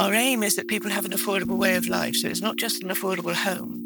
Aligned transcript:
Our 0.00 0.14
aim 0.14 0.42
is 0.42 0.56
that 0.56 0.68
people 0.68 0.90
have 0.90 1.04
an 1.04 1.12
affordable 1.12 1.58
way 1.58 1.76
of 1.76 1.88
life. 1.88 2.14
So 2.16 2.28
it's 2.28 2.40
not 2.40 2.56
just 2.56 2.82
an 2.82 2.88
affordable 2.88 3.34
home, 3.34 3.84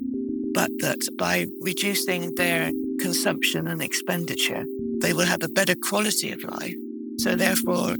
but 0.54 0.70
that 0.80 1.00
by 1.18 1.46
reducing 1.60 2.34
their 2.34 2.70
consumption 3.00 3.66
and 3.66 3.82
expenditure, 3.82 4.64
they 5.00 5.12
will 5.12 5.26
have 5.26 5.42
a 5.42 5.48
better 5.48 5.74
quality 5.74 6.30
of 6.32 6.44
life. 6.44 6.74
So 7.18 7.34
therefore, 7.34 7.94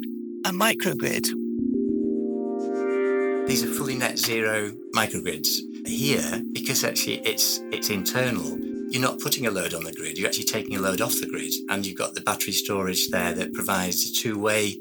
a 0.44 0.50
microgrid. 0.50 1.27
These 3.46 3.64
are 3.64 3.74
fully 3.74 3.96
net 3.96 4.18
zero 4.18 4.72
microgrids. 4.94 5.48
Here, 5.84 6.42
because 6.52 6.84
actually 6.84 7.18
it's 7.27 7.60
it's 7.72 7.90
internal, 7.90 8.56
you're 8.90 9.02
not 9.02 9.18
putting 9.18 9.46
a 9.46 9.50
load 9.50 9.74
on 9.74 9.83
the 9.83 9.92
grid, 9.92 10.16
you're 10.16 10.28
actually 10.28 10.44
taking 10.44 10.77
a 10.77 10.80
load 10.80 11.00
off 11.00 11.18
the 11.18 11.27
grid, 11.27 11.52
and 11.70 11.84
you've 11.84 11.98
got 11.98 12.14
the 12.14 12.20
battery 12.20 12.52
storage 12.52 13.08
there 13.08 13.33
that 13.33 13.52
provides 13.52 14.08
a 14.08 14.14
two-way 14.14 14.78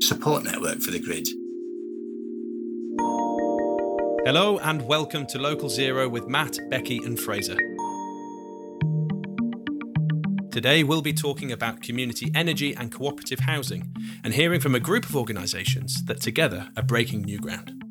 support 0.00 0.44
network 0.44 0.80
for 0.80 0.90
the 0.90 0.98
grid. 0.98 1.26
Hello 4.26 4.56
and 4.60 4.80
welcome 4.86 5.26
to 5.26 5.38
Local 5.38 5.68
Zero 5.68 6.08
with 6.08 6.26
Matt, 6.26 6.56
Becky, 6.70 6.96
and 6.96 7.20
Fraser. 7.20 7.58
Today 10.50 10.82
we'll 10.82 11.02
be 11.02 11.12
talking 11.12 11.52
about 11.52 11.82
community 11.82 12.32
energy 12.34 12.74
and 12.74 12.90
cooperative 12.90 13.40
housing 13.40 13.94
and 14.24 14.32
hearing 14.32 14.60
from 14.60 14.74
a 14.74 14.80
group 14.80 15.04
of 15.06 15.14
organisations 15.14 16.02
that 16.06 16.22
together 16.22 16.70
are 16.74 16.82
breaking 16.82 17.20
new 17.20 17.38
ground. 17.38 17.84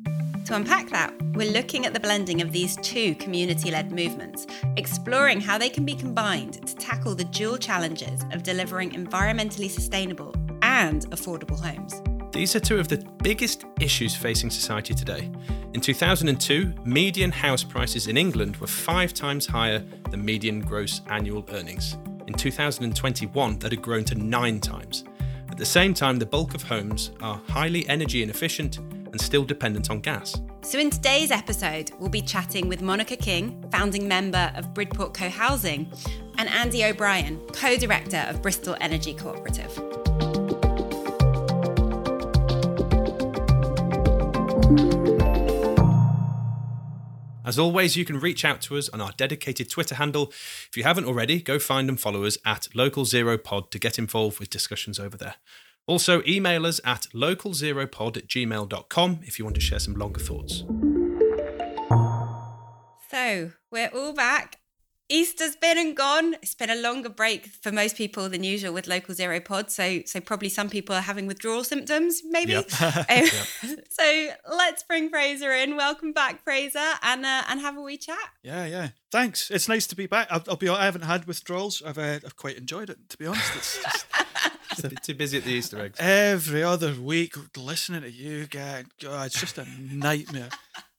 To 0.46 0.56
unpack 0.56 0.90
that, 0.90 1.14
we're 1.34 1.52
looking 1.52 1.86
at 1.86 1.94
the 1.94 2.00
blending 2.00 2.42
of 2.42 2.50
these 2.50 2.74
two 2.78 3.14
community 3.14 3.70
led 3.70 3.92
movements, 3.92 4.48
exploring 4.76 5.40
how 5.40 5.56
they 5.56 5.68
can 5.68 5.84
be 5.84 5.94
combined 5.94 6.66
to 6.66 6.74
tackle 6.74 7.14
the 7.14 7.26
dual 7.26 7.58
challenges 7.58 8.24
of 8.32 8.42
delivering 8.42 8.90
environmentally 8.90 9.70
sustainable 9.70 10.34
and 10.62 11.08
affordable 11.10 11.60
homes. 11.60 12.02
These 12.34 12.56
are 12.56 12.60
two 12.60 12.80
of 12.80 12.88
the 12.88 12.96
biggest 13.22 13.64
issues 13.78 14.16
facing 14.16 14.50
society 14.50 14.92
today. 14.92 15.30
In 15.72 15.80
2002, 15.80 16.74
median 16.84 17.30
house 17.30 17.62
prices 17.62 18.08
in 18.08 18.16
England 18.16 18.56
were 18.56 18.66
five 18.66 19.14
times 19.14 19.46
higher 19.46 19.84
than 20.10 20.24
median 20.24 20.58
gross 20.58 21.00
annual 21.10 21.44
earnings. 21.50 21.96
In 22.26 22.34
2021, 22.34 23.60
that 23.60 23.70
had 23.70 23.80
grown 23.80 24.02
to 24.06 24.16
nine 24.16 24.58
times. 24.58 25.04
At 25.48 25.58
the 25.58 25.64
same 25.64 25.94
time, 25.94 26.18
the 26.18 26.26
bulk 26.26 26.56
of 26.56 26.64
homes 26.64 27.12
are 27.22 27.40
highly 27.50 27.88
energy 27.88 28.24
inefficient 28.24 28.78
and 28.78 29.20
still 29.20 29.44
dependent 29.44 29.88
on 29.88 30.00
gas. 30.00 30.34
So, 30.62 30.80
in 30.80 30.90
today's 30.90 31.30
episode, 31.30 31.92
we'll 32.00 32.08
be 32.08 32.20
chatting 32.20 32.68
with 32.68 32.82
Monica 32.82 33.14
King, 33.14 33.64
founding 33.70 34.08
member 34.08 34.50
of 34.56 34.74
Bridport 34.74 35.14
Co 35.14 35.28
Housing, 35.28 35.88
and 36.38 36.48
Andy 36.48 36.84
O'Brien, 36.84 37.38
co 37.52 37.76
director 37.76 38.26
of 38.28 38.42
Bristol 38.42 38.76
Energy 38.80 39.14
Cooperative. 39.14 39.78
As 47.44 47.58
always, 47.58 47.94
you 47.94 48.04
can 48.04 48.18
reach 48.18 48.44
out 48.44 48.62
to 48.62 48.76
us 48.76 48.88
on 48.88 49.00
our 49.00 49.12
dedicated 49.16 49.68
Twitter 49.68 49.96
handle. 49.96 50.32
If 50.68 50.76
you 50.76 50.82
haven't 50.82 51.04
already, 51.04 51.40
go 51.42 51.58
find 51.58 51.88
and 51.90 52.00
follow 52.00 52.24
us 52.24 52.38
at 52.44 52.68
Local 52.74 53.04
Zero 53.04 53.36
Pod 53.36 53.70
to 53.70 53.78
get 53.78 53.98
involved 53.98 54.40
with 54.40 54.48
discussions 54.48 54.98
over 54.98 55.16
there. 55.16 55.34
Also, 55.86 56.22
email 56.26 56.64
us 56.64 56.80
at 56.84 57.06
localzeropod 57.14 58.16
at 58.16 58.26
gmail.com 58.26 59.20
if 59.22 59.38
you 59.38 59.44
want 59.44 59.54
to 59.54 59.60
share 59.60 59.78
some 59.78 59.94
longer 59.94 60.20
thoughts. 60.20 60.64
So, 63.10 63.52
we're 63.70 63.90
all 63.94 64.14
back 64.14 64.58
Easter's 65.10 65.54
been 65.54 65.76
and 65.76 65.94
gone. 65.94 66.34
It's 66.34 66.54
been 66.54 66.70
a 66.70 66.76
longer 66.76 67.10
break 67.10 67.46
for 67.46 67.70
most 67.70 67.96
people 67.96 68.28
than 68.30 68.42
usual 68.42 68.72
with 68.72 68.86
local 68.86 69.14
zero 69.14 69.38
pod. 69.38 69.70
So, 69.70 70.00
so 70.06 70.18
probably 70.20 70.48
some 70.48 70.70
people 70.70 70.96
are 70.96 71.02
having 71.02 71.26
withdrawal 71.26 71.62
symptoms, 71.62 72.22
maybe. 72.24 72.52
Yep. 72.52 72.70
um, 72.82 73.04
yep. 73.08 73.30
So 73.90 74.28
let's 74.50 74.82
bring 74.82 75.10
Fraser 75.10 75.52
in. 75.52 75.76
Welcome 75.76 76.12
back, 76.12 76.42
Fraser, 76.42 76.94
and 77.02 77.24
uh, 77.24 77.42
and 77.48 77.60
have 77.60 77.76
a 77.76 77.82
wee 77.82 77.98
chat. 77.98 78.16
Yeah, 78.42 78.64
yeah. 78.64 78.88
Thanks. 79.12 79.50
It's 79.50 79.68
nice 79.68 79.86
to 79.88 79.96
be 79.96 80.06
back. 80.06 80.26
I'll, 80.30 80.42
I'll 80.48 80.56
be. 80.56 80.68
I 80.68 80.86
haven't 80.86 81.02
had 81.02 81.26
withdrawals. 81.26 81.82
I've 81.84 81.98
uh, 81.98 82.20
I've 82.24 82.36
quite 82.36 82.56
enjoyed 82.56 82.88
it. 82.88 82.98
To 83.10 83.18
be 83.18 83.26
honest, 83.26 83.54
it's 83.56 83.82
just. 83.82 85.04
too 85.04 85.14
busy 85.14 85.38
at 85.38 85.44
the 85.44 85.52
Easter 85.52 85.80
eggs. 85.80 85.98
Every 86.00 86.62
other 86.62 86.94
week, 86.94 87.34
listening 87.56 88.02
to 88.02 88.10
you 88.10 88.46
guys, 88.46 88.86
God, 89.00 89.26
it's 89.26 89.38
just 89.38 89.58
a 89.58 89.66
nightmare. 89.90 90.48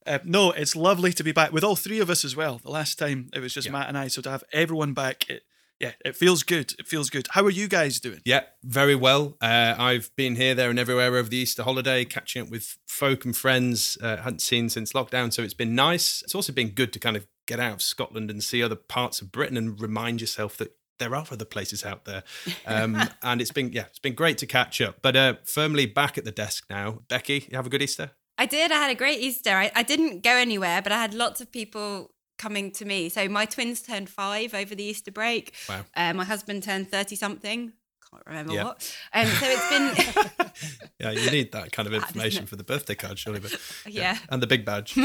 Uh, 0.06 0.20
no, 0.24 0.52
it's 0.52 0.76
lovely 0.76 1.14
to 1.14 1.24
be 1.24 1.32
back 1.32 1.52
with 1.52 1.64
all 1.64 1.76
three 1.76 2.00
of 2.00 2.10
us 2.10 2.24
as 2.24 2.36
well. 2.36 2.60
The 2.60 2.70
last 2.70 3.00
time 3.00 3.30
it 3.34 3.40
was 3.40 3.54
just 3.54 3.68
yeah. 3.68 3.74
Matt 3.74 3.90
and 3.90 3.98
I, 3.98 4.08
so 4.08 4.22
to 4.22 4.30
have 4.30 4.44
everyone 4.52 4.94
back, 4.94 5.30
it, 5.30 5.44
yeah, 5.80 5.92
it 6.06 6.16
feels 6.16 6.44
good. 6.44 6.74
It 6.80 6.88
feels 6.88 7.10
good. 7.10 7.28
How 7.32 7.44
are 7.44 7.50
you 7.50 7.68
guys 7.68 8.00
doing? 8.00 8.22
Yeah, 8.24 8.44
very 8.64 8.96
well. 8.96 9.36
Uh, 9.42 9.76
I've 9.78 10.10
been 10.16 10.36
here, 10.36 10.56
there, 10.56 10.70
and 10.70 10.80
everywhere 10.80 11.16
over 11.16 11.28
the 11.28 11.38
Easter 11.38 11.64
holiday, 11.64 12.06
catching 12.06 12.42
up 12.44 12.50
with 12.50 12.78
folk 12.88 13.26
and 13.26 13.36
friends 13.36 13.98
uh, 14.02 14.18
hadn't 14.18 14.42
seen 14.42 14.70
since 14.70 14.94
lockdown. 14.94 15.34
So 15.34 15.44
it's 15.44 15.54
been 15.54 15.76
nice. 15.76 16.22
It's 16.22 16.36
also 16.36 16.54
been 16.54 16.70
good 16.70 16.94
to 16.94 17.00
kind 17.00 17.18
of 17.18 17.28
get 17.46 17.60
out 17.60 17.74
of 17.74 17.82
Scotland 17.82 18.32
and 18.32 18.44
see 18.44 18.64
other 18.64 18.76
parts 18.76 19.22
of 19.22 19.32
Britain 19.32 19.58
and 19.58 19.80
remind 19.80 20.22
yourself 20.22 20.56
that 20.58 20.76
there 20.98 21.14
are 21.14 21.26
other 21.30 21.46
places 21.46 21.84
out 21.84 22.06
there. 22.06 22.24
Um, 22.66 22.98
and 23.22 23.42
it's 23.42 23.52
been, 23.52 23.74
yeah, 23.74 23.86
it's 23.90 24.00
been 24.00 24.16
great 24.16 24.38
to 24.40 24.46
catch 24.46 24.80
up. 24.80 25.00
But 25.02 25.16
uh, 25.18 25.36
firmly 25.44 25.88
back 25.88 26.18
at 26.18 26.24
the 26.24 26.32
desk 26.32 26.66
now. 26.70 27.00
Becky, 27.10 27.48
you 27.50 27.58
have 27.58 27.68
a 27.68 27.70
good 27.70 27.82
Easter? 27.82 28.12
I 28.38 28.46
did. 28.46 28.72
I 28.72 28.76
had 28.76 28.92
a 28.92 28.96
great 28.96 29.20
Easter. 29.20 29.52
I, 29.52 29.72
I 29.76 29.84
didn't 29.84 30.24
go 30.24 30.32
anywhere, 30.32 30.82
but 30.82 30.92
I 30.92 31.02
had 31.02 31.14
lots 31.14 31.42
of 31.42 31.52
people 31.52 32.12
coming 32.38 32.72
to 32.72 32.86
me. 32.86 33.10
So 33.10 33.28
my 33.30 33.46
twins 33.46 33.82
turned 33.82 34.10
five 34.10 34.54
over 34.54 34.76
the 34.76 34.84
Easter 34.84 35.12
break. 35.12 35.54
Wow. 35.70 35.86
Uh, 35.96 36.14
my 36.14 36.26
husband 36.26 36.64
turned 36.64 36.92
30 36.92 37.16
something. 37.16 37.74
Can't 38.12 38.24
remember 38.28 38.54
what. 38.64 38.98
Um, 39.14 39.28
so 39.28 39.46
it's 39.48 39.70
been. 39.70 40.52
yeah, 41.00 41.12
you 41.12 41.32
need 41.32 41.52
that 41.54 41.72
kind 41.72 41.88
of 41.88 41.94
information 41.94 42.46
for 42.46 42.56
the 42.56 42.64
birthday 42.64 42.96
card, 42.96 43.20
surely. 43.20 43.40
But 43.40 43.54
yeah. 43.88 44.14
yeah. 44.14 44.18
And 44.30 44.42
the 44.42 44.48
big 44.48 44.66
badge 44.66 44.98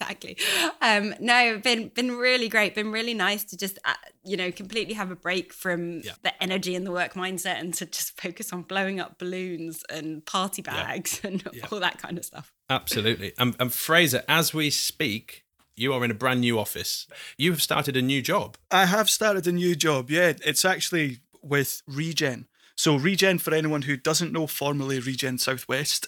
exactly. 0.00 0.36
Um, 0.80 1.14
no, 1.20 1.58
been 1.58 1.88
been 1.88 2.12
really 2.12 2.48
great. 2.48 2.74
Been 2.74 2.92
really 2.92 3.14
nice 3.14 3.44
to 3.44 3.56
just 3.56 3.78
uh, 3.84 3.94
you 4.24 4.36
know 4.36 4.50
completely 4.50 4.94
have 4.94 5.10
a 5.10 5.16
break 5.16 5.52
from 5.52 6.00
yeah. 6.00 6.12
the 6.22 6.42
energy 6.42 6.74
and 6.74 6.86
the 6.86 6.92
work 6.92 7.14
mindset 7.14 7.60
and 7.60 7.74
to 7.74 7.86
just 7.86 8.20
focus 8.20 8.52
on 8.52 8.62
blowing 8.62 9.00
up 9.00 9.18
balloons 9.18 9.84
and 9.90 10.24
party 10.24 10.62
bags 10.62 11.20
yeah. 11.22 11.30
and 11.30 11.48
yeah. 11.52 11.66
all 11.70 11.80
that 11.80 11.98
kind 11.98 12.18
of 12.18 12.24
stuff. 12.24 12.52
Absolutely. 12.68 13.32
And, 13.38 13.56
and 13.58 13.72
Fraser, 13.72 14.22
as 14.28 14.54
we 14.54 14.70
speak, 14.70 15.44
you 15.76 15.92
are 15.92 16.04
in 16.04 16.10
a 16.10 16.14
brand 16.14 16.40
new 16.40 16.58
office. 16.58 17.06
You 17.36 17.50
have 17.52 17.62
started 17.62 17.96
a 17.96 18.02
new 18.02 18.22
job. 18.22 18.56
I 18.70 18.86
have 18.86 19.10
started 19.10 19.46
a 19.46 19.52
new 19.52 19.74
job. 19.74 20.10
Yeah, 20.10 20.34
it's 20.44 20.64
actually 20.64 21.18
with 21.42 21.82
Regen. 21.86 22.46
So 22.76 22.96
Regen, 22.96 23.38
for 23.38 23.52
anyone 23.52 23.82
who 23.82 23.96
doesn't 23.96 24.32
know, 24.32 24.46
formerly 24.46 25.00
Regen 25.00 25.38
Southwest, 25.38 26.06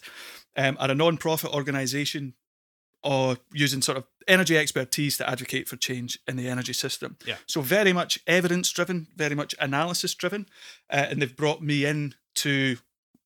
um, 0.57 0.77
are 0.79 0.91
a 0.91 0.95
non-profit 0.95 1.53
organisation 1.53 2.35
or 3.03 3.37
using 3.53 3.83
sort 3.83 3.99
of 3.99 4.05
energy 4.29 4.57
expertise 4.57 5.17
to 5.17 5.29
advocate 5.29 5.69
for 5.69 5.77
change 5.77 6.19
in 6.29 6.37
the 6.37 6.49
energy 6.49 6.73
system. 6.73 7.17
Yeah. 7.27 7.37
So 7.47 7.61
very 7.61 7.93
much 7.93 8.21
evidence 8.27 8.71
driven, 8.71 9.09
very 9.17 9.35
much 9.35 9.55
analysis 9.61 10.15
driven, 10.15 10.47
uh, 10.91 11.07
and 11.11 11.21
they've 11.21 11.37
brought 11.37 11.63
me 11.63 11.85
in 11.85 12.15
to 12.37 12.77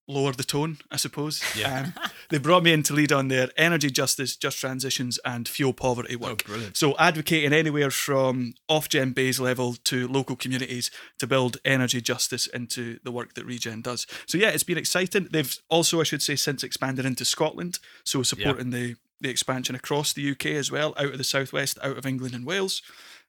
lower 0.08 0.32
the 0.32 0.44
tone, 0.44 0.78
I 0.90 0.96
suppose. 0.96 1.43
Yeah. 1.56 1.81
Um, 1.81 1.94
they 2.31 2.38
brought 2.38 2.62
me 2.62 2.73
in 2.73 2.82
to 2.84 2.94
lead 2.94 3.12
on 3.12 3.28
their 3.28 3.50
energy 3.56 3.90
justice, 3.90 4.37
just 4.37 4.58
transitions, 4.58 5.19
and 5.25 5.49
fuel 5.49 5.73
poverty 5.73 6.17
work. 6.17 6.43
Oh, 6.44 6.49
brilliant. 6.49 6.76
So 6.76 6.96
advocating 6.96 7.52
anywhere 7.52 7.90
from 7.90 8.55
Ofgem 8.70 9.14
base 9.14 9.40
level 9.40 9.75
to 9.84 10.06
local 10.06 10.37
communities 10.37 10.90
to 11.19 11.26
build 11.26 11.58
energy 11.64 12.00
justice 12.00 12.46
into 12.46 12.99
the 13.02 13.11
work 13.11 13.34
that 13.34 13.44
Regen 13.44 13.82
does. 13.82 14.06
So 14.26 14.38
yeah, 14.38 14.50
it's 14.50 14.62
been 14.62 14.79
exciting. 14.79 15.29
They've 15.31 15.58
also, 15.69 16.00
I 16.00 16.05
should 16.05 16.22
say, 16.22 16.37
since 16.37 16.62
expanded 16.62 17.05
into 17.05 17.25
Scotland, 17.25 17.81
so 18.05 18.22
supporting 18.22 18.70
the 18.70 18.96
the 19.21 19.31
expansion 19.31 19.75
across 19.75 20.13
the 20.13 20.31
UK 20.31 20.47
as 20.47 20.71
well, 20.71 20.95
out 20.97 21.13
of 21.13 21.19
the 21.19 21.25
southwest, 21.25 21.79
out 21.83 21.99
of 21.99 22.07
England 22.07 22.35
and 22.35 22.47
Wales. 22.47 22.83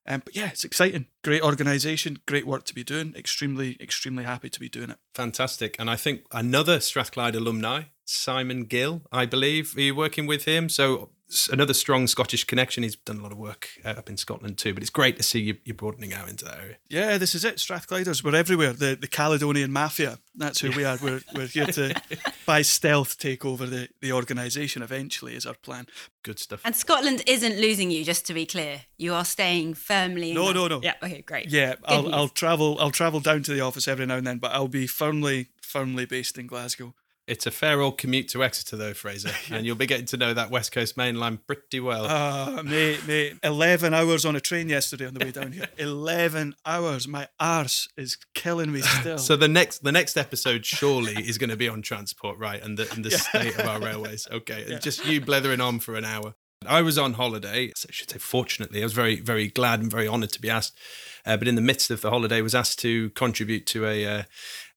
Um, 0.07 0.21
but 0.23 0.35
yeah, 0.35 0.47
it's 0.47 0.63
exciting. 0.63 1.07
Great 1.23 1.41
organisation, 1.41 2.19
great 2.25 2.47
work 2.47 2.63
to 2.65 2.75
be 2.75 2.83
doing. 2.83 3.13
Extremely, 3.15 3.77
extremely 3.81 4.23
happy 4.23 4.49
to 4.49 4.59
be 4.59 4.69
doing 4.69 4.89
it. 4.89 4.97
Fantastic. 5.13 5.75
And 5.79 5.89
I 5.89 5.97
think 5.97 6.21
another 6.31 6.79
Strathclyde 6.79 7.35
alumni, 7.35 7.83
Simon 8.05 8.63
Gill, 8.63 9.01
I 9.11 9.25
believe. 9.25 9.75
Are 9.75 9.81
you 9.81 9.95
working 9.95 10.25
with 10.25 10.45
him? 10.45 10.69
So 10.69 11.09
another 11.51 11.73
strong 11.73 12.07
Scottish 12.07 12.43
connection. 12.45 12.83
He's 12.83 12.95
done 12.95 13.17
a 13.19 13.21
lot 13.23 13.31
of 13.31 13.37
work 13.37 13.69
uh, 13.83 13.89
up 13.89 14.09
in 14.09 14.17
Scotland 14.17 14.57
too, 14.57 14.73
but 14.73 14.81
it's 14.81 14.89
great 14.89 15.17
to 15.17 15.23
see 15.23 15.39
you, 15.39 15.57
you 15.65 15.73
broadening 15.73 16.13
out 16.13 16.29
into 16.29 16.45
that 16.45 16.59
area. 16.59 16.77
Yeah, 16.89 17.17
this 17.17 17.35
is 17.35 17.43
it. 17.43 17.57
Strathclyders, 17.57 18.23
we're 18.23 18.35
everywhere. 18.35 18.73
The 18.73 18.95
the 18.99 19.07
Caledonian 19.07 19.71
Mafia. 19.71 20.19
That's 20.35 20.59
who 20.61 20.71
we 20.71 20.85
are. 20.85 20.97
We're, 21.01 21.21
we're 21.33 21.47
here 21.47 21.65
to, 21.65 21.99
by 22.45 22.61
stealth, 22.61 23.17
take 23.17 23.43
over 23.43 23.65
the, 23.65 23.89
the 24.01 24.11
organisation 24.11 24.83
eventually, 24.83 25.33
is 25.35 25.45
our 25.47 25.55
plan. 25.55 25.87
Good 26.23 26.37
stuff. 26.39 26.61
And 26.63 26.75
Scotland 26.75 27.23
isn't 27.25 27.57
losing 27.59 27.89
you, 27.89 28.03
just 28.03 28.25
to 28.27 28.33
be 28.35 28.45
clear. 28.45 28.81
You 28.97 29.13
are 29.15 29.25
staying 29.25 29.73
firmly. 29.73 30.29
in 30.29 30.35
No, 30.35 30.47
that- 30.47 30.53
no, 30.53 30.67
no. 30.67 30.81
Yeah. 30.83 30.93
Okay. 31.01 31.23
Great. 31.23 31.49
Yeah, 31.49 31.73
Good 31.75 31.83
I'll 31.85 32.03
news. 32.03 32.13
I'll 32.13 32.27
travel 32.29 32.77
I'll 32.79 32.91
travel 32.91 33.19
down 33.19 33.43
to 33.43 33.53
the 33.53 33.61
office 33.61 33.87
every 33.87 34.05
now 34.05 34.17
and 34.17 34.27
then, 34.27 34.37
but 34.37 34.51
I'll 34.51 34.67
be 34.67 34.85
firmly 34.87 35.47
firmly 35.61 36.05
based 36.05 36.37
in 36.37 36.47
Glasgow. 36.47 36.93
It's 37.27 37.45
a 37.45 37.51
fair 37.51 37.81
old 37.81 37.97
commute 37.97 38.29
to 38.29 38.43
Exeter, 38.43 38.77
though, 38.77 38.93
Fraser, 38.93 39.31
and 39.51 39.65
you'll 39.65 39.75
be 39.75 39.85
getting 39.85 40.05
to 40.07 40.17
know 40.17 40.33
that 40.33 40.49
West 40.49 40.71
Coast 40.71 40.95
main 40.95 41.19
line 41.19 41.39
pretty 41.45 41.81
well. 41.81 42.05
Uh, 42.05 42.63
mate, 42.63 43.05
mate, 43.05 43.35
11 43.43 43.93
hours 43.93 44.25
on 44.25 44.37
a 44.37 44.39
train 44.39 44.69
yesterday 44.69 45.05
on 45.05 45.13
the 45.13 45.25
way 45.25 45.31
down 45.31 45.51
here. 45.51 45.67
11 45.77 46.55
hours. 46.65 47.05
My 47.05 47.27
arse 47.37 47.89
is 47.97 48.17
killing 48.33 48.71
me 48.71 48.81
still. 48.99 49.17
so 49.17 49.35
the 49.35 49.49
next 49.49 49.83
the 49.83 49.91
next 49.91 50.15
episode 50.15 50.65
surely 50.65 51.15
is 51.15 51.37
going 51.37 51.49
to 51.49 51.57
be 51.57 51.67
on 51.67 51.81
transport, 51.81 52.37
right? 52.37 52.63
And 52.63 52.77
the 52.77 52.89
and 52.93 53.03
the 53.03 53.11
state 53.11 53.59
of 53.59 53.67
our 53.67 53.79
railways. 53.81 54.27
Okay, 54.31 54.65
and 54.71 54.81
just 54.81 55.05
you 55.05 55.19
blethering 55.19 55.59
on 55.59 55.79
for 55.79 55.95
an 55.95 56.05
hour. 56.05 56.33
I 56.67 56.81
was 56.81 56.97
on 56.97 57.13
holiday. 57.13 57.71
So 57.75 57.87
I 57.89 57.93
should 57.93 58.09
say, 58.09 58.17
fortunately, 58.19 58.81
I 58.81 58.83
was 58.85 58.93
very 58.93 59.19
very 59.19 59.47
glad 59.47 59.79
and 59.81 59.89
very 59.91 60.07
honoured 60.07 60.31
to 60.33 60.41
be 60.41 60.49
asked. 60.49 60.77
Uh, 61.25 61.35
but 61.35 61.47
in 61.47 61.55
the 61.55 61.61
midst 61.61 61.91
of 61.91 62.01
the 62.01 62.09
holiday, 62.09 62.41
was 62.41 62.55
asked 62.55 62.79
to 62.79 63.09
contribute 63.11 63.65
to 63.67 63.85
a 63.85 64.05
uh, 64.05 64.23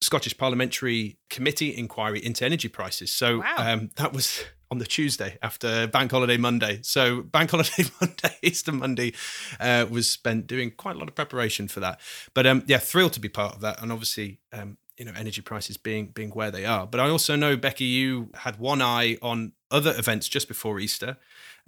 Scottish 0.00 0.36
Parliamentary 0.36 1.16
Committee 1.28 1.76
inquiry 1.76 2.24
into 2.24 2.44
energy 2.44 2.68
prices. 2.68 3.12
So 3.12 3.38
Wow. 3.38 3.54
um, 3.58 3.90
that 3.96 4.12
was 4.12 4.42
on 4.70 4.78
the 4.78 4.86
Tuesday 4.86 5.36
after 5.42 5.86
Bank 5.86 6.10
Holiday 6.10 6.36
Monday. 6.36 6.80
So 6.82 7.22
Bank 7.22 7.50
Holiday 7.50 7.84
Monday, 8.00 8.36
Easter 8.42 8.72
Monday, 8.72 9.12
uh, 9.58 9.86
was 9.88 10.10
spent 10.10 10.46
doing 10.46 10.70
quite 10.70 10.96
a 10.96 10.98
lot 10.98 11.08
of 11.08 11.14
preparation 11.14 11.68
for 11.68 11.80
that. 11.80 12.00
But 12.34 12.46
um, 12.46 12.64
yeah, 12.66 12.78
thrilled 12.78 13.12
to 13.14 13.20
be 13.20 13.28
part 13.28 13.54
of 13.54 13.60
that, 13.60 13.82
and 13.82 13.92
obviously. 13.92 14.40
Um, 14.52 14.78
you 14.98 15.06
know, 15.06 15.12
energy 15.16 15.40
prices 15.40 15.78
being 15.78 16.08
being 16.08 16.28
where 16.32 16.50
they 16.50 16.66
are, 16.66 16.86
but 16.86 17.00
I 17.00 17.08
also 17.08 17.34
know 17.34 17.56
Becky, 17.56 17.84
you 17.86 18.28
had 18.34 18.58
one 18.58 18.82
eye 18.82 19.16
on 19.22 19.52
other 19.70 19.94
events 19.96 20.28
just 20.28 20.46
before 20.46 20.78
Easter, 20.78 21.16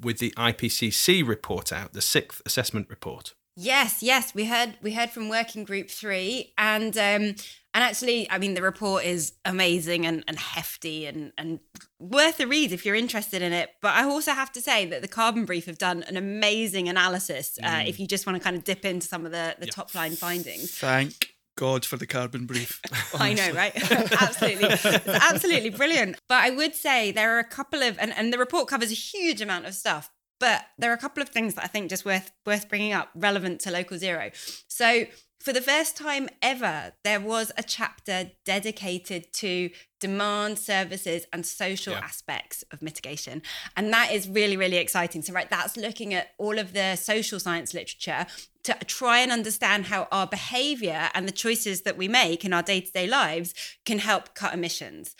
with 0.01 0.19
the 0.19 0.33
IPCC 0.37 1.27
report 1.27 1.73
out, 1.73 1.93
the 1.93 2.03
sixth 2.03 2.43
assessment 2.45 2.89
report. 2.89 3.35
Yes, 3.55 4.03
yes, 4.03 4.35
we 4.35 4.47
heard 4.47 4.79
we 4.81 4.95
heard 4.95 5.11
from 5.11 5.29
Working 5.29 5.65
Group 5.65 5.91
Three, 5.91 6.55
and 6.57 6.97
um, 6.97 7.35
and 7.75 7.85
actually, 7.85 8.31
I 8.31 8.39
mean, 8.39 8.55
the 8.55 8.63
report 8.63 9.05
is 9.05 9.35
amazing 9.45 10.07
and, 10.07 10.25
and 10.27 10.39
hefty 10.39 11.05
and 11.05 11.33
and 11.37 11.61
worth 11.99 12.41
a 12.41 12.47
read 12.47 12.73
if 12.73 12.87
you're 12.87 12.95
interested 12.95 13.43
in 13.43 13.53
it. 13.53 13.71
But 13.83 13.95
I 13.95 14.05
also 14.05 14.33
have 14.33 14.53
to 14.53 14.63
say 14.63 14.87
that 14.87 15.03
the 15.03 15.09
Carbon 15.09 15.45
Brief 15.45 15.67
have 15.67 15.77
done 15.77 16.03
an 16.05 16.17
amazing 16.17 16.89
analysis. 16.89 17.59
Uh, 17.63 17.83
if 17.87 18.01
you 18.01 18.07
just 18.07 18.27
want 18.27 18.39
to 18.39 18.43
kind 18.43 18.57
of 18.57 18.65
dip 18.65 18.87
into 18.87 19.07
some 19.07 19.27
of 19.27 19.33
the 19.33 19.55
the 19.59 19.67
top 19.67 19.95
line 19.95 20.17
findings. 20.17 20.71
Thank 20.79 21.32
God 21.57 21.85
for 21.85 21.97
the 21.97 22.07
carbon 22.07 22.47
brief. 22.47 22.81
I 23.19 23.35
know, 23.35 23.53
right? 23.53 23.75
absolutely. 24.23 24.69
It's 24.71 25.07
absolutely 25.07 25.71
brilliant. 25.71 26.19
But 26.29 26.45
I 26.45 26.51
would 26.51 26.75
say 26.75 27.13
there 27.13 27.37
are 27.37 27.39
a 27.39 27.45
couple 27.45 27.83
of, 27.83 27.99
and, 27.99 28.13
and 28.13 28.33
the 28.33 28.39
report 28.39 28.69
covers 28.69 28.91
a 28.91 28.95
huge 28.95 29.41
amount 29.41 29.67
of 29.67 29.75
stuff, 29.75 30.11
but 30.41 30.65
there 30.79 30.91
are 30.91 30.95
a 30.95 30.99
couple 30.99 31.23
of 31.23 31.29
things 31.29 31.55
that 31.55 31.65
I 31.65 31.69
think 31.69 31.91
just 31.91 32.05
worth 32.05 32.33
worth 32.45 32.69
bringing 32.69 32.93
up 32.93 33.11
relevant 33.15 33.61
to 33.61 33.71
Local 33.71 33.99
Zero. 33.99 34.31
So 34.67 35.05
for 35.43 35.53
the 35.53 35.61
first 35.61 35.97
time 35.97 36.29
ever, 36.41 36.93
there 37.03 37.21
was 37.21 37.51
a 37.57 37.63
chapter 37.63 38.31
dedicated 38.45 39.33
to 39.35 39.71
demand 39.99 40.59
services 40.59 41.27
and 41.33 41.45
social 41.47 41.95
Yeah. 41.95 42.01
aspects 42.01 42.65
of 42.71 42.83
mitigation. 42.83 43.43
And 43.77 43.93
that 43.93 44.13
is 44.13 44.29
really, 44.29 44.57
really 44.57 44.77
exciting. 44.77 45.23
So, 45.23 45.33
right, 45.33 45.49
that's 45.51 45.77
looking 45.77 46.15
at 46.15 46.33
all 46.39 46.59
of 46.59 46.73
the 46.73 46.97
social 46.97 47.39
science 47.41 47.75
literature 47.75 48.27
to 48.65 48.75
try 48.87 49.19
and 49.19 49.33
understand 49.33 49.87
how 49.87 50.07
our 50.13 50.27
behavior 50.27 51.11
and 51.15 51.27
the 51.27 51.33
choices 51.33 51.83
that 51.83 51.97
we 51.97 52.07
make 52.07 52.45
in 52.45 52.53
our 52.53 52.63
day 52.63 52.81
to 52.81 52.93
day 52.93 53.07
lives 53.07 53.55
can 53.85 53.99
help 53.99 54.35
cut 54.35 54.55
emissions. 54.55 55.17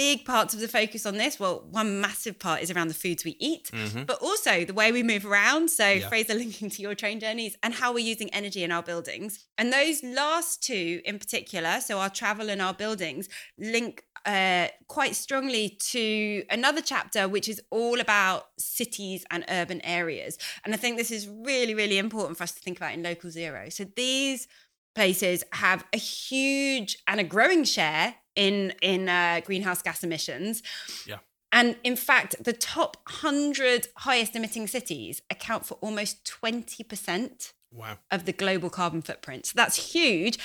Big 0.00 0.24
parts 0.24 0.54
of 0.54 0.60
the 0.60 0.68
focus 0.68 1.04
on 1.04 1.18
this, 1.18 1.38
well, 1.38 1.56
one 1.70 2.00
massive 2.00 2.38
part 2.38 2.62
is 2.62 2.70
around 2.70 2.88
the 2.88 2.94
foods 2.94 3.22
we 3.22 3.36
eat, 3.38 3.70
but 4.06 4.16
also 4.22 4.64
the 4.64 4.72
way 4.72 4.92
we 4.92 5.02
move 5.02 5.26
around. 5.26 5.68
So, 5.70 5.86
Yeah. 5.86 6.08
Fraser, 6.08 6.34
linking 6.44 6.70
to 6.70 6.80
your 6.80 6.94
train 6.94 7.20
journeys 7.20 7.54
and 7.62 7.74
how 7.74 7.92
we're 7.92 8.10
using 8.14 8.30
energy 8.32 8.64
in 8.64 8.72
our 8.72 8.82
buildings. 8.82 9.44
And 9.58 9.70
those 9.70 10.02
last 10.02 10.62
two 10.62 11.02
in 11.04 11.18
particular, 11.18 11.80
so 11.80 11.98
our 11.98 12.08
travel 12.08 12.48
and 12.48 12.62
our 12.62 12.72
buildings, 12.72 13.28
link 13.58 14.04
uh, 14.24 14.68
quite 14.88 15.14
strongly 15.16 15.76
to 15.92 16.44
another 16.48 16.80
chapter, 16.80 17.28
which 17.28 17.48
is 17.48 17.60
all 17.70 18.00
about 18.00 18.46
cities 18.58 19.24
and 19.30 19.44
urban 19.50 19.80
areas. 19.82 20.38
And 20.64 20.72
I 20.72 20.78
think 20.78 20.96
this 20.96 21.10
is 21.10 21.28
really, 21.28 21.74
really 21.74 21.98
important 21.98 22.38
for 22.38 22.44
us 22.44 22.52
to 22.52 22.60
think 22.60 22.78
about 22.78 22.94
in 22.94 23.02
Local 23.02 23.30
Zero. 23.30 23.68
So 23.68 23.84
these 23.96 24.48
places 24.94 25.44
have 25.52 25.84
a 25.92 25.98
huge 25.98 26.96
and 27.06 27.20
a 27.20 27.24
growing 27.24 27.64
share 27.64 28.14
in 28.36 28.72
in 28.82 29.08
uh, 29.08 29.40
greenhouse 29.44 29.82
gas 29.82 30.02
emissions. 30.04 30.62
Yeah. 31.06 31.18
And 31.52 31.76
in 31.82 31.96
fact, 31.96 32.36
the 32.44 32.52
top 32.52 32.96
100 33.08 33.88
highest 33.96 34.36
emitting 34.36 34.68
cities 34.68 35.20
account 35.30 35.66
for 35.66 35.74
almost 35.80 36.24
20% 36.24 37.52
Wow. 37.72 37.98
of 38.10 38.24
the 38.24 38.32
global 38.32 38.70
carbon 38.70 39.02
footprint. 39.02 39.46
So 39.46 39.52
that's 39.56 39.92
huge. 39.92 40.38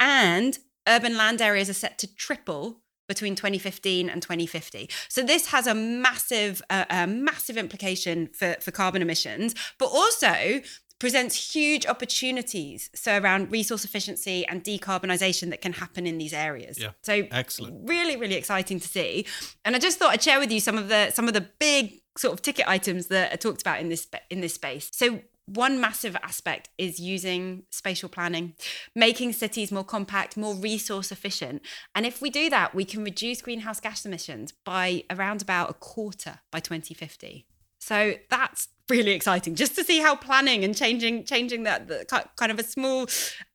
And 0.00 0.58
urban 0.88 1.16
land 1.16 1.40
areas 1.40 1.68
are 1.70 1.74
set 1.74 1.96
to 1.98 2.12
triple 2.14 2.80
between 3.08 3.34
2015 3.36 4.10
and 4.10 4.20
2050. 4.20 4.90
So 5.08 5.22
this 5.22 5.46
has 5.46 5.66
a 5.66 5.74
massive, 5.74 6.60
uh, 6.70 6.84
a 6.90 7.06
massive 7.06 7.56
implication 7.56 8.28
for, 8.28 8.56
for 8.60 8.70
carbon 8.70 9.00
emissions, 9.00 9.54
but 9.78 9.86
also 9.86 10.60
presents 10.98 11.54
huge 11.54 11.86
opportunities. 11.86 12.90
So 12.94 13.18
around 13.18 13.50
resource 13.52 13.84
efficiency 13.84 14.46
and 14.46 14.64
decarbonisation 14.64 15.50
that 15.50 15.60
can 15.60 15.72
happen 15.74 16.06
in 16.06 16.18
these 16.18 16.32
areas. 16.32 16.78
Yeah. 16.78 16.90
So 17.02 17.26
Excellent. 17.30 17.88
really, 17.88 18.16
really 18.16 18.34
exciting 18.34 18.80
to 18.80 18.88
see. 18.88 19.26
And 19.64 19.76
I 19.76 19.78
just 19.78 19.98
thought 19.98 20.12
I'd 20.12 20.22
share 20.22 20.40
with 20.40 20.50
you 20.50 20.60
some 20.60 20.76
of 20.76 20.88
the 20.88 21.10
some 21.10 21.28
of 21.28 21.34
the 21.34 21.48
big 21.58 22.00
sort 22.16 22.34
of 22.34 22.42
ticket 22.42 22.68
items 22.68 23.06
that 23.06 23.32
are 23.32 23.36
talked 23.36 23.60
about 23.60 23.80
in 23.80 23.88
this 23.88 24.08
in 24.30 24.40
this 24.40 24.54
space. 24.54 24.90
So 24.92 25.20
one 25.46 25.80
massive 25.80 26.14
aspect 26.16 26.68
is 26.76 27.00
using 27.00 27.62
spatial 27.70 28.08
planning, 28.08 28.54
making 28.94 29.32
cities 29.32 29.72
more 29.72 29.84
compact, 29.84 30.36
more 30.36 30.54
resource 30.54 31.10
efficient. 31.10 31.62
And 31.94 32.04
if 32.04 32.20
we 32.20 32.28
do 32.28 32.50
that, 32.50 32.74
we 32.74 32.84
can 32.84 33.02
reduce 33.02 33.40
greenhouse 33.40 33.80
gas 33.80 34.04
emissions 34.04 34.52
by 34.64 35.04
around 35.10 35.40
about 35.40 35.70
a 35.70 35.74
quarter 35.74 36.40
by 36.50 36.60
2050. 36.60 37.46
So 37.78 38.14
that's 38.28 38.68
really 38.90 39.12
exciting 39.12 39.54
just 39.54 39.74
to 39.76 39.84
see 39.84 39.98
how 39.98 40.14
planning 40.16 40.64
and 40.64 40.76
changing 40.76 41.24
changing 41.24 41.62
that 41.64 41.88
the 41.88 42.04
kind 42.36 42.52
of 42.52 42.58
a 42.58 42.62
small 42.64 43.06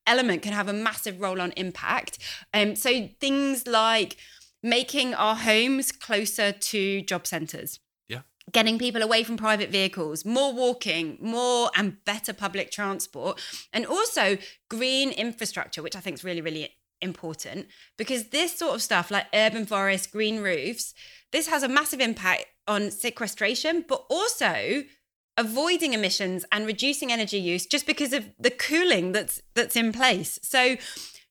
element 0.05 0.41
can 0.41 0.53
have 0.53 0.67
a 0.67 0.73
massive 0.73 1.19
role 1.19 1.39
on 1.41 1.51
impact. 1.51 2.19
Um, 2.53 2.75
so 2.75 3.09
things 3.19 3.65
like 3.67 4.17
making 4.61 5.13
our 5.13 5.35
homes 5.35 5.91
closer 5.91 6.51
to 6.51 7.01
job 7.01 7.25
centres 7.27 7.79
Yeah. 8.07 8.21
getting 8.51 8.77
people 8.77 9.01
away 9.01 9.23
from 9.23 9.37
private 9.37 9.69
vehicles, 9.69 10.25
more 10.25 10.53
walking, 10.53 11.17
more 11.21 11.69
and 11.75 12.03
better 12.05 12.33
public 12.33 12.71
transport, 12.71 13.39
and 13.71 13.85
also 13.85 14.37
green 14.69 15.11
infrastructure, 15.11 15.81
which 15.81 15.95
I 15.95 15.99
think 15.99 16.15
is 16.15 16.23
really, 16.23 16.41
really 16.41 16.75
important 17.01 17.67
because 17.97 18.29
this 18.29 18.57
sort 18.57 18.75
of 18.75 18.81
stuff, 18.81 19.11
like 19.11 19.25
urban 19.33 19.65
forests, 19.65 20.07
green 20.07 20.41
roofs, 20.41 20.93
this 21.31 21.47
has 21.47 21.63
a 21.63 21.67
massive 21.67 21.99
impact 21.99 22.45
on 22.67 22.91
sequestration, 22.91 23.83
but 23.87 24.05
also 24.09 24.83
avoiding 25.37 25.93
emissions 25.93 26.45
and 26.51 26.65
reducing 26.65 27.11
energy 27.11 27.37
use 27.37 27.65
just 27.65 27.87
because 27.87 28.13
of 28.13 28.29
the 28.39 28.51
cooling 28.51 29.11
that's 29.11 29.41
that's 29.55 29.75
in 29.75 29.91
place. 29.91 30.39
So 30.41 30.77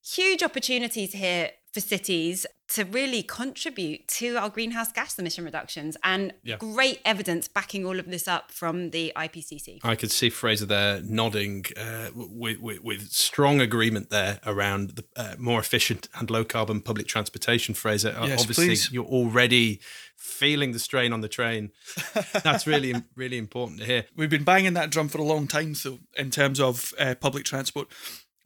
huge 0.05 0.43
opportunities 0.43 1.13
here 1.13 1.51
for 1.73 1.81
cities 1.81 2.47
to 2.69 2.85
really 2.85 3.23
contribute 3.23 4.07
to 4.09 4.37
our 4.37 4.49
greenhouse 4.49 4.93
gas 4.93 5.19
emission 5.19 5.45
reductions 5.45 5.97
and 6.05 6.33
Yeah. 6.43 6.57
great 6.57 7.00
evidence 7.05 7.49
backing 7.49 7.85
all 7.87 7.99
of 7.99 8.07
this 8.07 8.26
up 8.29 8.50
from 8.50 8.91
the 8.91 9.12
IPCC. 9.17 9.81
I 9.83 9.95
could 9.95 10.11
see 10.11 10.31
Fraser 10.31 10.67
there 10.67 11.00
nodding 11.02 11.64
uh, 11.76 12.09
with, 12.14 12.61
with, 12.61 12.83
with 12.83 13.11
strong 13.11 13.61
agreement 13.61 14.11
there 14.11 14.38
around 14.47 14.91
the 14.91 15.05
uh, 15.17 15.35
more 15.38 15.61
efficient 15.61 16.09
and 16.19 16.31
low 16.31 16.45
carbon 16.45 16.81
public 16.81 17.07
transportation. 17.07 17.75
Fraser, 17.75 18.14
Uh, 18.19 18.26
Yes, 18.26 18.41
obviously 18.41 18.67
please. 18.69 18.93
you're 18.93 19.05
already 19.05 19.81
feeling 20.17 20.73
the 20.73 20.79
strain 20.79 21.12
on 21.12 21.21
the 21.21 21.29
train. 21.29 21.73
That's 22.43 22.67
really 22.67 22.95
really 23.17 23.38
important 23.38 23.81
to 23.81 23.87
hear. 23.87 24.05
We've 24.17 24.31
been 24.31 24.45
banging 24.45 24.75
that 24.75 24.91
drum 24.91 25.09
for 25.09 25.19
a 25.19 25.25
long 25.25 25.47
time, 25.47 25.75
though, 25.83 25.99
in 26.17 26.31
terms 26.31 26.61
of 26.61 26.93
uh, 26.99 27.14
public 27.17 27.45
transport. 27.45 27.88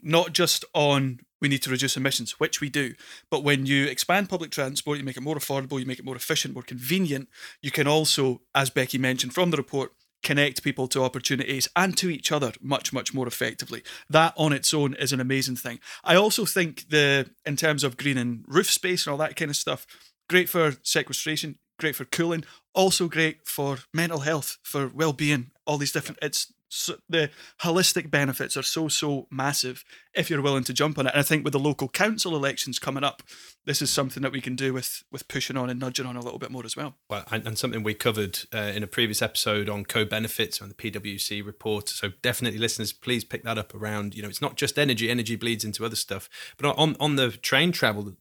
Not 0.03 0.33
just 0.33 0.65
on 0.75 1.21
we 1.41 1.49
need 1.49 1.63
to 1.63 1.71
reduce 1.71 1.97
emissions, 1.97 2.33
which 2.41 2.61
we 2.61 2.69
do, 2.69 2.95
but 3.31 3.45
when 3.45 3.67
you 3.67 3.87
expand 3.87 4.29
public 4.29 4.51
transport, 4.51 4.99
you 4.99 5.05
make 5.05 5.17
it 5.17 5.23
more 5.23 5.37
affordable, 5.37 5.79
you 5.79 5.87
make 5.87 5.99
it 5.99 6.05
more 6.05 6.17
efficient, 6.17 6.55
more 6.55 6.63
convenient, 6.63 7.29
you 7.61 7.71
can 7.71 7.87
also, 7.87 8.41
as 8.55 8.71
Becky 8.71 8.99
mentioned 8.99 9.35
from 9.35 9.51
the 9.51 9.57
report, 9.57 9.93
connect 10.23 10.65
people 10.65 10.89
to 10.89 11.05
opportunities 11.05 11.69
and 11.77 11.97
to 11.97 12.11
each 12.11 12.33
other 12.33 12.53
much, 12.61 12.93
much 12.93 13.15
more 13.15 13.29
effectively. 13.29 13.83
That 14.11 14.35
on 14.37 14.53
its 14.53 14.75
own 14.75 14.95
is 14.95 15.13
an 15.13 15.21
amazing 15.21 15.57
thing. 15.57 15.79
I 16.03 16.17
also 16.17 16.45
think 16.45 16.89
the 16.89 17.31
in 17.45 17.57
terms 17.57 17.85
of 17.85 17.97
green 17.97 18.19
and 18.19 18.45
roof 18.49 18.71
space 18.71 19.07
and 19.07 19.13
all 19.13 19.19
that 19.19 19.37
kind 19.37 19.51
of 19.51 19.57
stuff, 19.57 19.87
great 20.29 20.49
for 20.49 20.75
sequestration, 20.83 21.59
great 21.79 21.95
for 21.95 22.05
cooling, 22.05 22.45
also 22.75 23.09
great 23.09 23.47
for 23.47 23.79
mental 23.95 24.21
health, 24.21 24.59
for 24.63 24.89
well-being, 24.89 25.51
all 25.67 25.79
these 25.79 25.93
different 25.93 26.19
it's 26.23 26.53
so, 26.69 26.97
the 27.09 27.31
holistic 27.63 28.11
benefits 28.11 28.57
are 28.57 28.63
so 28.63 28.89
so 28.89 29.29
massive 29.31 29.85
if 30.15 30.29
you're 30.29 30.43
willing 30.43 30.65
to 30.65 30.73
jump 30.73 30.99
on 30.99 31.07
it. 31.07 31.11
And 31.11 31.21
I 31.21 31.23
think 31.23 31.45
with 31.45 31.53
the 31.53 31.61
local 31.61 31.89
council 31.89 32.35
elections 32.35 32.79
coming 32.79 33.05
up, 33.05 33.23
this 33.65 33.81
is 33.81 33.91
something 33.91 34.23
that 34.23 34.33
we 34.33 34.41
can 34.41 34.57
do 34.57 34.73
with 34.73 35.05
with 35.13 35.29
pushing 35.29 35.57
on 35.57 35.71
and 35.71 35.79
nudging 35.79 36.07
on 36.07 36.17
a 36.17 36.21
little 36.21 36.39
bit 36.39 36.51
more 36.51 36.65
as 36.65 36.77
well. 36.77 36.97
Well, 37.09 37.25
and, 37.31 37.47
and 37.47 37.59
something 37.59 37.83
we 37.83 37.95
covered 37.95 38.41
uh, 38.53 38.73
in 38.75 38.83
a 38.83 38.89
previous 38.89 39.23
episode 39.23 39.69
on 39.69 39.85
co-benefits 39.85 40.61
on 40.61 40.69
the 40.69 40.75
PwC 40.75 41.45
report. 41.45 41.89
So 41.89 42.11
definitely, 42.23 42.59
listeners, 42.59 42.93
please 42.93 43.25
pick 43.25 43.45
that 43.45 43.59
up. 43.59 43.75
Around 43.75 44.15
you 44.15 44.23
know, 44.23 44.29
it's 44.29 44.43
not 44.43 44.57
just 44.57 44.79
energy; 44.79 45.09
energy 45.09 45.37
bleeds 45.37 45.65
into 45.65 45.85
other 45.85 45.97
stuff. 45.97 46.29
But 46.57 46.77
on 46.77 46.97
on 46.99 47.17
the 47.17 47.31
train 47.31 47.71
travel, 47.71 48.17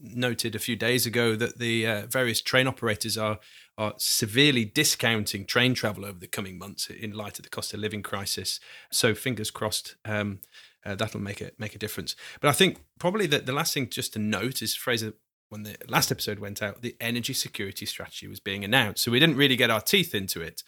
noted 0.00 0.54
a 0.54 0.58
few 0.58 0.76
days 0.76 1.06
ago 1.06 1.34
that 1.36 1.58
the 1.58 1.86
uh, 1.86 2.06
various 2.06 2.40
train 2.40 2.66
operators 2.66 3.18
are 3.18 3.38
are 3.78 3.94
severely 3.96 4.64
discounting 4.64 5.46
train 5.46 5.72
travel 5.72 6.04
over 6.04 6.18
the 6.18 6.26
coming 6.26 6.58
months 6.58 6.90
in 6.90 7.12
light 7.12 7.38
of 7.38 7.44
the 7.44 7.48
cost 7.48 7.72
of 7.72 7.80
living 7.80 8.02
crisis. 8.02 8.60
So 8.90 9.14
fingers 9.14 9.50
crossed. 9.50 9.96
Um, 10.04 10.40
uh, 10.84 10.94
that'll 10.94 11.20
make 11.20 11.40
it 11.40 11.54
make 11.58 11.74
a 11.74 11.78
difference. 11.78 12.16
But 12.40 12.48
I 12.48 12.52
think 12.52 12.80
probably 12.98 13.26
that 13.28 13.46
the 13.46 13.52
last 13.52 13.72
thing 13.72 13.88
just 13.88 14.12
to 14.14 14.18
note 14.18 14.62
is 14.62 14.74
Fraser 14.74 15.14
when 15.48 15.62
the 15.62 15.76
last 15.88 16.10
episode 16.10 16.38
went 16.38 16.62
out, 16.62 16.82
the 16.82 16.94
energy 17.00 17.32
security 17.32 17.86
strategy 17.86 18.28
was 18.28 18.40
being 18.40 18.64
announced. 18.64 19.02
So 19.02 19.10
we 19.10 19.18
didn't 19.18 19.36
really 19.36 19.56
get 19.56 19.70
our 19.70 19.80
teeth 19.80 20.14
into 20.14 20.42
it, 20.42 20.62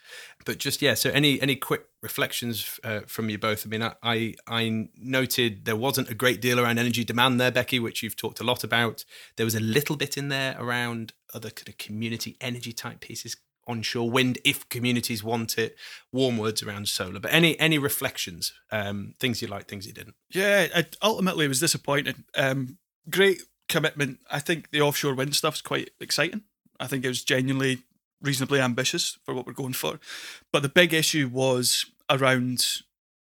but 0.47 0.59
just 0.59 0.81
yeah. 0.81 0.95
So 0.95 1.11
any 1.11 1.41
any 1.41 1.57
quick 1.57 1.85
reflections 2.03 2.81
uh, 2.83 3.01
from 3.07 3.29
you 3.29 3.39
both? 3.39 3.67
I 3.67 3.69
mean, 3.69 3.83
I, 3.83 3.95
I 4.03 4.35
I 4.47 4.89
noted 4.97 5.65
there 5.65 5.77
wasn't 5.77 6.11
a 6.11 6.15
great 6.15 6.41
deal 6.41 6.59
around 6.59 6.79
energy 6.79 7.05
demand 7.05 7.41
there, 7.41 7.51
Becky, 7.51 7.79
which 7.79 8.03
you've 8.03 8.17
talked 8.17 8.41
a 8.41 8.45
lot 8.45 8.65
about. 8.65 9.05
There 9.37 9.45
was 9.45 9.55
a 9.55 9.61
little 9.61 9.97
bit 9.97 10.17
in 10.17 10.29
there 10.29 10.57
around 10.59 11.13
other 11.35 11.51
kind 11.51 11.69
of 11.69 11.79
community 11.79 12.37
energy 12.41 12.73
type 12.73 13.01
pieces. 13.01 13.37
Onshore 13.69 14.11
wind, 14.11 14.39
if 14.45 14.69
communities 14.69 15.23
want 15.23 15.57
it, 15.57 15.77
warm 16.11 16.39
words 16.39 16.63
around 16.63 16.89
solar. 16.89 17.21
But 17.21 17.33
any 17.33 17.61
any 17.61 17.79
reflections, 17.79 18.53
um, 18.73 19.15
things 19.21 19.43
you 19.43 19.49
liked, 19.49 19.69
things 19.69 19.87
you 19.87 19.93
didn't. 19.93 20.17
Yeah, 20.31 20.67
it 20.75 20.97
ultimately 21.03 21.47
was 21.47 21.61
disappointing. 21.61 22.25
Um, 22.37 22.79
great 23.09 23.43
commitment. 23.69 24.19
I 24.31 24.41
think 24.41 24.71
the 24.71 24.81
offshore 24.81 25.15
wind 25.15 25.37
stuff's 25.37 25.63
quite 25.63 25.91
exciting. 26.01 26.43
I 26.81 26.87
think 26.87 27.05
it 27.05 27.09
was 27.09 27.23
genuinely 27.23 27.83
reasonably 28.21 28.61
ambitious 28.61 29.19
for 29.25 29.35
what 29.35 29.47
we're 29.47 29.53
going 29.53 29.75
for. 29.75 30.01
But 30.53 30.63
the 30.63 30.69
big 30.69 30.93
issue 30.93 31.29
was 31.31 31.87
around 32.09 32.83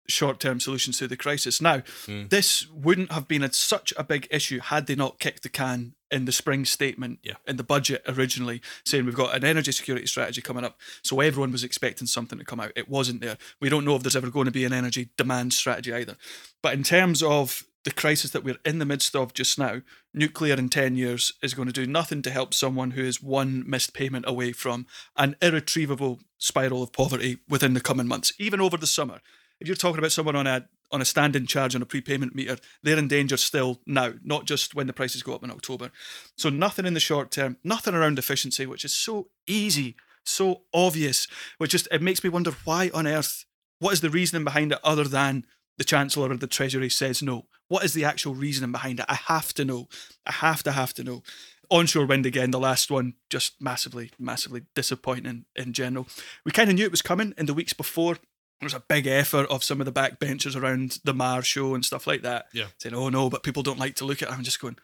short-term 0.10 0.60
solutions 0.60 0.98
to 1.00 1.08
the 1.08 1.18
crisis. 1.18 1.62
Now, 1.62 1.80
Mm. 2.08 2.30
this 2.30 2.68
wouldn't 2.70 3.12
have 3.12 3.28
been 3.28 3.44
a, 3.44 3.52
such 3.52 3.94
a 3.98 4.04
big 4.04 4.28
issue 4.32 4.60
had 4.60 4.88
they 4.88 4.96
not 4.96 5.20
kicked 5.20 5.44
the 5.44 5.50
can 5.50 5.94
in 6.10 6.24
the 6.26 6.32
spring 6.32 6.64
statement 6.64 7.20
Yeah. 7.24 7.34
in 7.46 7.58
the 7.58 7.64
budget 7.64 8.02
originally, 8.08 8.62
saying 8.86 9.06
we've 9.06 9.14
got 9.16 9.36
an 9.36 9.44
energy 9.44 9.74
security 9.74 10.08
strategy 10.08 10.42
coming 10.42 10.64
up. 10.64 10.80
So 11.04 11.20
everyone 11.20 11.52
was 11.52 11.64
expecting 11.66 12.08
something 12.08 12.40
to 12.40 12.46
come 12.46 12.62
out. 12.62 12.72
It 12.76 12.88
wasn't 12.88 13.20
there. 13.22 13.38
We 13.60 13.68
don't 13.70 13.84
know 13.84 13.96
if 13.98 14.04
there's 14.04 14.16
ever 14.16 14.30
going 14.30 14.46
to 14.46 14.52
be 14.52 14.64
an 14.64 14.74
energy 14.74 15.10
demand 15.18 15.52
strategy 15.54 15.92
either. 15.94 16.16
But 16.62 16.74
in 16.74 16.84
terms 16.84 17.22
of 17.22 17.64
the 17.84 17.92
crisis 17.92 18.32
that 18.32 18.44
we're 18.44 18.58
in 18.66 18.80
the 18.80 18.86
midst 18.86 19.16
of 19.16 19.34
just 19.34 19.58
now, 19.60 19.82
nuclear 20.14 20.56
in 20.56 20.68
10 20.70 20.96
years 20.96 21.34
is 21.42 21.54
going 21.54 21.68
to 21.68 21.74
do 21.74 21.86
nothing 21.86 22.22
to 22.22 22.32
help 22.32 22.54
someone 22.54 22.92
who 22.92 23.04
is 23.04 23.22
one 23.22 23.64
missed 23.70 23.94
payment 23.94 24.26
away 24.28 24.52
from 24.54 24.88
an 25.18 25.36
irretrievable 25.42 26.20
spiral 26.38 26.84
of 26.84 26.92
poverty 26.94 27.38
within 27.50 27.74
the 27.74 27.82
coming 27.82 28.08
months, 28.08 28.32
even 28.40 28.62
over 28.62 28.78
the 28.78 28.88
summer. 28.88 29.20
If 29.60 29.68
you're 29.68 29.76
talking 29.76 30.00
about 30.00 30.12
someone 30.12 30.36
on 30.36 30.48
a 30.48 30.68
on 30.92 31.02
a 31.02 31.06
standing 31.06 31.46
charge 31.46 31.76
on 31.76 31.82
a 31.82 31.86
prepayment 31.86 32.34
meter, 32.34 32.58
they're 32.82 32.98
in 32.98 33.08
danger 33.08 33.36
still 33.36 33.82
now, 33.86 34.14
not 34.24 34.46
just 34.46 34.74
when 34.74 34.88
the 34.88 34.94
prices 34.94 35.22
go 35.22 35.36
up 35.36 35.44
in 35.44 35.52
October. 35.52 35.92
So 36.38 36.50
nothing 36.50 36.86
in 36.86 36.94
the 36.94 37.00
short 37.02 37.30
term, 37.30 37.58
nothing 37.64 37.94
around 37.94 38.18
efficiency, 38.18 38.66
which 38.66 38.86
is 38.86 38.94
so 38.94 39.28
easy, 39.48 39.96
so 40.24 40.62
obvious, 40.74 41.28
which 41.58 41.72
just 41.72 41.88
it 41.92 42.02
makes 42.02 42.24
me 42.24 42.30
wonder 42.30 42.52
why 42.64 42.90
on 42.94 43.06
earth, 43.06 43.46
what 43.80 43.94
is 43.94 44.02
the 44.02 44.10
reasoning 44.10 44.44
behind 44.44 44.72
it 44.72 44.80
other 44.84 45.04
than 45.04 45.46
the 45.78 45.84
Chancellor 45.84 46.32
or 46.32 46.38
the 46.38 46.48
Treasury 46.48 46.90
says 46.90 47.22
no? 47.22 47.46
What 47.68 47.84
is 47.84 47.94
the 47.94 48.06
actual 48.06 48.34
reasoning 48.34 48.72
behind 48.72 49.00
it? 49.00 49.06
I 49.10 49.16
have 49.16 49.54
to 49.56 49.66
know. 49.66 49.90
I 50.26 50.32
have 50.32 50.64
to 50.64 50.72
have 50.72 50.94
to 50.96 51.04
know. 51.04 51.24
Onshore 51.70 52.06
wind 52.06 52.26
again, 52.26 52.52
the 52.52 52.60
last 52.60 52.90
one, 52.90 53.16
just 53.30 53.62
massively, 53.62 54.12
massively 54.18 54.62
disappointing 54.74 55.46
in 55.54 55.74
general. 55.74 56.08
We 56.46 56.54
kind 56.54 56.70
of 56.70 56.76
knew 56.76 56.86
it 56.86 56.92
was 56.92 57.02
coming 57.02 57.34
in 57.38 57.46
the 57.46 57.54
weeks 57.54 57.74
before. 57.74 58.20
There 58.60 58.66
was 58.66 58.74
a 58.74 58.80
big 58.80 59.06
effort 59.08 59.48
of 59.50 59.64
some 59.64 59.80
of 59.82 59.86
the 59.86 59.92
backbenchers 59.92 60.56
around 60.60 61.00
the 61.04 61.14
Marr 61.14 61.42
show 61.44 61.76
and 61.76 61.86
stuff 61.86 62.08
like 62.08 62.24
that. 62.24 62.48
Yeah. 62.54 62.68
Saying, 62.80 62.96
oh 62.96 63.10
no, 63.10 63.30
but 63.30 63.44
people 63.44 63.62
don't 63.64 63.80
like 63.80 63.96
to 63.96 64.06
look 64.06 64.22
at 64.22 64.30
it. 64.30 64.34
I'm 64.34 64.44
just 64.44 64.60
going, 64.60 64.78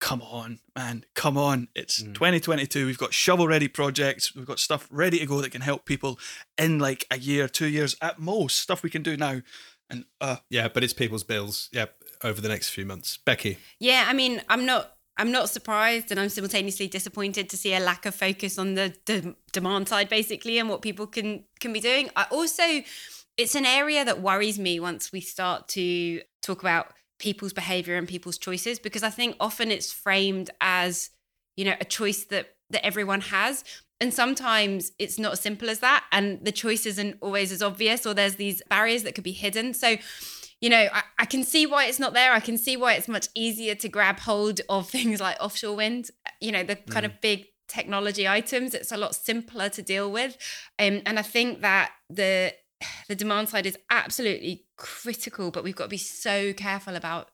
come 0.00 0.22
on, 0.22 0.60
man, 0.74 1.04
come 1.14 1.36
on. 1.36 1.68
It's 1.74 2.02
Mm. 2.02 2.14
2022. 2.14 2.86
We've 2.86 2.96
got 2.96 3.12
shovel 3.12 3.46
ready 3.46 3.68
projects. 3.68 4.34
We've 4.34 4.46
got 4.46 4.58
stuff 4.58 4.88
ready 4.90 5.18
to 5.18 5.26
go 5.26 5.42
that 5.42 5.52
can 5.52 5.60
help 5.60 5.84
people 5.84 6.18
in 6.56 6.78
like 6.78 7.04
a 7.10 7.18
year, 7.18 7.46
two 7.48 7.66
years 7.68 7.94
at 8.00 8.18
most. 8.18 8.58
Stuff 8.58 8.82
we 8.82 8.88
can 8.90 9.02
do 9.02 9.16
now. 9.18 9.42
And 9.90 10.04
uh, 10.20 10.36
Yeah, 10.48 10.68
but 10.68 10.82
it's 10.84 10.92
people's 10.94 11.24
bills. 11.24 11.68
Yep, 11.72 11.94
over 12.24 12.40
the 12.40 12.48
next 12.48 12.70
few 12.70 12.86
months. 12.86 13.18
Becky. 13.18 13.58
Yeah, 13.78 14.04
I 14.08 14.14
mean, 14.14 14.40
I'm 14.48 14.64
not. 14.64 14.96
I'm 15.16 15.32
not 15.32 15.50
surprised, 15.50 16.10
and 16.10 16.18
I'm 16.18 16.30
simultaneously 16.30 16.88
disappointed 16.88 17.50
to 17.50 17.56
see 17.56 17.74
a 17.74 17.80
lack 17.80 18.06
of 18.06 18.14
focus 18.14 18.58
on 18.58 18.74
the 18.74 18.94
de- 19.04 19.34
demand 19.52 19.88
side, 19.88 20.08
basically, 20.08 20.58
and 20.58 20.68
what 20.68 20.80
people 20.80 21.06
can 21.06 21.44
can 21.60 21.72
be 21.72 21.80
doing. 21.80 22.08
I 22.16 22.26
also, 22.30 22.62
it's 23.36 23.54
an 23.54 23.66
area 23.66 24.04
that 24.04 24.22
worries 24.22 24.58
me 24.58 24.80
once 24.80 25.12
we 25.12 25.20
start 25.20 25.68
to 25.68 26.22
talk 26.42 26.62
about 26.62 26.94
people's 27.18 27.52
behavior 27.52 27.96
and 27.96 28.08
people's 28.08 28.38
choices, 28.38 28.78
because 28.78 29.02
I 29.02 29.10
think 29.10 29.36
often 29.40 29.70
it's 29.70 29.92
framed 29.92 30.48
as, 30.62 31.10
you 31.56 31.66
know, 31.66 31.74
a 31.80 31.84
choice 31.84 32.24
that 32.26 32.54
that 32.70 32.86
everyone 32.86 33.20
has, 33.20 33.64
and 34.00 34.14
sometimes 34.14 34.92
it's 34.98 35.18
not 35.18 35.32
as 35.32 35.40
simple 35.40 35.68
as 35.68 35.80
that, 35.80 36.04
and 36.12 36.42
the 36.44 36.52
choice 36.52 36.86
isn't 36.86 37.18
always 37.20 37.52
as 37.52 37.62
obvious, 37.62 38.06
or 38.06 38.14
there's 38.14 38.36
these 38.36 38.62
barriers 38.70 39.02
that 39.02 39.14
could 39.14 39.24
be 39.24 39.32
hidden. 39.32 39.74
So 39.74 39.96
you 40.60 40.68
know, 40.68 40.88
I, 40.92 41.02
I 41.18 41.24
can 41.24 41.42
see 41.42 41.66
why 41.66 41.86
it's 41.86 41.98
not 41.98 42.12
there. 42.12 42.32
I 42.32 42.40
can 42.40 42.58
see 42.58 42.76
why 42.76 42.94
it's 42.94 43.08
much 43.08 43.28
easier 43.34 43.74
to 43.76 43.88
grab 43.88 44.20
hold 44.20 44.60
of 44.68 44.88
things 44.90 45.20
like 45.20 45.36
offshore 45.40 45.76
wind, 45.76 46.10
you 46.40 46.52
know, 46.52 46.62
the 46.62 46.76
kind 46.76 47.06
of 47.06 47.20
big 47.20 47.46
technology 47.68 48.28
items. 48.28 48.74
It's 48.74 48.92
a 48.92 48.96
lot 48.96 49.14
simpler 49.14 49.68
to 49.70 49.82
deal 49.82 50.10
with. 50.10 50.36
Um, 50.78 51.02
and 51.06 51.18
I 51.18 51.22
think 51.22 51.60
that 51.62 51.92
the 52.08 52.54
the 53.08 53.14
demand 53.14 53.48
side 53.48 53.66
is 53.66 53.78
absolutely 53.90 54.66
critical, 54.76 55.50
but 55.50 55.64
we've 55.64 55.76
got 55.76 55.84
to 55.84 55.90
be 55.90 55.98
so 55.98 56.52
careful 56.52 56.96
about 56.96 57.30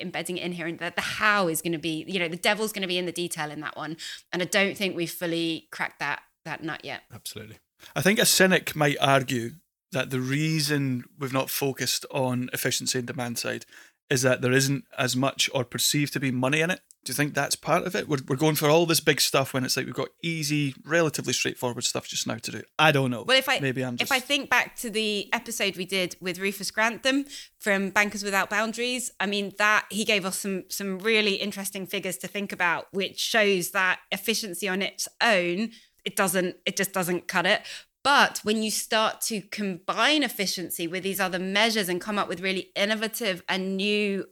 embedding 0.00 0.38
it 0.38 0.44
in 0.44 0.52
here 0.52 0.66
and 0.66 0.78
that 0.78 0.94
the 0.94 1.02
how 1.02 1.48
is 1.48 1.60
going 1.60 1.72
to 1.72 1.78
be, 1.78 2.04
you 2.06 2.18
know, 2.18 2.28
the 2.28 2.36
devil's 2.36 2.72
going 2.72 2.82
to 2.82 2.88
be 2.88 2.98
in 2.98 3.06
the 3.06 3.12
detail 3.12 3.50
in 3.50 3.60
that 3.60 3.76
one. 3.76 3.96
And 4.32 4.40
I 4.40 4.44
don't 4.44 4.76
think 4.76 4.94
we've 4.94 5.10
fully 5.10 5.68
cracked 5.72 5.98
that 5.98 6.22
that 6.44 6.62
nut 6.62 6.84
yet. 6.84 7.02
Absolutely. 7.12 7.58
I 7.96 8.02
think 8.02 8.18
a 8.18 8.26
cynic 8.26 8.76
might 8.76 8.96
argue 9.00 9.52
that 9.92 10.10
the 10.10 10.20
reason 10.20 11.04
we've 11.18 11.32
not 11.32 11.50
focused 11.50 12.06
on 12.10 12.50
efficiency 12.52 12.98
and 12.98 13.06
demand 13.06 13.38
side 13.38 13.66
is 14.08 14.22
that 14.22 14.42
there 14.42 14.52
isn't 14.52 14.84
as 14.98 15.14
much 15.16 15.48
or 15.54 15.64
perceived 15.64 16.12
to 16.12 16.20
be 16.20 16.32
money 16.32 16.60
in 16.60 16.70
it. 16.70 16.80
Do 17.04 17.10
you 17.12 17.14
think 17.14 17.32
that's 17.32 17.56
part 17.56 17.86
of 17.86 17.94
it? 17.94 18.08
We're, 18.08 18.18
we're 18.28 18.36
going 18.36 18.56
for 18.56 18.68
all 18.68 18.84
this 18.84 19.00
big 19.00 19.22
stuff 19.22 19.54
when 19.54 19.64
it's 19.64 19.74
like 19.76 19.86
we've 19.86 19.94
got 19.94 20.10
easy, 20.22 20.74
relatively 20.84 21.32
straightforward 21.32 21.84
stuff 21.84 22.06
just 22.06 22.26
now 22.26 22.34
to 22.34 22.50
do. 22.50 22.62
I 22.78 22.92
don't 22.92 23.10
know. 23.10 23.22
Well, 23.22 23.38
if 23.38 23.48
I 23.48 23.58
maybe 23.58 23.82
I'm 23.82 23.96
just 23.96 24.12
if 24.12 24.14
I 24.14 24.20
think 24.20 24.50
back 24.50 24.76
to 24.76 24.90
the 24.90 25.32
episode 25.32 25.76
we 25.76 25.86
did 25.86 26.16
with 26.20 26.38
Rufus 26.38 26.70
Grantham 26.70 27.24
from 27.58 27.88
Bankers 27.88 28.22
Without 28.22 28.50
Boundaries, 28.50 29.10
I 29.18 29.24
mean 29.26 29.54
that 29.56 29.86
he 29.90 30.04
gave 30.04 30.26
us 30.26 30.40
some 30.40 30.64
some 30.68 30.98
really 30.98 31.36
interesting 31.36 31.86
figures 31.86 32.18
to 32.18 32.28
think 32.28 32.52
about, 32.52 32.88
which 32.92 33.18
shows 33.18 33.70
that 33.70 34.00
efficiency 34.12 34.68
on 34.68 34.82
its 34.82 35.08
own 35.22 35.70
it 36.04 36.16
doesn't 36.16 36.56
it 36.66 36.76
just 36.76 36.92
doesn't 36.92 37.28
cut 37.28 37.46
it. 37.46 37.62
But 38.02 38.38
when 38.44 38.62
you 38.62 38.70
start 38.70 39.20
to 39.22 39.42
combine 39.42 40.22
efficiency 40.22 40.86
with 40.86 41.02
these 41.02 41.20
other 41.20 41.38
measures 41.38 41.88
and 41.88 42.00
come 42.00 42.18
up 42.18 42.28
with 42.28 42.40
really 42.40 42.70
innovative 42.74 43.42
and 43.48 43.76
new 43.76 44.26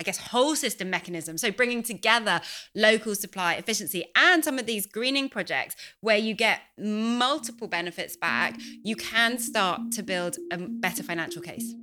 I 0.00 0.04
guess, 0.04 0.18
whole 0.18 0.54
system 0.54 0.90
mechanism. 0.90 1.38
So 1.38 1.50
bringing 1.50 1.82
together 1.82 2.40
local 2.74 3.16
supply 3.16 3.54
efficiency 3.54 4.04
and 4.14 4.44
some 4.44 4.58
of 4.58 4.66
these 4.66 4.86
greening 4.86 5.28
projects 5.28 5.74
where 6.02 6.16
you 6.16 6.34
get 6.34 6.60
multiple 6.78 7.66
benefits 7.66 8.16
back, 8.16 8.56
you 8.84 8.94
can 8.94 9.38
start 9.38 9.90
to 9.92 10.04
build 10.04 10.36
a 10.52 10.58
better 10.58 11.02
financial 11.02 11.42
case. 11.42 11.74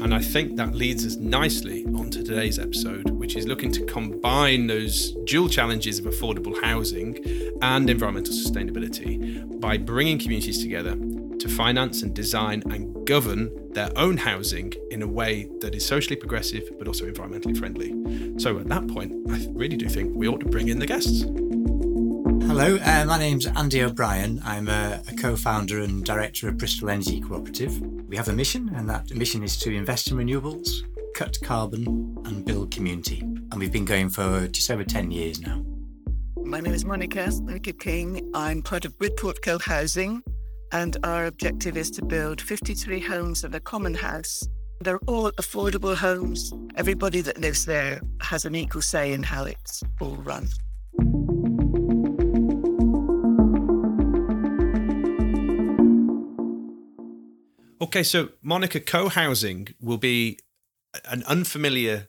And 0.00 0.14
I 0.14 0.20
think 0.20 0.56
that 0.56 0.74
leads 0.74 1.06
us 1.06 1.16
nicely 1.16 1.84
onto 1.86 2.22
today's 2.22 2.58
episode, 2.58 3.10
which 3.10 3.34
is 3.34 3.46
looking 3.46 3.72
to 3.72 3.84
combine 3.86 4.66
those 4.66 5.12
dual 5.24 5.48
challenges 5.48 5.98
of 5.98 6.04
affordable 6.04 6.60
housing 6.62 7.18
and 7.62 7.88
environmental 7.88 8.34
sustainability 8.34 9.58
by 9.58 9.78
bringing 9.78 10.18
communities 10.18 10.62
together 10.62 10.96
to 11.38 11.48
finance 11.48 12.02
and 12.02 12.14
design 12.14 12.62
and 12.70 13.06
govern 13.06 13.50
their 13.72 13.90
own 13.96 14.16
housing 14.16 14.72
in 14.90 15.02
a 15.02 15.08
way 15.08 15.48
that 15.60 15.74
is 15.74 15.84
socially 15.84 16.16
progressive 16.16 16.68
but 16.78 16.86
also 16.86 17.10
environmentally 17.10 17.56
friendly. 17.56 17.90
So 18.38 18.58
at 18.58 18.68
that 18.68 18.86
point, 18.88 19.12
I 19.30 19.46
really 19.52 19.76
do 19.76 19.88
think 19.88 20.14
we 20.14 20.28
ought 20.28 20.40
to 20.40 20.46
bring 20.46 20.68
in 20.68 20.78
the 20.78 20.86
guests. 20.86 21.22
Hello, 21.22 22.78
uh, 22.82 23.04
my 23.06 23.18
name's 23.18 23.46
Andy 23.46 23.82
O'Brien. 23.82 24.40
I'm 24.44 24.68
a, 24.68 25.02
a 25.08 25.14
co 25.16 25.36
founder 25.36 25.80
and 25.80 26.04
director 26.04 26.48
of 26.48 26.58
Bristol 26.58 26.90
Energy 26.90 27.20
Cooperative. 27.20 27.80
We 28.08 28.16
have 28.16 28.28
a 28.28 28.32
mission, 28.32 28.70
and 28.76 28.88
that 28.88 29.12
mission 29.12 29.42
is 29.42 29.56
to 29.58 29.74
invest 29.74 30.12
in 30.12 30.16
renewables, 30.16 30.68
cut 31.14 31.36
carbon, 31.42 32.16
and 32.24 32.44
build 32.44 32.70
community. 32.70 33.18
And 33.20 33.54
we've 33.56 33.72
been 33.72 33.84
going 33.84 34.10
for 34.10 34.46
just 34.46 34.70
over 34.70 34.84
10 34.84 35.10
years 35.10 35.40
now. 35.40 35.64
My 36.36 36.60
name 36.60 36.72
is 36.72 36.84
Monica, 36.84 37.28
Monica 37.42 37.72
King. 37.72 38.30
I'm 38.32 38.62
part 38.62 38.84
of 38.84 38.96
Bridport 38.96 39.42
Co 39.42 39.58
Housing, 39.58 40.22
and 40.70 40.96
our 41.02 41.26
objective 41.26 41.76
is 41.76 41.90
to 41.92 42.04
build 42.04 42.40
53 42.40 43.00
homes 43.00 43.42
and 43.42 43.52
a 43.56 43.60
common 43.60 43.94
house. 43.94 44.48
They're 44.82 45.00
all 45.08 45.32
affordable 45.32 45.96
homes. 45.96 46.52
Everybody 46.76 47.22
that 47.22 47.40
lives 47.40 47.64
there 47.64 48.00
has 48.20 48.44
an 48.44 48.54
equal 48.54 48.82
say 48.82 49.14
in 49.14 49.24
how 49.24 49.46
it's 49.46 49.82
all 50.00 50.16
run. 50.16 50.46
Okay, 57.80 58.02
so 58.02 58.30
Monica, 58.42 58.80
co 58.80 59.08
housing 59.08 59.68
will 59.80 59.98
be 59.98 60.38
an 61.04 61.22
unfamiliar 61.24 62.08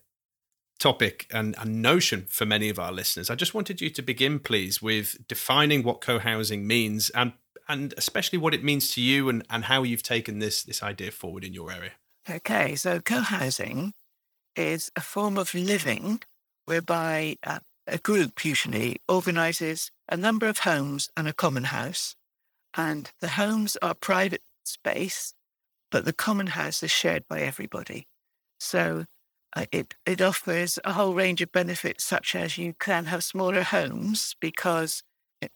topic 0.80 1.28
and, 1.32 1.56
and, 1.60 1.82
notion 1.82 2.26
for 2.30 2.46
many 2.46 2.70
of 2.70 2.80
our 2.80 2.92
listeners. 2.92 3.30
I 3.30 3.36
just 3.36 3.54
wanted 3.54 3.82
you 3.82 3.90
to 3.90 4.02
begin, 4.02 4.40
please, 4.40 4.82
with 4.82 5.28
defining 5.28 5.84
what 5.84 6.00
co 6.00 6.20
housing 6.20 6.66
means 6.66 7.10
and 7.10 7.34
and 7.68 7.94
especially 7.98 8.40
what 8.40 8.54
it 8.54 8.64
means 8.64 8.94
to 8.94 9.02
you 9.02 9.28
and, 9.28 9.46
and 9.50 9.66
how 9.66 9.84
you've 9.84 10.04
taken 10.04 10.40
this 10.40 10.64
this 10.64 10.82
idea 10.82 11.12
forward 11.12 11.44
in 11.44 11.54
your 11.54 11.72
area. 11.72 11.92
Okay, 12.30 12.76
so 12.76 13.02
co 13.02 13.20
housing 13.20 13.94
is 14.56 14.90
a 14.96 15.02
form 15.02 15.38
of 15.38 15.54
living 15.54 16.22
whereby 16.66 17.38
uh, 17.44 17.60
a 17.88 17.98
group 17.98 18.46
usually 18.46 18.98
organises 19.08 19.92
a 20.08 20.16
number 20.16 20.48
of 20.48 20.60
homes 20.60 21.10
and 21.18 21.28
a 21.28 21.34
common 21.34 21.66
house. 21.66 22.16
And 22.76 23.12
the 23.22 23.30
homes 23.30 23.78
are 23.82 23.94
private 23.94 24.44
space 24.64 25.34
but 25.92 26.06
the 26.06 26.14
common 26.14 26.48
house 26.48 26.84
is 26.84 26.92
shared 26.92 27.28
by 27.28 27.42
everybody. 27.42 28.08
So 28.60 29.06
uh, 29.56 29.66
it, 29.72 29.96
it 30.06 30.22
offers 30.22 30.80
a 30.84 30.94
whole 30.94 31.14
range 31.14 31.42
of 31.42 31.52
benefits, 31.52 32.04
such 32.04 32.36
as 32.36 32.58
you 32.58 32.74
can 32.80 33.06
have 33.06 33.24
smaller 33.24 33.64
homes 33.64 34.36
because 34.40 35.04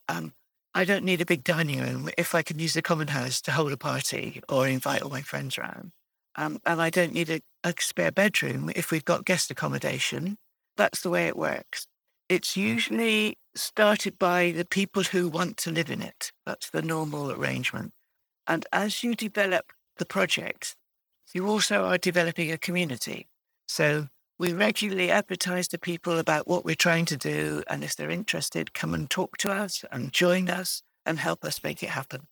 um, 0.07 0.33
I 0.73 0.85
don't 0.85 1.03
need 1.03 1.21
a 1.21 1.25
big 1.25 1.43
dining 1.43 1.81
room 1.81 2.09
if 2.17 2.33
I 2.33 2.41
can 2.41 2.59
use 2.59 2.73
the 2.73 2.81
common 2.81 3.09
house 3.09 3.41
to 3.41 3.51
hold 3.51 3.71
a 3.71 3.77
party 3.77 4.41
or 4.47 4.67
invite 4.67 5.01
all 5.01 5.09
my 5.09 5.21
friends 5.21 5.57
around. 5.57 5.91
Um, 6.35 6.59
and 6.65 6.81
I 6.81 6.89
don't 6.89 7.13
need 7.13 7.29
a, 7.29 7.41
a 7.63 7.73
spare 7.79 8.11
bedroom 8.11 8.71
if 8.75 8.89
we've 8.89 9.03
got 9.03 9.25
guest 9.25 9.51
accommodation. 9.51 10.38
That's 10.77 11.01
the 11.01 11.09
way 11.09 11.27
it 11.27 11.35
works. 11.35 11.88
It's 12.29 12.55
usually 12.55 13.38
started 13.53 14.17
by 14.17 14.51
the 14.51 14.63
people 14.63 15.03
who 15.03 15.27
want 15.27 15.57
to 15.57 15.71
live 15.71 15.91
in 15.91 16.01
it. 16.01 16.31
That's 16.45 16.69
the 16.69 16.81
normal 16.81 17.31
arrangement. 17.31 17.91
And 18.47 18.65
as 18.71 19.03
you 19.03 19.13
develop 19.13 19.73
the 19.98 20.05
project, 20.05 20.75
you 21.34 21.47
also 21.47 21.86
are 21.86 21.97
developing 21.97 22.51
a 22.51 22.58
community. 22.58 23.27
So 23.67 24.08
we 24.38 24.54
regularly 24.54 25.12
advertise 25.12 25.67
to 25.69 25.77
people 25.77 26.17
about 26.17 26.47
what 26.47 26.65
we're 26.65 26.75
trying 26.75 27.06
to 27.06 27.17
do. 27.17 27.63
And 27.69 27.84
if 27.84 27.95
they're 27.95 28.10
interested, 28.10 28.73
come 28.73 28.93
and 28.93 29.10
talk 29.10 29.38
to 29.38 29.51
us 29.51 29.86
and 29.91 30.12
join 30.12 30.49
us 30.49 30.82
and 31.06 31.19
help 31.19 31.45
us 31.45 31.63
make 31.63 31.84
it 31.84 31.89
happen. 31.89 32.27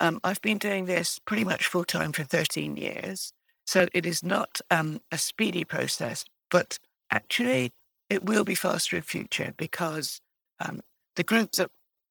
Um, 0.00 0.20
I've 0.24 0.42
been 0.42 0.58
doing 0.58 0.86
this 0.86 1.18
pretty 1.18 1.44
much 1.44 1.66
full 1.66 1.84
time 1.84 2.12
for 2.12 2.24
13 2.24 2.76
years. 2.76 3.32
So 3.64 3.86
it 3.94 4.06
is 4.06 4.22
not 4.22 4.60
um, 4.70 5.00
a 5.10 5.18
speedy 5.18 5.64
process, 5.64 6.24
but 6.50 6.78
actually 7.10 7.72
it 8.10 8.24
will 8.24 8.44
be 8.44 8.54
faster 8.54 8.96
in 8.96 9.02
future 9.02 9.54
because 9.56 10.20
um, 10.60 10.80
the 11.16 11.24
groups 11.24 11.58
that 11.58 11.70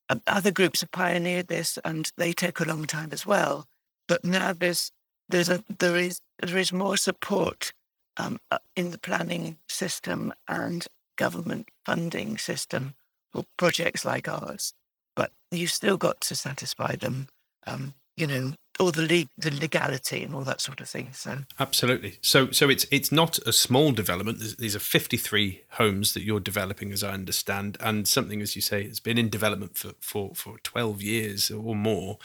um, 0.10 0.22
other 0.28 0.52
groups 0.52 0.82
have 0.82 0.92
pioneered 0.92 1.48
this 1.48 1.78
and 1.86 2.12
they 2.18 2.34
take 2.34 2.60
a 2.60 2.66
long 2.66 2.86
time 2.86 3.10
as 3.12 3.26
well. 3.26 3.68
But 4.12 4.26
now 4.26 4.52
there's 4.52 4.91
there's 5.30 5.47
a 5.47 5.63
there 5.80 5.95
is 5.95 6.19
there 6.43 6.58
is 6.58 6.74
more 6.74 6.97
support 6.97 7.71
um, 8.17 8.41
uh, 8.52 8.58
in 8.76 8.91
the 8.91 8.97
planning 8.97 9.58
system 9.69 10.34
and 10.50 10.86
government 11.15 11.69
funding 11.86 12.38
system 12.38 12.95
for 13.32 13.45
projects 13.56 14.04
like 14.04 14.28
ours, 14.28 14.74
but 15.15 15.32
you've 15.50 15.71
still 15.71 15.95
got 15.95 16.19
to 16.28 16.36
satisfy 16.36 16.97
them. 16.97 17.30
Um, 17.65 17.93
you 18.17 18.28
know, 18.28 18.52
all 18.82 18.91
the 18.91 19.02
le- 19.02 19.30
the 19.38 19.52
legality 19.52 20.24
and 20.24 20.34
all 20.34 20.44
that 20.44 20.60
sort 20.60 20.82
of 20.82 20.89
thing. 20.89 21.10
So 21.13 21.39
absolutely. 21.60 22.17
So 22.22 22.52
so 22.52 22.70
it's 22.70 22.86
it's 22.91 23.12
not 23.12 23.38
a 23.39 23.54
small 23.54 23.91
development. 23.91 24.39
these 24.58 24.76
are 24.76 24.80
53 24.80 25.63
homes 25.72 26.13
that 26.13 26.24
you're 26.24 26.39
developing, 26.39 26.91
as 26.91 27.04
I 27.04 27.12
understand, 27.13 27.78
and 27.80 28.08
something 28.08 28.41
as 28.41 28.56
you 28.56 28.62
say 28.62 28.88
has 28.88 29.00
been 29.00 29.17
in 29.17 29.30
development 29.30 29.78
for 29.78 29.94
for 30.00 30.36
for 30.36 30.58
12 30.63 31.02
years 31.02 31.52
or 31.52 31.76
more. 31.76 32.17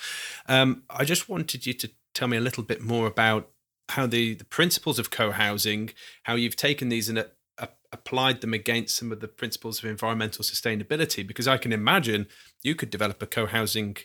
Um, 0.49 0.83
I 0.91 1.05
just 1.05 1.29
wanted 1.29 1.67
you 1.67 1.75
to 1.75 1.91
tell 2.15 2.29
me 2.29 2.37
a 2.37 2.41
little 2.41 2.63
bit 2.63 2.81
more 2.81 3.07
about 3.07 3.51
how 3.91 4.07
the, 4.07 4.35
the 4.35 4.45
principles 4.45 4.99
of 4.99 5.11
co-housing, 5.11 5.91
how 6.25 6.35
you've 6.35 6.57
taken 6.57 6.89
these 6.89 7.09
and 7.09 7.19
uh, 7.19 7.67
applied 7.93 8.41
them 8.41 8.53
against 8.53 8.97
some 8.97 9.13
of 9.13 9.21
the 9.21 9.29
principles 9.29 9.79
of 9.79 9.85
environmental 9.85 10.45
sustainability. 10.45 11.25
Because 11.25 11.47
I 11.47 11.57
can 11.57 11.73
imagine 11.73 12.27
you 12.63 12.75
could 12.75 12.91
develop 12.91 13.23
a 13.23 13.27
co-housing 13.27 13.97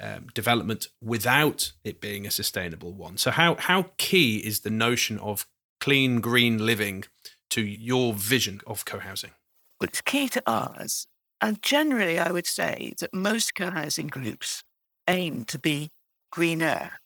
um, 0.00 0.28
development 0.34 0.88
without 1.02 1.72
it 1.84 2.00
being 2.00 2.26
a 2.26 2.30
sustainable 2.30 2.92
one. 2.92 3.16
So 3.16 3.30
how 3.30 3.56
how 3.56 3.90
key 3.98 4.38
is 4.38 4.60
the 4.60 4.70
notion 4.70 5.18
of 5.18 5.46
clean 5.80 6.20
green 6.20 6.64
living 6.64 7.04
to 7.50 7.62
your 7.62 8.12
vision 8.12 8.60
of 8.66 8.84
co-housing? 8.84 9.32
It's 9.80 10.00
key 10.00 10.28
to 10.30 10.42
ours, 10.46 11.06
and 11.40 11.62
generally, 11.62 12.18
I 12.18 12.32
would 12.32 12.46
say 12.46 12.94
that 12.98 13.14
most 13.14 13.54
co-housing 13.54 14.08
groups 14.08 14.64
aim 15.06 15.44
to 15.46 15.58
be 15.58 15.90
greener 16.30 17.00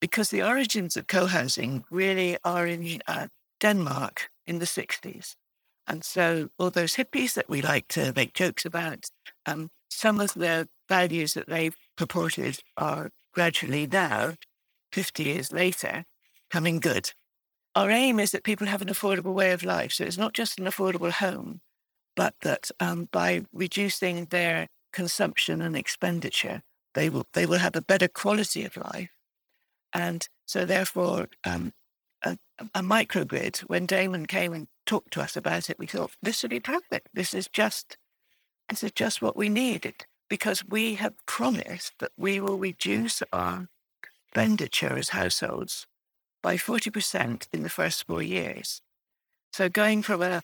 because 0.00 0.30
the 0.30 0.42
origins 0.42 0.96
of 0.96 1.06
co-housing 1.06 1.84
really 1.90 2.36
are 2.44 2.66
in 2.66 3.00
uh, 3.06 3.28
Denmark 3.60 4.30
in 4.46 4.58
the 4.58 4.64
60s. 4.64 5.36
And 5.86 6.04
so 6.04 6.48
all 6.58 6.70
those 6.70 6.96
hippies 6.96 7.34
that 7.34 7.48
we 7.48 7.62
like 7.62 7.88
to 7.88 8.12
make 8.14 8.34
jokes 8.34 8.64
about, 8.64 9.06
um, 9.46 9.70
some 9.90 10.20
of 10.20 10.34
the 10.34 10.68
values 10.88 11.34
that 11.34 11.48
they 11.48 11.70
purported 12.06 12.60
are 12.76 13.10
gradually 13.32 13.86
now, 13.86 14.34
50 14.92 15.22
years 15.22 15.52
later, 15.52 16.04
coming 16.50 16.80
good. 16.80 17.12
Our 17.74 17.90
aim 17.90 18.20
is 18.20 18.32
that 18.32 18.44
people 18.44 18.66
have 18.66 18.82
an 18.82 18.88
affordable 18.88 19.32
way 19.32 19.52
of 19.52 19.62
life. 19.62 19.92
So 19.92 20.04
it's 20.04 20.18
not 20.18 20.34
just 20.34 20.58
an 20.58 20.66
affordable 20.66 21.10
home, 21.10 21.60
but 22.14 22.34
that 22.42 22.70
um, 22.80 23.08
by 23.10 23.44
reducing 23.52 24.26
their 24.26 24.68
consumption 24.92 25.62
and 25.62 25.76
expenditure, 25.76 26.62
they 26.94 27.08
will, 27.08 27.26
they 27.32 27.46
will 27.46 27.58
have 27.58 27.76
a 27.76 27.82
better 27.82 28.08
quality 28.08 28.64
of 28.64 28.76
life 28.76 29.10
and 29.92 30.26
so, 30.46 30.64
therefore, 30.64 31.28
um, 31.44 31.72
a, 32.24 32.38
a, 32.74 32.82
microgrid, 32.82 33.60
when 33.60 33.86
Damon 33.86 34.26
came 34.26 34.52
and 34.52 34.68
talked 34.86 35.12
to 35.14 35.20
us 35.20 35.36
about 35.36 35.68
it, 35.68 35.78
we 35.78 35.86
thought, 35.86 36.12
this 36.22 36.42
would 36.42 36.50
be 36.50 36.60
perfect. 36.60 37.08
This 37.12 37.34
is 37.34 37.48
just, 37.48 37.96
this 38.68 38.82
is 38.82 38.92
just 38.92 39.20
what 39.20 39.36
we 39.36 39.48
needed 39.48 40.06
because 40.32 40.64
we 40.66 40.94
have 40.94 41.12
promised 41.26 41.92
that 41.98 42.10
we 42.16 42.40
will 42.40 42.56
reduce 42.56 43.22
our 43.34 43.68
expenditure 44.02 44.96
as 44.96 45.10
households 45.10 45.86
by 46.42 46.56
40% 46.56 47.48
in 47.52 47.62
the 47.62 47.68
first 47.68 48.06
four 48.06 48.22
years. 48.22 48.80
So 49.52 49.68
going 49.68 50.00
from 50.00 50.22
a, 50.22 50.40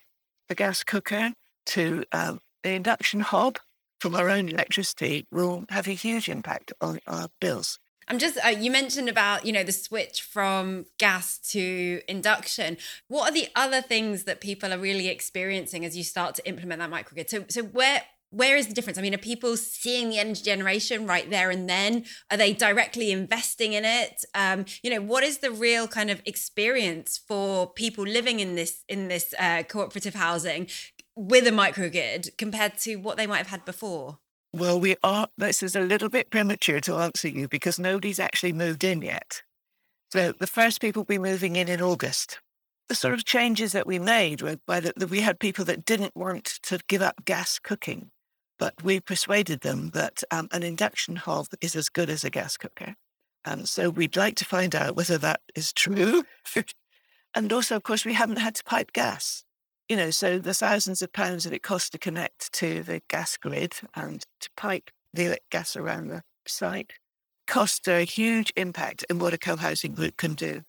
a 0.51 0.55
gas 0.55 0.85
cooker 0.85 1.33
to 1.69 2.05
um, 2.13 2.41
the 2.63 2.75
induction 2.75 3.21
hob 3.21 3.61
from 3.99 4.15
our 4.15 4.29
own 4.29 4.51
electricity 4.51 5.27
will 5.33 5.65
have 5.71 5.89
a 5.89 5.93
huge 5.93 6.29
impact 6.29 6.71
on 6.83 6.99
our 7.07 7.29
bills. 7.41 7.79
I'm 8.09 8.19
just, 8.19 8.39
uh, 8.45 8.49
you 8.49 8.71
mentioned 8.71 9.09
about, 9.09 9.47
you 9.47 9.53
know, 9.53 9.65
the 9.65 9.73
switch 9.73 10.21
from 10.21 10.85
gas 10.99 11.39
to 11.53 12.03
induction. 12.07 12.77
What 13.09 13.31
are 13.31 13.35
the 13.35 13.49
other 13.57 13.81
things 13.81 14.25
that 14.25 14.43
people 14.43 14.71
are 14.71 14.79
really 14.79 15.09
experiencing 15.09 15.87
as 15.87 15.97
you 15.97 16.05
start 16.05 16.35
to 16.35 16.47
implement 16.47 16.81
that 16.81 16.91
microgrid? 16.91 17.31
So, 17.31 17.47
so 17.49 17.63
where, 17.63 18.03
where 18.31 18.57
is 18.57 18.67
the 18.67 18.75
difference? 18.75 18.99
I 18.99 19.03
mean, 19.03 19.15
are 19.15 19.19
people 19.19 19.57
seeing 19.57 20.11
the 20.11 20.19
energy 20.19 20.43
generation 20.43 21.07
right 21.07 21.29
there 21.31 21.51
and 21.51 21.69
then? 21.69 22.05
Are 22.31 22.37
they 22.37 22.53
directly 22.53 23.11
investing 23.11 23.73
in 23.73 23.85
it? 23.85 24.25
Um, 24.35 24.67
you 24.83 24.91
know, 24.91 25.01
what 25.01 25.25
is 25.25 25.39
the 25.39 25.51
real 25.51 25.89
kind 25.89 26.11
of 26.11 26.21
experience 26.27 27.19
for 27.27 27.71
people 27.73 28.05
living 28.05 28.41
in 28.41 28.55
this 28.55 28.85
in 28.89 29.09
this 29.09 29.35
uh, 29.39 29.63
cooperative 29.63 30.15
housing 30.15 30.69
with 31.17 31.47
a 31.47 31.51
microgrid 31.51 32.37
compared 32.37 32.77
to 32.79 32.97
what 32.97 33.17
they 33.17 33.27
might 33.27 33.39
have 33.39 33.49
had 33.49 33.65
before? 33.65 34.19
Well, 34.53 34.79
we 34.79 34.97
are. 35.03 35.29
This 35.37 35.63
is 35.63 35.75
a 35.75 35.81
little 35.81 36.09
bit 36.09 36.31
premature 36.31 36.81
to 36.81 36.97
answer 36.97 37.29
you 37.29 37.49
because 37.49 37.79
nobody's 37.79 38.21
actually 38.21 38.53
moved 38.53 38.85
in 38.85 39.03
yet. 39.03 39.43
So 40.13 40.33
the 40.33 40.47
first 40.47 40.81
people 40.81 41.01
will 41.01 41.07
be 41.07 41.19
moving 41.19 41.57
in 41.57 41.69
in 41.69 41.83
August. 41.83 42.41
The 42.89 42.95
sort 42.95 43.13
of 43.13 43.27
changes 43.27 43.73
that 43.73 43.87
we 43.87 43.99
made 43.99 44.41
were 44.41 44.57
by 44.67 44.81
that 44.81 45.11
we 45.11 45.21
had 45.21 45.39
people 45.39 45.67
that 45.67 45.85
didn't 45.85 46.17
want 46.17 46.59
to 46.63 46.79
give 46.89 47.03
up 47.03 47.27
gas 47.27 47.59
cooking 47.59 48.11
but 48.59 48.75
we 48.83 49.01
persuaded 49.01 49.61
them 49.61 49.91
that 49.91 50.23
um, 50.31 50.49
an 50.53 50.63
induction 50.63 51.17
hob 51.17 51.47
is 51.61 51.77
as 51.77 51.89
good 51.89 52.11
as 52.11 52.25
a 52.25 52.31
gas 52.31 52.57
cooker. 52.57 52.97
And 53.45 53.69
so 53.69 53.89
we'd 53.89 54.17
like 54.17 54.35
to 54.37 54.45
find 54.45 54.75
out 54.75 54.97
whether 54.97 55.17
that 55.19 55.41
is 55.55 55.73
true. 55.73 56.25
and 57.35 57.53
also, 57.53 57.77
of 57.77 57.85
course, 57.85 58.05
we 58.05 58.15
haven't 58.15 58.39
had 58.39 58.57
to 58.57 58.65
pipe 58.65 58.93
gas. 58.93 59.45
You 59.89 59.97
know, 59.97 60.11
so 60.11 60.39
the 60.39 60.53
thousands 60.53 61.01
of 61.01 61.13
pounds 61.13 61.45
that 61.45 61.53
it 61.53 61.63
costs 61.63 61.89
to 61.91 61.99
connect 61.99 62.53
to 62.55 62.83
the 62.83 63.01
gas 63.09 63.37
grid 63.37 63.75
and 63.95 64.27
to 64.41 64.51
pipe 64.57 64.91
the 65.15 65.39
gas 65.51 65.77
around 65.77 66.09
the 66.09 66.23
site 66.47 66.93
costs 67.47 67.89
a 67.89 68.05
huge 68.05 68.53
impact 68.57 69.05
in 69.09 69.19
what 69.19 69.33
a 69.33 69.39
co-housing 69.39 69.95
group 69.95 70.19
can 70.19 70.35
do. 70.35 70.63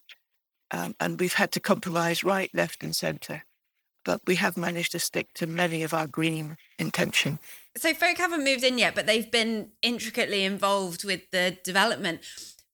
Um, 0.71 0.95
and 0.99 1.19
we've 1.19 1.33
had 1.33 1.51
to 1.53 1.59
compromise 1.59 2.23
right, 2.23 2.49
left, 2.53 2.83
and 2.83 2.95
centre 2.95 3.43
but 4.09 4.21
we 4.25 4.35
have 4.35 4.57
managed 4.57 4.91
to 4.91 4.99
stick 4.99 5.33
to 5.35 5.45
many 5.45 5.83
of 5.83 5.93
our 5.93 6.07
green 6.07 6.57
intention. 6.77 7.39
So 7.77 7.93
folk 7.93 8.17
haven't 8.17 8.43
moved 8.43 8.63
in 8.63 8.77
yet, 8.77 8.95
but 8.95 9.05
they've 9.05 9.29
been 9.29 9.71
intricately 9.81 10.43
involved 10.43 11.03
with 11.03 11.29
the 11.31 11.57
development. 11.63 12.21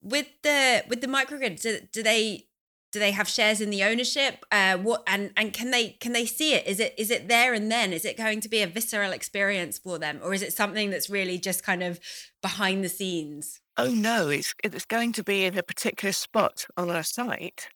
With 0.01 0.27
the 0.43 0.83
with 0.87 1.01
the 1.01 1.07
microgrid, 1.07 1.61
do, 1.61 1.79
do 1.91 2.01
they 2.03 2.47
do 2.95 2.99
they 2.99 3.11
have 3.11 3.27
shares 3.27 3.59
in 3.59 3.71
the 3.71 3.83
ownership? 3.83 4.45
Uh, 4.53 4.77
what 4.77 5.03
and 5.05 5.31
and 5.35 5.51
can 5.51 5.71
they 5.71 5.89
can 5.89 6.13
they 6.13 6.25
see 6.25 6.53
it? 6.53 6.65
Is 6.65 6.79
it 6.79 6.95
is 6.97 7.11
it 7.11 7.27
there 7.27 7.53
and 7.53 7.69
then? 7.69 7.91
Is 7.91 8.05
it 8.05 8.15
going 8.15 8.39
to 8.39 8.47
be 8.47 8.61
a 8.61 8.67
visceral 8.67 9.11
experience 9.11 9.77
for 9.77 9.99
them, 9.99 10.21
or 10.23 10.33
is 10.33 10.41
it 10.41 10.53
something 10.53 10.91
that's 10.91 11.09
really 11.09 11.37
just 11.37 11.61
kind 11.61 11.83
of 11.83 11.99
behind 12.41 12.85
the 12.85 12.89
scenes? 12.89 13.59
Oh 13.75 13.93
no, 13.93 14.29
it's 14.29 14.53
it's 14.63 14.85
going 14.85 15.11
to 15.13 15.23
be 15.23 15.43
in 15.43 15.57
a 15.57 15.63
particular 15.63 16.13
spot 16.13 16.65
on 16.77 16.89
our 16.89 17.03
site, 17.03 17.67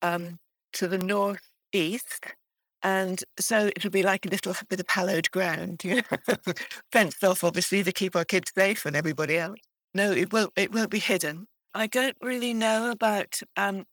um, 0.00 0.38
to 0.74 0.86
the 0.86 0.98
northeast, 0.98 2.34
and 2.82 3.22
so 3.38 3.70
it'll 3.74 3.90
be 3.90 4.02
like 4.02 4.24
a 4.26 4.28
little 4.28 4.54
bit 4.68 4.80
of 4.80 4.88
hallowed 4.88 5.30
ground, 5.30 5.82
you 5.84 5.96
know, 5.96 6.36
fenced 6.92 7.24
off, 7.24 7.42
obviously, 7.42 7.82
to 7.82 7.92
keep 7.92 8.14
our 8.14 8.24
kids 8.24 8.52
safe 8.54 8.86
and 8.86 8.94
everybody 8.94 9.36
else. 9.36 9.58
No, 9.94 10.12
it 10.12 10.32
won't. 10.32 10.52
It 10.56 10.72
won't 10.72 10.90
be 10.90 10.98
hidden. 11.00 11.48
I 11.74 11.86
don't 11.86 12.16
really 12.20 12.54
know 12.54 12.90
about 12.90 13.40
um, 13.56 13.84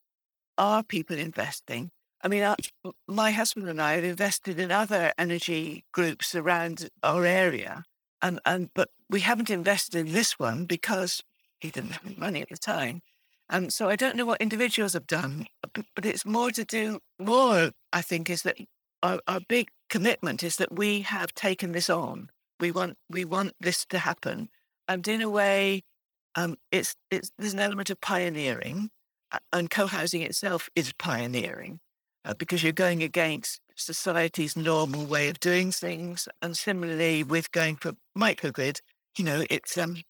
our 0.57 0.83
people 0.83 1.17
investing. 1.17 1.91
I 2.21 2.27
mean, 2.27 2.43
our, 2.43 2.55
my 3.07 3.31
husband 3.31 3.69
and 3.69 3.81
I 3.81 3.93
have 3.93 4.03
invested 4.03 4.59
in 4.59 4.71
other 4.71 5.13
energy 5.17 5.85
groups 5.91 6.35
around 6.35 6.89
our 7.03 7.25
area, 7.25 7.83
and 8.21 8.39
and 8.45 8.69
but 8.75 8.89
we 9.09 9.21
haven't 9.21 9.49
invested 9.49 9.95
in 9.95 10.13
this 10.13 10.37
one 10.37 10.65
because 10.65 11.23
he 11.59 11.71
didn't 11.71 11.91
have 11.91 12.05
any 12.05 12.15
money 12.15 12.41
at 12.41 12.49
the 12.49 12.57
time. 12.57 13.01
And 13.49 13.71
so 13.71 13.89
I 13.89 13.95
don't 13.95 14.15
know 14.15 14.25
what 14.25 14.41
individuals 14.41 14.93
have 14.93 15.05
done, 15.05 15.45
but 15.95 16.05
it's 16.05 16.25
more 16.25 16.51
to 16.51 16.65
do 16.65 16.99
more. 17.19 17.71
I 17.93 18.01
think 18.01 18.29
is 18.29 18.41
that 18.41 18.57
our, 19.03 19.19
our 19.27 19.39
big 19.47 19.69
commitment 19.89 20.43
is 20.43 20.57
that 20.57 20.73
we 20.73 21.01
have 21.01 21.33
taken 21.33 21.71
this 21.71 21.89
on. 21.89 22.29
We 22.59 22.71
want 22.71 22.97
we 23.09 23.25
want 23.25 23.53
this 23.59 23.85
to 23.87 23.99
happen, 23.99 24.49
and 24.87 25.05
in 25.07 25.21
a 25.21 25.29
way, 25.29 25.83
um, 26.35 26.55
it's 26.71 26.95
it's 27.11 27.31
there's 27.37 27.53
an 27.53 27.59
element 27.59 27.89
of 27.89 27.99
pioneering, 27.99 28.89
and 29.51 29.69
co-housing 29.69 30.21
itself 30.21 30.69
is 30.75 30.93
pioneering, 30.93 31.79
uh, 32.23 32.33
because 32.33 32.63
you're 32.63 32.71
going 32.71 33.03
against 33.03 33.59
society's 33.75 34.55
normal 34.55 35.05
way 35.05 35.27
of 35.27 35.39
doing 35.39 35.71
things, 35.71 36.27
and 36.41 36.57
similarly 36.57 37.23
with 37.23 37.51
going 37.51 37.75
for 37.75 37.93
microgrid, 38.17 38.79
you 39.17 39.25
know, 39.25 39.45
it's 39.49 39.77
um. 39.77 40.03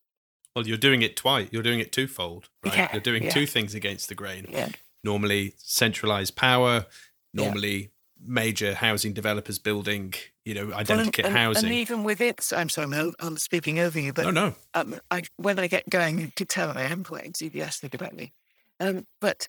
Well, 0.55 0.67
you're 0.67 0.77
doing 0.77 1.01
it 1.01 1.17
twice. 1.17 1.49
You're 1.51 1.63
doing 1.63 1.79
it 1.79 1.91
twofold, 1.91 2.49
right? 2.65 2.75
Yeah, 2.75 2.89
you're 2.93 3.01
doing 3.01 3.23
yeah. 3.23 3.31
two 3.31 3.45
things 3.45 3.75
against 3.75 4.07
the 4.07 4.15
grain. 4.15 4.45
Yeah. 4.49 4.69
Normally, 5.03 5.53
centralized 5.57 6.35
power. 6.35 6.85
Normally, 7.33 7.91
major 8.25 8.73
housing 8.73 9.13
developers 9.13 9.59
building, 9.59 10.13
you 10.43 10.53
know, 10.53 10.67
Well, 10.67 10.79
identikit 10.79 11.25
and, 11.25 11.35
housing. 11.35 11.65
And 11.65 11.73
even 11.73 12.03
with 12.03 12.21
it, 12.21 12.51
I'm 12.55 12.69
sorry, 12.69 12.87
Mel, 12.87 13.13
I'm 13.19 13.37
speaking 13.37 13.79
over 13.79 13.99
you, 13.99 14.13
but 14.13 14.25
no, 14.25 14.31
no. 14.31 14.55
um, 14.73 14.99
I, 15.11 15.23
when 15.37 15.59
I 15.59 15.67
get 15.67 15.89
going, 15.89 16.19
you 16.19 16.31
can 16.35 16.47
tell 16.47 16.77
I 16.77 16.83
am 16.83 17.03
quite 17.03 17.25
enthusiastic 17.25 17.93
about 17.93 18.13
me. 18.13 18.33
Um, 18.79 19.05
but 19.21 19.47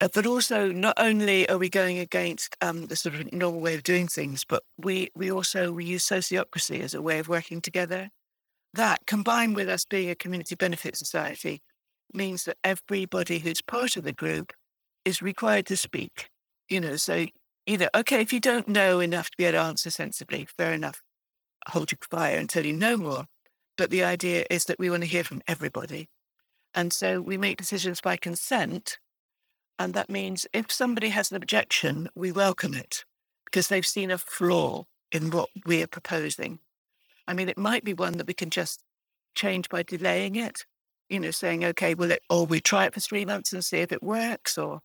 uh, 0.00 0.08
but 0.12 0.26
also, 0.26 0.70
not 0.70 0.94
only 0.98 1.48
are 1.48 1.56
we 1.56 1.70
going 1.70 1.98
against 1.98 2.54
um, 2.60 2.86
the 2.86 2.96
sort 2.96 3.14
of 3.14 3.32
normal 3.32 3.60
way 3.60 3.74
of 3.74 3.82
doing 3.82 4.06
things, 4.08 4.44
but 4.46 4.62
we 4.76 5.08
we 5.14 5.30
also 5.30 5.72
we 5.72 5.84
use 5.84 6.06
sociocracy 6.06 6.80
as 6.80 6.92
a 6.92 7.00
way 7.00 7.18
of 7.18 7.28
working 7.28 7.62
together. 7.62 8.10
That 8.74 9.06
combined 9.06 9.56
with 9.56 9.70
us 9.70 9.86
being 9.86 10.10
a 10.10 10.14
community 10.14 10.54
benefit 10.54 10.96
society 10.96 11.62
means 12.12 12.44
that 12.44 12.58
everybody 12.62 13.38
who's 13.38 13.62
part 13.62 13.96
of 13.96 14.04
the 14.04 14.12
group 14.12 14.52
is 15.06 15.22
required 15.22 15.64
to 15.66 15.76
speak. 15.78 16.28
You 16.68 16.80
know, 16.80 16.96
so 16.96 17.26
either 17.66 17.90
okay, 17.94 18.20
if 18.20 18.32
you 18.32 18.40
don't 18.40 18.68
know 18.68 19.00
enough 19.00 19.30
to 19.30 19.36
be 19.36 19.44
able 19.44 19.58
to 19.58 19.64
answer 19.64 19.90
sensibly, 19.90 20.46
fair 20.56 20.72
enough, 20.72 21.02
hold 21.68 21.90
your 21.92 21.98
fire 22.10 22.38
until 22.38 22.64
you 22.64 22.72
know 22.72 22.96
more. 22.96 23.26
But 23.76 23.90
the 23.90 24.04
idea 24.04 24.46
is 24.50 24.64
that 24.66 24.78
we 24.78 24.88
want 24.88 25.02
to 25.02 25.08
hear 25.08 25.24
from 25.24 25.42
everybody. 25.46 26.08
And 26.74 26.92
so 26.92 27.20
we 27.20 27.36
make 27.36 27.58
decisions 27.58 28.00
by 28.00 28.16
consent. 28.16 28.98
And 29.78 29.92
that 29.94 30.08
means 30.08 30.46
if 30.52 30.70
somebody 30.70 31.10
has 31.10 31.30
an 31.30 31.36
objection, 31.36 32.08
we 32.14 32.32
welcome 32.32 32.74
it 32.74 33.04
because 33.44 33.68
they've 33.68 33.86
seen 33.86 34.10
a 34.10 34.18
flaw 34.18 34.84
in 35.12 35.30
what 35.30 35.48
we're 35.66 35.86
proposing. 35.86 36.60
I 37.28 37.34
mean, 37.34 37.48
it 37.48 37.58
might 37.58 37.84
be 37.84 37.94
one 37.94 38.18
that 38.18 38.26
we 38.26 38.34
can 38.34 38.50
just 38.50 38.82
change 39.34 39.68
by 39.68 39.82
delaying 39.82 40.36
it, 40.36 40.64
you 41.08 41.20
know, 41.20 41.30
saying, 41.30 41.64
okay, 41.64 41.94
well, 41.94 42.10
it, 42.10 42.22
or 42.30 42.46
we 42.46 42.60
try 42.60 42.86
it 42.86 42.94
for 42.94 43.00
three 43.00 43.24
months 43.24 43.52
and 43.52 43.64
see 43.64 43.78
if 43.78 43.92
it 43.92 44.02
works, 44.02 44.56
or, 44.56 44.80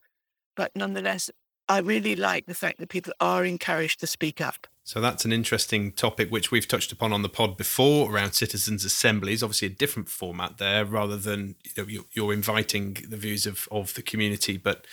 but 0.56 0.72
nonetheless, 0.76 1.30
I 1.72 1.78
really 1.78 2.18
like 2.18 2.48
the 2.48 2.54
fact 2.54 2.80
that 2.80 2.90
people 2.90 3.14
are 3.22 3.46
encouraged 3.46 4.02
to 4.02 4.08
speak 4.08 4.42
up. 4.42 4.68
So 4.84 5.00
that's 5.00 5.24
an 5.24 5.32
interesting 5.32 5.94
topic 5.94 6.30
which 6.30 6.52
we've 6.52 6.68
touched 6.68 6.92
upon 6.92 7.14
on 7.14 7.22
the 7.22 7.30
pod 7.30 7.56
before 7.56 8.12
around 8.12 8.34
citizens' 8.34 8.84
assemblies. 8.84 9.42
Obviously, 9.42 9.68
a 9.68 9.72
different 9.72 10.10
format 10.10 10.58
there, 10.58 10.84
rather 10.84 11.16
than 11.16 11.56
you 11.64 11.72
know 11.78 12.04
you're, 12.12 12.34
inviting 12.34 12.98
the 13.08 13.16
views 13.16 13.46
of 13.46 13.70
of 13.72 13.94
the 13.94 14.02
community, 14.02 14.58
but 14.58 14.86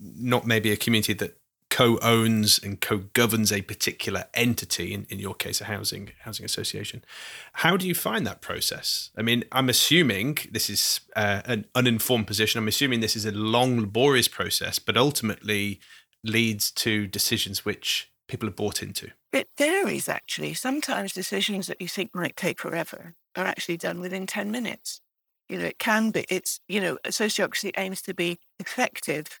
not 0.00 0.44
maybe 0.44 0.72
a 0.72 0.76
community 0.76 1.12
that 1.12 1.38
co-owns 1.70 2.58
and 2.58 2.80
co-governs 2.80 3.52
a 3.52 3.62
particular 3.62 4.24
entity. 4.34 4.92
In, 4.92 5.06
in 5.10 5.20
your 5.20 5.34
case, 5.34 5.60
a 5.60 5.66
housing 5.66 6.10
housing 6.22 6.44
association. 6.44 7.04
How 7.52 7.76
do 7.76 7.86
you 7.86 7.94
find 7.94 8.26
that 8.26 8.40
process? 8.40 9.10
I 9.16 9.22
mean, 9.22 9.44
I'm 9.52 9.68
assuming 9.68 10.38
this 10.50 10.68
is 10.68 11.00
uh, 11.14 11.42
an 11.44 11.66
uninformed 11.76 12.26
position. 12.26 12.58
I'm 12.58 12.66
assuming 12.66 12.98
this 12.98 13.14
is 13.14 13.24
a 13.24 13.30
long, 13.30 13.80
laborious 13.80 14.26
process, 14.26 14.80
but 14.80 14.96
ultimately 14.96 15.78
leads 16.24 16.70
to 16.72 17.06
decisions 17.06 17.64
which 17.64 18.10
people 18.28 18.48
are 18.48 18.52
bought 18.52 18.82
into. 18.82 19.10
It 19.32 19.48
varies, 19.56 20.08
actually. 20.08 20.54
Sometimes 20.54 21.12
decisions 21.12 21.66
that 21.66 21.80
you 21.80 21.88
think 21.88 22.14
might 22.14 22.36
take 22.36 22.60
forever 22.60 23.14
are 23.36 23.44
actually 23.44 23.76
done 23.76 24.00
within 24.00 24.26
10 24.26 24.50
minutes. 24.50 25.00
You 25.48 25.58
know, 25.58 25.64
it 25.64 25.78
can 25.78 26.10
be, 26.10 26.26
it's, 26.28 26.60
you 26.68 26.80
know, 26.80 26.98
sociocracy 27.06 27.72
aims 27.76 28.02
to 28.02 28.14
be 28.14 28.38
effective 28.58 29.40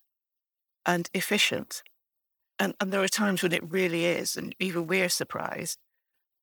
and 0.86 1.08
efficient. 1.12 1.82
And, 2.58 2.74
and 2.80 2.92
there 2.92 3.02
are 3.02 3.08
times 3.08 3.42
when 3.42 3.52
it 3.52 3.70
really 3.70 4.06
is, 4.06 4.36
and 4.36 4.54
even 4.58 4.86
we're 4.86 5.10
surprised. 5.10 5.78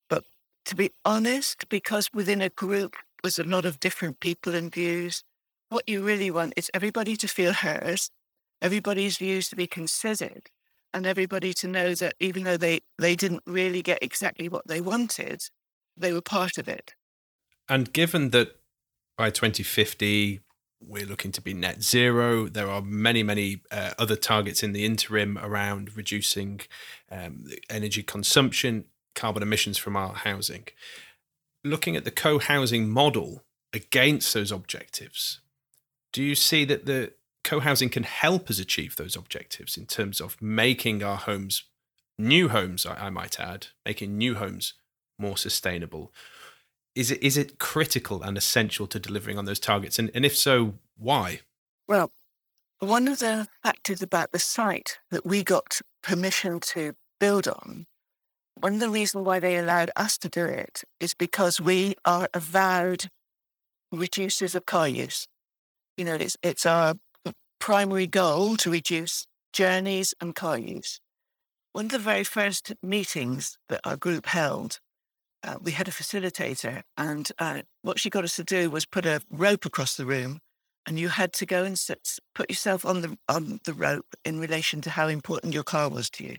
But 0.09 0.23
to 0.65 0.75
be 0.75 0.91
honest, 1.03 1.67
because 1.67 2.09
within 2.13 2.41
a 2.41 2.49
group 2.49 2.95
with 3.23 3.39
a 3.39 3.43
lot 3.43 3.65
of 3.65 3.79
different 3.79 4.19
people 4.19 4.53
and 4.53 4.73
views, 4.73 5.23
what 5.69 5.89
you 5.89 6.03
really 6.03 6.29
want 6.29 6.53
is 6.55 6.69
everybody 6.73 7.15
to 7.17 7.27
feel 7.27 7.53
heard, 7.53 7.99
everybody's 8.61 9.17
views 9.17 9.49
to 9.49 9.55
be 9.55 9.67
considered, 9.67 10.49
and 10.93 11.05
everybody 11.05 11.53
to 11.53 11.67
know 11.67 11.93
that 11.95 12.15
even 12.19 12.43
though 12.43 12.57
they, 12.57 12.81
they 12.97 13.15
didn't 13.15 13.43
really 13.45 13.81
get 13.81 13.99
exactly 14.01 14.47
what 14.47 14.67
they 14.67 14.81
wanted, 14.81 15.41
they 15.97 16.13
were 16.13 16.21
part 16.21 16.57
of 16.57 16.67
it. 16.67 16.93
And 17.67 17.91
given 17.91 18.29
that 18.31 18.55
by 19.17 19.29
2050, 19.29 20.41
we're 20.79 21.05
looking 21.05 21.31
to 21.31 21.41
be 21.41 21.53
net 21.53 21.81
zero, 21.81 22.47
there 22.47 22.69
are 22.69 22.81
many, 22.81 23.23
many 23.23 23.61
uh, 23.71 23.91
other 23.97 24.15
targets 24.15 24.61
in 24.63 24.73
the 24.73 24.85
interim 24.85 25.37
around 25.37 25.95
reducing 25.95 26.61
um, 27.11 27.45
energy 27.69 28.03
consumption, 28.03 28.85
carbon 29.15 29.41
emissions 29.41 29.77
from 29.77 29.95
our 29.95 30.13
housing. 30.13 30.67
Looking 31.63 31.95
at 31.95 32.03
the 32.03 32.11
co 32.11 32.39
housing 32.39 32.89
model 32.89 33.43
against 33.73 34.33
those 34.33 34.51
objectives, 34.51 35.39
do 36.13 36.23
you 36.23 36.35
see 36.35 36.65
that 36.65 36.85
the 36.85 37.13
co 37.45 37.61
housing 37.61 37.89
can 37.89 38.03
help 38.03 38.49
us 38.49 38.59
achieve 38.59 38.97
those 38.97 39.15
objectives 39.15 39.77
in 39.77 39.85
terms 39.85 40.19
of 40.19 40.41
making 40.41 41.01
our 41.03 41.15
homes, 41.15 41.63
new 42.17 42.49
homes, 42.49 42.85
I, 42.85 43.05
I 43.05 43.09
might 43.09 43.39
add, 43.39 43.67
making 43.85 44.17
new 44.17 44.35
homes 44.35 44.73
more 45.17 45.37
sustainable. 45.37 46.11
Is 46.95 47.11
it 47.11 47.23
is 47.23 47.37
it 47.37 47.59
critical 47.59 48.23
and 48.23 48.37
essential 48.37 48.87
to 48.87 48.99
delivering 48.99 49.37
on 49.37 49.45
those 49.45 49.59
targets? 49.59 49.99
And, 49.99 50.11
and 50.13 50.25
if 50.25 50.35
so, 50.35 50.75
why? 50.97 51.41
Well, 51.87 52.11
one 52.79 53.07
of 53.07 53.19
the 53.19 53.47
factors 53.63 54.01
about 54.01 54.31
the 54.31 54.39
site 54.39 54.99
that 55.11 55.25
we 55.25 55.43
got 55.43 55.79
permission 56.01 56.59
to 56.59 56.93
build 57.19 57.47
on, 57.47 57.85
one 58.55 58.75
of 58.75 58.79
the 58.79 58.89
reasons 58.89 59.25
why 59.25 59.39
they 59.39 59.57
allowed 59.57 59.91
us 59.95 60.17
to 60.17 60.29
do 60.29 60.45
it 60.45 60.83
is 60.99 61.13
because 61.13 61.61
we 61.61 61.95
are 62.05 62.27
avowed 62.33 63.07
reducers 63.93 64.55
of 64.55 64.65
car 64.65 64.87
use. 64.87 65.27
You 65.97 66.05
know, 66.05 66.15
it's, 66.15 66.37
it's 66.41 66.65
our 66.65 66.95
primary 67.59 68.07
goal 68.07 68.57
to 68.57 68.71
reduce 68.71 69.27
journeys 69.53 70.13
and 70.19 70.35
car 70.35 70.57
use. 70.57 70.99
One 71.73 71.85
of 71.85 71.91
the 71.91 71.99
very 71.99 72.23
first 72.23 72.73
meetings 72.81 73.57
that 73.69 73.81
our 73.83 73.97
group 73.97 74.27
held, 74.27 74.79
uh, 75.43 75.55
we 75.61 75.71
had 75.71 75.87
a 75.87 75.91
facilitator, 75.91 76.83
and 76.97 77.29
uh, 77.37 77.61
what 77.81 77.99
she 77.99 78.09
got 78.09 78.23
us 78.23 78.35
to 78.37 78.43
do 78.43 78.69
was 78.69 78.85
put 78.85 79.05
a 79.05 79.21
rope 79.29 79.65
across 79.65 79.95
the 79.95 80.05
room, 80.05 80.39
and 80.85 80.99
you 80.99 81.09
had 81.09 81.33
to 81.33 81.45
go 81.45 81.63
and 81.63 81.77
sit, 81.77 82.17
put 82.33 82.49
yourself 82.49 82.85
on 82.85 83.01
the 83.01 83.17
on 83.27 83.59
the 83.63 83.73
rope 83.73 84.15
in 84.23 84.39
relation 84.39 84.81
to 84.81 84.89
how 84.89 85.07
important 85.07 85.53
your 85.53 85.63
car 85.63 85.89
was 85.89 86.09
to 86.11 86.23
you. 86.23 86.37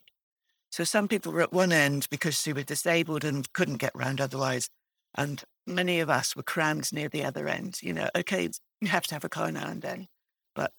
So 0.70 0.84
some 0.84 1.08
people 1.08 1.32
were 1.32 1.42
at 1.42 1.52
one 1.52 1.72
end 1.72 2.08
because 2.10 2.42
they 2.42 2.52
were 2.52 2.62
disabled 2.62 3.24
and 3.24 3.52
couldn't 3.52 3.76
get 3.76 3.94
round 3.94 4.20
otherwise, 4.20 4.68
and 5.14 5.42
many 5.66 6.00
of 6.00 6.10
us 6.10 6.34
were 6.34 6.42
crammed 6.42 6.92
near 6.92 7.08
the 7.08 7.24
other 7.24 7.48
end. 7.48 7.82
You 7.82 7.92
know, 7.92 8.08
okay, 8.16 8.48
you 8.80 8.88
have 8.88 9.06
to 9.08 9.14
have 9.14 9.24
a 9.24 9.28
car 9.28 9.52
now 9.52 9.68
and 9.68 9.82
then, 9.82 10.08
but 10.54 10.72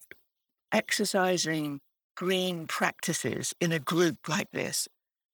exercising 0.71 1.82
green 2.15 2.67
practices 2.67 3.53
in 3.62 3.71
a 3.71 3.80
group 3.80 4.27
like 4.27 4.51
this, 4.51 4.88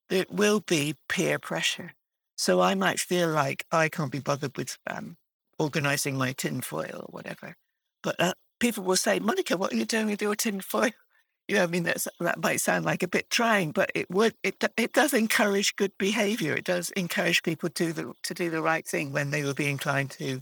there 0.09 0.25
will 0.29 0.59
be 0.59 0.95
peer 1.07 1.39
pressure. 1.39 1.93
So 2.35 2.61
I 2.61 2.75
might 2.75 2.99
feel 2.99 3.29
like 3.29 3.65
I 3.71 3.89
can't 3.89 4.11
be 4.11 4.19
bothered 4.19 4.57
with 4.57 4.77
um, 4.89 5.17
organizing 5.57 6.17
my 6.17 6.33
tinfoil 6.33 7.05
or 7.05 7.07
whatever. 7.09 7.55
But 8.01 8.15
uh, 8.19 8.33
people 8.59 8.83
will 8.83 8.97
say, 8.97 9.19
Monica, 9.19 9.55
what 9.55 9.71
are 9.73 9.77
you 9.77 9.85
doing 9.85 10.07
with 10.07 10.21
your 10.21 10.35
tinfoil? 10.35 10.91
You 11.49 11.57
know, 11.57 11.63
I 11.63 11.67
mean, 11.67 11.83
that's, 11.83 12.07
that 12.21 12.41
might 12.41 12.61
sound 12.61 12.85
like 12.85 13.03
a 13.03 13.07
bit 13.07 13.29
trying, 13.29 13.71
but 13.71 13.91
it 13.93 14.09
would 14.09 14.33
it 14.43 14.63
it 14.77 14.93
does 14.93 15.13
encourage 15.13 15.75
good 15.75 15.91
behaviour. 15.99 16.53
It 16.53 16.63
does 16.63 16.89
encourage 16.91 17.43
people 17.43 17.67
to 17.67 17.91
the 17.91 18.13
to 18.23 18.33
do 18.33 18.49
the 18.49 18.61
right 18.61 18.87
thing 18.87 19.11
when 19.11 19.29
they 19.29 19.43
will 19.43 19.53
be 19.53 19.69
inclined 19.69 20.11
to 20.11 20.39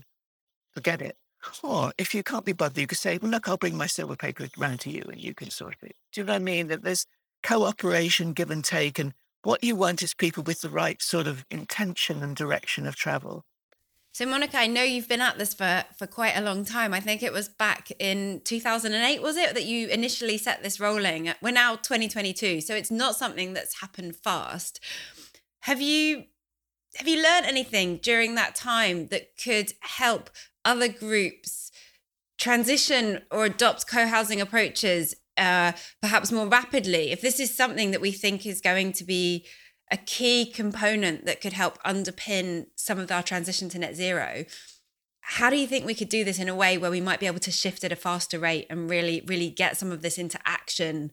forget 0.72 1.02
it. 1.02 1.16
Or 1.62 1.92
if 1.98 2.14
you 2.14 2.22
can't 2.22 2.44
be 2.44 2.52
bothered, 2.52 2.78
you 2.78 2.86
could 2.86 2.98
say, 2.98 3.18
"Well, 3.18 3.30
look, 3.30 3.48
I'll 3.48 3.56
bring 3.56 3.76
my 3.76 3.86
silver 3.86 4.16
paper 4.16 4.48
round 4.56 4.80
to 4.80 4.90
you, 4.90 5.02
and 5.08 5.20
you 5.20 5.34
can 5.34 5.50
sort 5.50 5.76
it." 5.82 5.96
Do 6.12 6.20
you 6.20 6.26
know 6.26 6.34
what 6.34 6.36
I 6.36 6.44
mean? 6.44 6.68
That 6.68 6.82
there's 6.82 7.06
cooperation, 7.42 8.32
give 8.32 8.50
and 8.50 8.64
take, 8.64 8.98
and 8.98 9.14
what 9.42 9.64
you 9.64 9.74
want 9.74 10.02
is 10.02 10.14
people 10.14 10.42
with 10.42 10.60
the 10.60 10.70
right 10.70 11.02
sort 11.02 11.26
of 11.26 11.44
intention 11.50 12.22
and 12.22 12.36
direction 12.36 12.86
of 12.86 12.96
travel. 12.96 13.44
So, 14.14 14.26
Monica, 14.26 14.58
I 14.58 14.66
know 14.66 14.82
you've 14.82 15.08
been 15.08 15.22
at 15.22 15.38
this 15.38 15.54
for, 15.54 15.84
for 15.98 16.06
quite 16.06 16.36
a 16.36 16.42
long 16.42 16.66
time. 16.66 16.92
I 16.92 17.00
think 17.00 17.22
it 17.22 17.32
was 17.32 17.48
back 17.48 17.90
in 17.98 18.42
2008, 18.44 19.22
was 19.22 19.38
it, 19.38 19.54
that 19.54 19.64
you 19.64 19.88
initially 19.88 20.36
set 20.36 20.62
this 20.62 20.78
rolling? 20.78 21.32
We're 21.40 21.50
now 21.50 21.76
2022, 21.76 22.60
so 22.60 22.74
it's 22.74 22.90
not 22.90 23.16
something 23.16 23.54
that's 23.54 23.80
happened 23.80 24.16
fast. 24.16 24.80
Have 25.60 25.80
you 25.80 26.24
have 26.96 27.08
you 27.08 27.22
learned 27.22 27.46
anything 27.46 27.96
during 27.96 28.34
that 28.34 28.54
time 28.54 29.06
that 29.06 29.38
could 29.42 29.72
help 29.80 30.28
other 30.64 30.88
groups 30.88 31.70
transition 32.38 33.20
or 33.30 33.44
adopt 33.44 33.86
co-housing 33.86 34.40
approaches 34.40 35.14
uh, 35.36 35.72
perhaps 36.00 36.32
more 36.32 36.46
rapidly? 36.46 37.10
If 37.10 37.20
this 37.20 37.38
is 37.38 37.54
something 37.54 37.92
that 37.92 38.00
we 38.00 38.12
think 38.12 38.46
is 38.46 38.60
going 38.60 38.92
to 38.94 39.04
be 39.04 39.46
a 39.92 39.96
key 39.98 40.46
component 40.46 41.26
that 41.26 41.40
could 41.40 41.52
help 41.52 41.80
underpin 41.84 42.66
some 42.74 42.98
of 42.98 43.12
our 43.12 43.22
transition 43.22 43.68
to 43.68 43.78
net 43.78 43.94
zero. 43.94 44.46
How 45.20 45.50
do 45.50 45.56
you 45.56 45.66
think 45.66 45.84
we 45.84 45.94
could 45.94 46.08
do 46.08 46.24
this 46.24 46.38
in 46.38 46.48
a 46.48 46.54
way 46.54 46.78
where 46.78 46.90
we 46.90 47.00
might 47.00 47.20
be 47.20 47.26
able 47.26 47.38
to 47.40 47.52
shift 47.52 47.84
at 47.84 47.92
a 47.92 47.96
faster 47.96 48.38
rate 48.38 48.66
and 48.70 48.90
really, 48.90 49.22
really 49.26 49.50
get 49.50 49.76
some 49.76 49.92
of 49.92 50.00
this 50.00 50.18
into 50.18 50.38
action, 50.46 51.12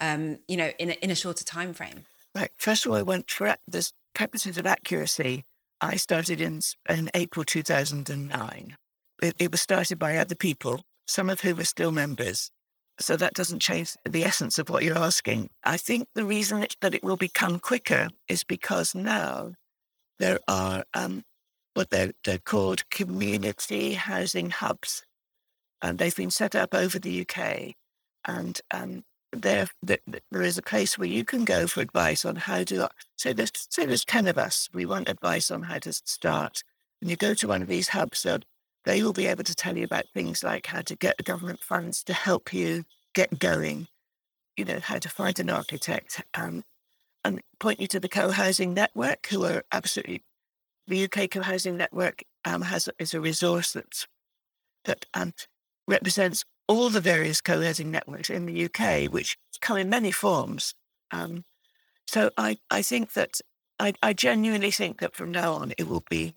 um, 0.00 0.38
you 0.48 0.56
know, 0.56 0.72
in 0.78 0.90
a, 0.90 0.92
in 0.94 1.10
a 1.10 1.14
shorter 1.14 1.44
time 1.44 1.72
frame? 1.72 2.04
Right. 2.34 2.50
First 2.58 2.84
of 2.84 2.92
all, 2.92 2.98
I 2.98 3.02
went 3.02 3.30
for 3.30 3.56
the 3.66 3.90
purposes 4.12 4.58
of 4.58 4.66
accuracy. 4.66 5.44
I 5.80 5.96
started 5.96 6.40
in 6.40 6.60
in 6.88 7.10
April 7.14 7.44
2009. 7.44 8.76
It, 9.22 9.34
it 9.38 9.50
was 9.50 9.60
started 9.60 9.98
by 9.98 10.16
other 10.16 10.34
people, 10.34 10.82
some 11.06 11.30
of 11.30 11.40
whom 11.40 11.58
are 11.60 11.64
still 11.64 11.92
members, 11.92 12.50
so 12.98 13.16
that 13.16 13.34
doesn't 13.34 13.60
change 13.60 13.94
the 14.08 14.24
essence 14.24 14.58
of 14.58 14.70
what 14.70 14.82
you're 14.82 14.98
asking. 14.98 15.50
I 15.64 15.76
think 15.76 16.08
the 16.14 16.24
reason 16.24 16.66
that 16.80 16.94
it 16.94 17.04
will 17.04 17.16
become 17.16 17.58
quicker 17.58 18.08
is 18.28 18.42
because 18.42 18.94
now 18.94 19.52
there 20.18 20.40
are 20.48 20.84
um, 20.94 21.22
what 21.74 21.90
they're, 21.90 22.12
they're 22.24 22.38
called 22.38 22.88
community 22.90 23.94
housing 23.94 24.50
hubs, 24.50 25.04
and 25.82 25.98
they've 25.98 26.16
been 26.16 26.30
set 26.30 26.54
up 26.54 26.74
over 26.74 26.98
the 26.98 27.20
UK. 27.20 27.74
And 28.26 28.60
um, 28.70 29.04
there, 29.32 29.68
there 29.82 30.42
is 30.42 30.56
a 30.56 30.62
place 30.62 30.96
where 30.96 31.08
you 31.08 31.24
can 31.24 31.44
go 31.44 31.66
for 31.66 31.82
advice 31.82 32.24
on 32.24 32.36
how 32.36 32.64
to. 32.64 32.88
So 33.16 33.34
there's, 33.34 33.52
say 33.70 33.84
there's 33.84 34.06
ten 34.06 34.26
of 34.26 34.38
us. 34.38 34.70
We 34.72 34.86
want 34.86 35.08
advice 35.08 35.50
on 35.50 35.64
how 35.64 35.78
to 35.80 35.92
start, 35.92 36.62
and 37.02 37.10
you 37.10 37.16
go 37.16 37.34
to 37.34 37.48
one 37.48 37.60
of 37.60 37.68
these 37.68 37.88
hubs. 37.88 38.20
So 38.20 38.38
they 38.86 39.02
will 39.02 39.12
be 39.12 39.26
able 39.26 39.44
to 39.44 39.54
tell 39.54 39.76
you 39.76 39.84
about 39.84 40.04
things 40.14 40.42
like 40.44 40.66
how 40.66 40.80
to 40.80 40.94
get 40.96 41.22
government 41.24 41.60
funds 41.60 42.04
to 42.04 42.12
help 42.14 42.54
you 42.54 42.84
get 43.14 43.38
going, 43.38 43.88
you 44.56 44.64
know, 44.64 44.78
how 44.78 44.98
to 44.98 45.08
find 45.08 45.38
an 45.40 45.50
architect, 45.50 46.22
um, 46.34 46.62
and 47.24 47.42
point 47.58 47.80
you 47.80 47.88
to 47.88 47.98
the 47.98 48.08
co-housing 48.08 48.72
network, 48.72 49.26
who 49.26 49.44
are 49.44 49.64
absolutely 49.72 50.22
the 50.86 51.04
UK 51.04 51.28
co-housing 51.28 51.76
network 51.76 52.22
um, 52.44 52.62
has 52.62 52.88
is 53.00 53.12
a 53.12 53.20
resource 53.20 53.72
that's 53.72 54.06
that 54.84 55.04
um, 55.14 55.32
represents 55.88 56.44
all 56.68 56.88
the 56.88 57.00
various 57.00 57.40
co-housing 57.40 57.90
networks 57.90 58.30
in 58.30 58.46
the 58.46 58.64
UK, 58.66 59.12
which 59.12 59.36
come 59.60 59.76
in 59.76 59.90
many 59.90 60.12
forms. 60.12 60.74
Um, 61.10 61.44
so 62.06 62.30
I, 62.36 62.58
I 62.70 62.82
think 62.82 63.14
that 63.14 63.40
I, 63.80 63.94
I 64.00 64.12
genuinely 64.12 64.70
think 64.70 65.00
that 65.00 65.16
from 65.16 65.32
now 65.32 65.54
on 65.54 65.72
it 65.76 65.88
will 65.88 66.04
be 66.08 66.34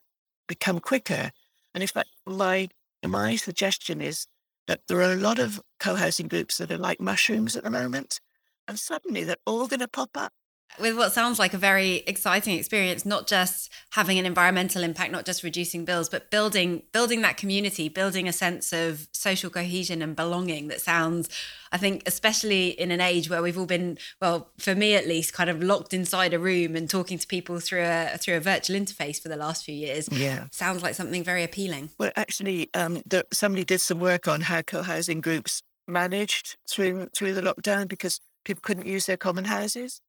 become 0.47 0.79
quicker 0.79 1.31
and 1.73 1.83
in 1.83 1.87
fact, 1.87 2.09
my 2.25 2.69
my 3.05 3.35
suggestion 3.35 4.01
is 4.01 4.25
that 4.67 4.81
there 4.87 4.99
are 4.99 5.13
a 5.13 5.15
lot 5.15 5.39
of 5.39 5.61
co-housing 5.79 6.27
groups 6.27 6.57
that 6.57 6.71
are 6.71 6.77
like 6.77 6.99
mushrooms 6.99 7.55
at 7.55 7.63
the 7.63 7.69
moment, 7.69 8.19
and 8.67 8.77
suddenly 8.79 9.23
they're 9.23 9.37
all 9.45 9.67
going 9.67 9.79
to 9.79 9.87
pop 9.87 10.11
up 10.15 10.33
with 10.79 10.95
what 10.95 11.11
sounds 11.11 11.39
like 11.39 11.53
a 11.53 11.57
very 11.57 11.97
exciting 12.07 12.57
experience 12.57 13.05
not 13.05 13.27
just 13.27 13.71
having 13.91 14.19
an 14.19 14.25
environmental 14.25 14.83
impact 14.83 15.11
not 15.11 15.25
just 15.25 15.43
reducing 15.43 15.85
bills 15.85 16.09
but 16.09 16.29
building 16.29 16.83
building 16.91 17.21
that 17.21 17.37
community 17.37 17.89
building 17.89 18.27
a 18.27 18.33
sense 18.33 18.71
of 18.71 19.07
social 19.11 19.49
cohesion 19.49 20.01
and 20.01 20.15
belonging 20.15 20.67
that 20.67 20.79
sounds 20.81 21.29
i 21.71 21.77
think 21.77 22.03
especially 22.05 22.69
in 22.69 22.91
an 22.91 23.01
age 23.01 23.29
where 23.29 23.41
we've 23.41 23.57
all 23.57 23.65
been 23.65 23.97
well 24.21 24.49
for 24.57 24.75
me 24.75 24.95
at 24.95 25.07
least 25.07 25.33
kind 25.33 25.49
of 25.49 25.61
locked 25.63 25.93
inside 25.93 26.33
a 26.33 26.39
room 26.39 26.75
and 26.75 26.89
talking 26.89 27.17
to 27.17 27.27
people 27.27 27.59
through 27.59 27.83
a 27.83 28.17
through 28.17 28.37
a 28.37 28.39
virtual 28.39 28.75
interface 28.79 29.21
for 29.21 29.29
the 29.29 29.37
last 29.37 29.63
few 29.63 29.75
years 29.75 30.07
yeah. 30.11 30.45
sounds 30.51 30.83
like 30.83 30.95
something 30.95 31.23
very 31.23 31.43
appealing. 31.43 31.89
Well 31.97 32.11
actually 32.15 32.69
um, 32.73 33.01
the, 33.05 33.25
somebody 33.31 33.63
did 33.63 33.81
some 33.81 33.99
work 33.99 34.27
on 34.27 34.41
how 34.41 34.61
co-housing 34.61 35.21
groups 35.21 35.61
managed 35.87 36.57
through 36.69 37.07
through 37.15 37.33
the 37.33 37.41
lockdown 37.41 37.87
because 37.87 38.19
people 38.45 38.61
couldn't 38.63 38.85
use 38.85 39.05
their 39.05 39.17
common 39.17 39.45
houses 39.45 40.01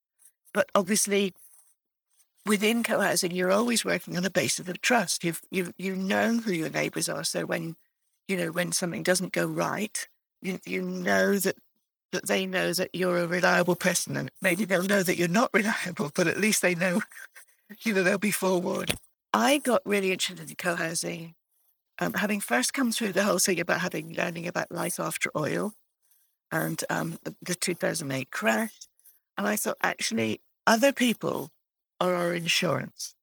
but 0.52 0.70
obviously, 0.74 1.32
within 2.46 2.82
co-housing, 2.82 3.30
you're 3.30 3.52
always 3.52 3.84
working 3.84 4.16
on 4.16 4.24
a 4.24 4.30
basis 4.30 4.68
of 4.68 4.80
trust. 4.80 5.24
You've 5.24 5.42
you 5.50 5.72
you 5.78 5.94
know 5.94 6.38
who 6.38 6.52
your 6.52 6.70
neighbours 6.70 7.08
are, 7.08 7.24
so 7.24 7.46
when 7.46 7.76
you 8.28 8.36
know 8.36 8.50
when 8.50 8.72
something 8.72 9.02
doesn't 9.02 9.32
go 9.32 9.46
right, 9.46 10.08
you 10.42 10.60
you 10.64 10.82
know 10.82 11.38
that 11.38 11.56
that 12.12 12.26
they 12.26 12.46
know 12.46 12.72
that 12.72 12.90
you're 12.92 13.18
a 13.18 13.26
reliable 13.26 13.76
person, 13.76 14.16
and 14.16 14.30
maybe 14.42 14.64
they'll 14.64 14.82
know 14.82 15.02
that 15.02 15.16
you're 15.16 15.28
not 15.28 15.50
reliable, 15.54 16.10
but 16.14 16.26
at 16.26 16.40
least 16.40 16.62
they 16.62 16.74
know, 16.74 17.02
you 17.82 17.94
know, 17.94 18.02
they'll 18.02 18.18
be 18.18 18.30
forewarned. 18.30 18.96
I 19.32 19.58
got 19.58 19.82
really 19.84 20.10
interested 20.10 20.50
in 20.50 20.56
co-housing, 20.56 21.34
um, 22.00 22.14
having 22.14 22.40
first 22.40 22.74
come 22.74 22.90
through 22.90 23.12
the 23.12 23.22
whole 23.22 23.38
thing 23.38 23.60
about 23.60 23.80
having 23.80 24.12
learning 24.14 24.48
about 24.48 24.72
life 24.72 24.98
after 24.98 25.30
oil, 25.36 25.74
and 26.50 26.82
um, 26.90 27.18
the, 27.22 27.34
the 27.42 27.54
2008 27.54 28.30
crash, 28.30 28.72
and 29.40 29.48
I 29.48 29.56
thought, 29.56 29.78
actually, 29.82 30.42
other 30.66 30.92
people 30.92 31.48
are 31.98 32.14
our 32.14 32.34
insurance. 32.34 33.14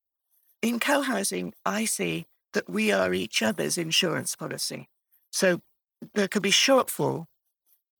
In 0.60 0.80
co 0.80 1.02
housing, 1.02 1.54
I 1.64 1.84
see 1.84 2.26
that 2.54 2.68
we 2.68 2.90
are 2.90 3.14
each 3.14 3.40
other's 3.40 3.78
insurance 3.78 4.34
policy. 4.34 4.88
So 5.30 5.60
there 6.14 6.26
could 6.26 6.42
be 6.42 6.50
shortfall 6.50 7.26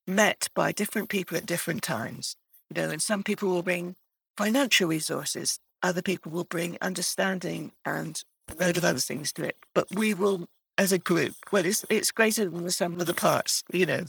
met 0.05 0.49
by 0.53 0.73
different 0.73 1.11
people 1.11 1.37
at 1.37 1.47
different 1.47 1.85
times. 1.85 2.35
You 2.75 2.83
know, 2.83 2.91
and 2.91 3.01
some 3.01 3.23
people 3.23 3.51
will 3.51 3.63
bring 3.63 3.95
financial 4.37 4.89
resources, 4.89 5.61
other 5.81 6.03
people 6.03 6.33
will 6.33 6.43
bring 6.43 6.77
understanding 6.83 7.71
and 7.85 8.21
a 8.49 8.61
load 8.61 8.77
of 8.79 8.85
other 8.85 8.99
things 8.99 9.33
to 9.35 9.45
it. 9.45 9.59
But 9.77 9.87
we 9.95 10.13
will, 10.13 10.49
as 10.77 10.91
a 10.91 10.99
group, 10.99 11.35
well, 11.53 11.65
it's, 11.65 11.87
it's 11.89 12.11
greater 12.11 12.51
than 12.51 12.65
the 12.65 12.73
sum 12.73 13.01
of 13.01 13.07
the 13.07 13.15
parts, 13.15 13.63
you 13.73 13.87
know. 13.87 14.07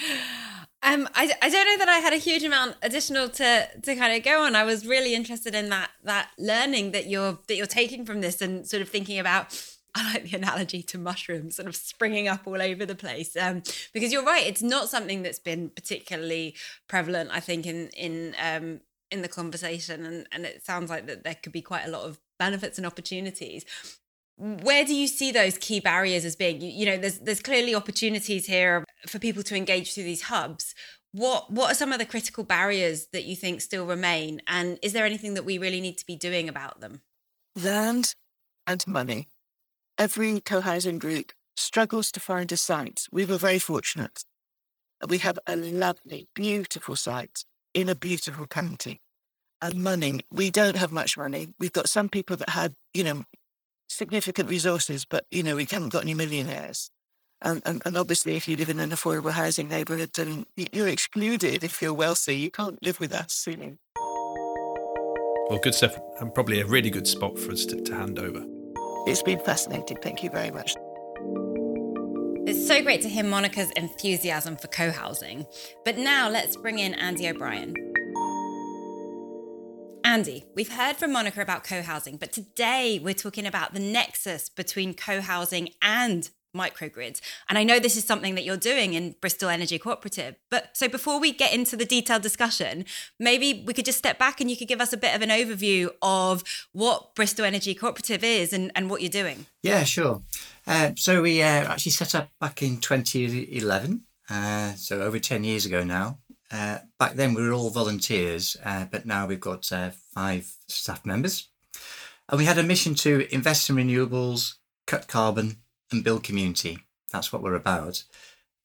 Um, 0.86 1.08
I, 1.16 1.32
I 1.42 1.48
don't 1.48 1.66
know 1.66 1.78
that 1.78 1.88
I 1.88 1.98
had 1.98 2.12
a 2.12 2.16
huge 2.16 2.44
amount 2.44 2.76
additional 2.80 3.28
to 3.30 3.68
to 3.82 3.96
kind 3.96 4.16
of 4.16 4.22
go 4.22 4.44
on. 4.44 4.54
I 4.54 4.62
was 4.62 4.86
really 4.86 5.16
interested 5.16 5.52
in 5.52 5.68
that 5.70 5.90
that 6.04 6.30
learning 6.38 6.92
that 6.92 7.08
you're 7.08 7.40
that 7.48 7.56
you're 7.56 7.66
taking 7.66 8.06
from 8.06 8.20
this 8.20 8.40
and 8.40 8.66
sort 8.66 8.82
of 8.82 8.88
thinking 8.88 9.18
about. 9.18 9.60
I 9.96 10.12
like 10.12 10.30
the 10.30 10.36
analogy 10.36 10.82
to 10.82 10.98
mushrooms, 10.98 11.56
sort 11.56 11.66
of 11.66 11.74
springing 11.74 12.28
up 12.28 12.46
all 12.46 12.60
over 12.60 12.84
the 12.84 12.94
place. 12.94 13.34
Um, 13.34 13.62
because 13.94 14.12
you're 14.12 14.24
right, 14.24 14.46
it's 14.46 14.62
not 14.62 14.90
something 14.90 15.22
that's 15.22 15.38
been 15.38 15.70
particularly 15.70 16.54
prevalent. 16.86 17.30
I 17.32 17.40
think 17.40 17.66
in 17.66 17.88
in 17.88 18.36
um, 18.40 18.80
in 19.10 19.22
the 19.22 19.28
conversation, 19.28 20.06
and 20.06 20.28
and 20.30 20.44
it 20.44 20.64
sounds 20.64 20.88
like 20.88 21.06
that 21.06 21.24
there 21.24 21.34
could 21.34 21.52
be 21.52 21.62
quite 21.62 21.86
a 21.86 21.90
lot 21.90 22.02
of 22.02 22.20
benefits 22.38 22.78
and 22.78 22.86
opportunities 22.86 23.64
where 24.38 24.84
do 24.84 24.94
you 24.94 25.06
see 25.06 25.32
those 25.32 25.56
key 25.56 25.80
barriers 25.80 26.24
as 26.24 26.36
being? 26.36 26.60
You, 26.60 26.68
you, 26.68 26.86
know 26.86 26.96
there's 26.98 27.18
there's 27.20 27.40
clearly 27.40 27.74
opportunities 27.74 28.46
here 28.46 28.84
for 29.06 29.18
people 29.18 29.42
to 29.44 29.56
engage 29.56 29.94
through 29.94 30.04
these 30.04 30.22
hubs. 30.22 30.74
What 31.12 31.50
what 31.50 31.72
are 31.72 31.74
some 31.74 31.92
of 31.92 31.98
the 31.98 32.04
critical 32.04 32.44
barriers 32.44 33.06
that 33.12 33.24
you 33.24 33.34
think 33.34 33.60
still 33.60 33.86
remain? 33.86 34.42
And 34.46 34.78
is 34.82 34.92
there 34.92 35.06
anything 35.06 35.34
that 35.34 35.44
we 35.44 35.58
really 35.58 35.80
need 35.80 35.96
to 35.98 36.06
be 36.06 36.16
doing 36.16 36.48
about 36.48 36.80
them? 36.80 37.00
Land 37.54 38.14
and 38.66 38.86
money. 38.86 39.28
Every 39.96 40.40
co-housing 40.40 40.98
group 40.98 41.32
struggles 41.56 42.12
to 42.12 42.20
find 42.20 42.52
a 42.52 42.58
site. 42.58 43.06
We 43.10 43.24
were 43.24 43.38
very 43.38 43.58
fortunate. 43.58 44.24
We 45.08 45.18
have 45.18 45.38
a 45.46 45.56
lovely 45.56 46.28
beautiful 46.34 46.96
site 46.96 47.44
in 47.72 47.88
a 47.88 47.94
beautiful 47.94 48.46
county. 48.46 49.00
And 49.62 49.82
money 49.82 50.20
we 50.30 50.50
don't 50.50 50.76
have 50.76 50.92
much 50.92 51.16
money. 51.16 51.54
We've 51.58 51.72
got 51.72 51.88
some 51.88 52.10
people 52.10 52.36
that 52.36 52.50
had 52.50 52.74
you 52.92 53.04
know 53.04 53.24
significant 53.96 54.48
resources, 54.48 55.04
but 55.04 55.26
you 55.30 55.42
know, 55.42 55.56
we 55.56 55.66
haven't 55.70 55.92
got 55.92 56.02
any 56.02 56.14
millionaires. 56.14 56.90
And, 57.42 57.62
and, 57.66 57.82
and 57.84 57.96
obviously, 57.96 58.36
if 58.36 58.48
you 58.48 58.56
live 58.56 58.70
in 58.70 58.80
an 58.80 58.90
affordable 58.90 59.32
housing 59.32 59.68
neighbourhood, 59.68 60.10
then 60.14 60.46
you're 60.56 60.88
excluded 60.88 61.64
if 61.64 61.82
you're 61.82 61.92
wealthy. 61.92 62.36
You 62.36 62.50
can't 62.50 62.82
live 62.82 62.98
with 62.98 63.12
us, 63.12 63.46
you 63.46 63.56
know. 63.56 63.76
Well, 65.50 65.60
good 65.62 65.74
stuff. 65.74 65.98
And 66.18 66.34
probably 66.34 66.60
a 66.60 66.66
really 66.66 66.90
good 66.90 67.06
spot 67.06 67.38
for 67.38 67.52
us 67.52 67.66
to, 67.66 67.80
to 67.80 67.94
hand 67.94 68.18
over. 68.18 68.44
It's 69.06 69.22
been 69.22 69.38
fascinating. 69.40 69.98
Thank 70.02 70.22
you 70.22 70.30
very 70.30 70.50
much. 70.50 70.74
It's 72.48 72.66
so 72.66 72.82
great 72.82 73.02
to 73.02 73.08
hear 73.08 73.24
Monica's 73.24 73.70
enthusiasm 73.72 74.56
for 74.56 74.68
co 74.68 74.90
housing. 74.90 75.46
But 75.84 75.98
now 75.98 76.28
let's 76.28 76.56
bring 76.56 76.78
in 76.78 76.94
Andy 76.94 77.28
O'Brien. 77.28 77.74
Andy, 80.06 80.44
we've 80.54 80.72
heard 80.72 80.96
from 80.96 81.12
Monica 81.12 81.40
about 81.42 81.64
co 81.64 81.82
housing, 81.82 82.16
but 82.16 82.30
today 82.30 83.00
we're 83.02 83.12
talking 83.12 83.44
about 83.44 83.74
the 83.74 83.80
nexus 83.80 84.48
between 84.48 84.94
co 84.94 85.20
housing 85.20 85.70
and 85.82 86.30
microgrids. 86.56 87.20
And 87.48 87.58
I 87.58 87.64
know 87.64 87.80
this 87.80 87.96
is 87.96 88.04
something 88.04 88.36
that 88.36 88.44
you're 88.44 88.56
doing 88.56 88.94
in 88.94 89.16
Bristol 89.20 89.48
Energy 89.48 89.80
Cooperative. 89.80 90.36
But 90.48 90.76
so 90.76 90.86
before 90.86 91.18
we 91.18 91.32
get 91.32 91.52
into 91.52 91.76
the 91.76 91.84
detailed 91.84 92.22
discussion, 92.22 92.84
maybe 93.18 93.64
we 93.66 93.74
could 93.74 93.84
just 93.84 93.98
step 93.98 94.16
back 94.16 94.40
and 94.40 94.48
you 94.48 94.56
could 94.56 94.68
give 94.68 94.80
us 94.80 94.92
a 94.92 94.96
bit 94.96 95.12
of 95.12 95.22
an 95.22 95.30
overview 95.30 95.90
of 96.00 96.44
what 96.70 97.16
Bristol 97.16 97.44
Energy 97.44 97.74
Cooperative 97.74 98.22
is 98.22 98.52
and, 98.52 98.70
and 98.76 98.88
what 98.88 99.02
you're 99.02 99.10
doing. 99.10 99.46
Yeah, 99.64 99.82
sure. 99.82 100.22
Uh, 100.68 100.92
so 100.96 101.20
we 101.20 101.42
uh, 101.42 101.46
actually 101.46 101.92
set 101.92 102.14
up 102.14 102.30
back 102.40 102.62
in 102.62 102.78
2011, 102.78 104.04
uh, 104.30 104.74
so 104.74 105.02
over 105.02 105.18
10 105.18 105.42
years 105.42 105.66
ago 105.66 105.82
now. 105.82 106.18
Uh, 106.50 106.78
back 106.98 107.14
then 107.14 107.34
we 107.34 107.42
were 107.42 107.52
all 107.52 107.70
volunteers, 107.70 108.56
uh, 108.64 108.86
but 108.90 109.06
now 109.06 109.26
we've 109.26 109.40
got 109.40 109.70
uh, 109.72 109.90
five 110.14 110.52
staff 110.68 111.04
members. 111.04 111.48
And 112.28 112.38
we 112.38 112.44
had 112.44 112.58
a 112.58 112.62
mission 112.62 112.94
to 112.96 113.32
invest 113.32 113.68
in 113.68 113.76
renewables, 113.76 114.54
cut 114.86 115.08
carbon, 115.08 115.58
and 115.90 116.04
build 116.04 116.24
community. 116.24 116.78
That's 117.12 117.32
what 117.32 117.42
we're 117.42 117.54
about. 117.54 118.04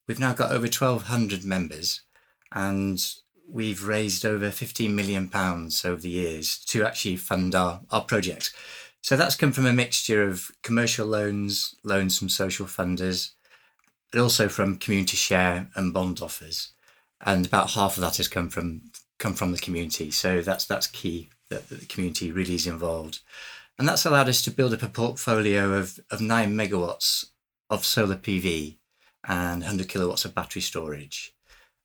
We've 0.08 0.20
now 0.20 0.34
got 0.34 0.52
over 0.52 0.64
1,200 0.66 1.44
members, 1.44 2.02
and 2.52 3.04
we've 3.48 3.86
raised 3.86 4.26
over 4.26 4.50
15 4.52 4.96
million 4.96 5.28
pounds 5.30 5.86
over 5.86 6.02
the 6.02 6.10
years 6.10 6.58
to 6.66 6.86
actually 6.86 7.18
fund 7.18 7.54
our, 7.54 7.82
our 7.92 8.02
projects. 8.02 8.54
So 9.02 9.18
that's 9.18 9.36
come 9.36 9.52
from 9.52 9.66
a 9.66 9.74
mixture 9.74 10.24
of 10.24 10.52
commercial 10.62 11.08
loans, 11.08 11.76
loans 11.84 12.18
from 12.18 12.30
social 12.30 12.68
funders, 12.68 13.32
but 14.12 14.22
also 14.22 14.48
from 14.48 14.78
community 14.78 15.18
share 15.18 15.70
and 15.76 15.94
bond 15.94 16.22
offers 16.22 16.74
and 17.24 17.46
about 17.46 17.72
half 17.72 17.98
of 17.98 18.02
that 18.02 18.18
has 18.18 18.28
come 18.28 18.50
from 18.50 18.82
come 19.20 19.34
from 19.34 19.52
the 19.52 19.60
community. 19.60 20.12
So 20.12 20.42
that's 20.42 20.66
that's 20.66 20.88
key 20.88 21.30
that, 21.50 21.70
the 21.70 21.86
community 21.86 22.32
really 22.32 22.56
is 22.56 22.68
involved, 22.68 23.20
and 23.78 23.88
that's 23.88 24.06
allowed 24.06 24.30
us 24.30 24.42
to 24.44 24.52
build 24.52 24.74
up 24.74 24.84
a 24.84 24.88
portfolio 24.88 25.74
of 25.74 26.00
of 26.10 26.22
nine 26.22 26.54
megawatts 26.54 27.26
of 27.70 27.86
solar 27.86 28.16
PV 28.16 28.78
and 29.28 29.62
100 29.62 29.88
kilowatts 29.88 30.26
of 30.26 30.36
battery 30.36 30.62
storage, 30.62 31.34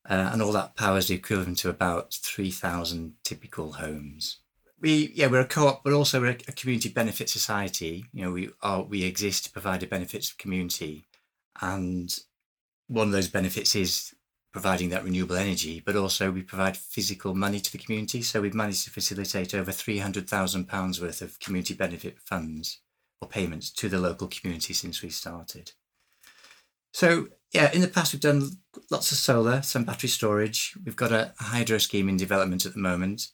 uh, 0.09 0.31
and 0.33 0.41
all 0.41 0.53
that 0.53 0.75
power 0.75 0.99
is 0.99 1.09
the 1.09 1.15
equivalent 1.15 1.59
to 1.59 1.69
about 1.69 2.15
3,000 2.15 3.13
typical 3.23 3.73
homes. 3.73 4.39
We 4.81 5.13
yeah 5.15 5.29
we're 5.29 5.41
a 5.41 5.47
co-op, 5.47 5.85
but 5.85 5.93
also 5.93 6.21
we're 6.21 6.31
a, 6.31 6.53
community 6.53 6.89
benefit 6.89 7.29
society. 7.29 8.07
You 8.13 8.25
know 8.25 8.33
we 8.33 8.51
are 8.63 8.83
we 8.83 9.05
exist 9.05 9.45
to 9.45 9.51
provide 9.51 9.81
the 9.81 9.87
benefits 9.87 10.31
of 10.31 10.37
the 10.37 10.43
community, 10.43 11.05
and 11.61 12.15
one 12.89 13.09
of 13.09 13.13
those 13.13 13.29
benefits 13.29 13.75
is 13.75 14.15
providing 14.57 14.89
that 14.89 15.05
renewable 15.05 15.37
energy, 15.37 15.83
but 15.85 15.97
also 15.97 16.31
we 16.31 16.41
provide 16.41 16.79
physical 16.79 17.35
money 17.35 17.61
to 17.61 17.71
the 17.71 17.77
community. 17.77 18.23
So 18.23 18.41
we've 18.41 18.55
managed 18.55 18.85
to 18.85 18.91
facilitate 18.91 19.55
over 19.55 19.71
£300,000 19.71 21.03
worth 21.03 21.21
of 21.21 21.39
community 21.41 21.75
benefit 21.75 22.19
funds 22.19 22.81
or 23.21 23.29
payments 23.29 23.71
to 23.73 23.91
the 23.91 23.99
local 23.99 24.29
community 24.29 24.73
since 24.73 25.03
we 25.03 25.11
started. 25.11 25.73
So, 26.95 27.29
yeah, 27.53 27.71
in 27.71 27.83
the 27.83 27.87
past, 27.87 28.15
we've 28.15 28.23
done 28.23 28.49
lots 28.91 29.13
of 29.13 29.19
solar, 29.19 29.61
some 29.61 29.85
battery 29.85 30.09
storage. 30.09 30.75
We've 30.83 30.97
got 30.97 31.13
a 31.13 31.35
hydro 31.39 31.77
scheme 31.77 32.09
in 32.09 32.17
development 32.17 32.65
at 32.65 32.73
the 32.73 32.81
moment, 32.81 33.29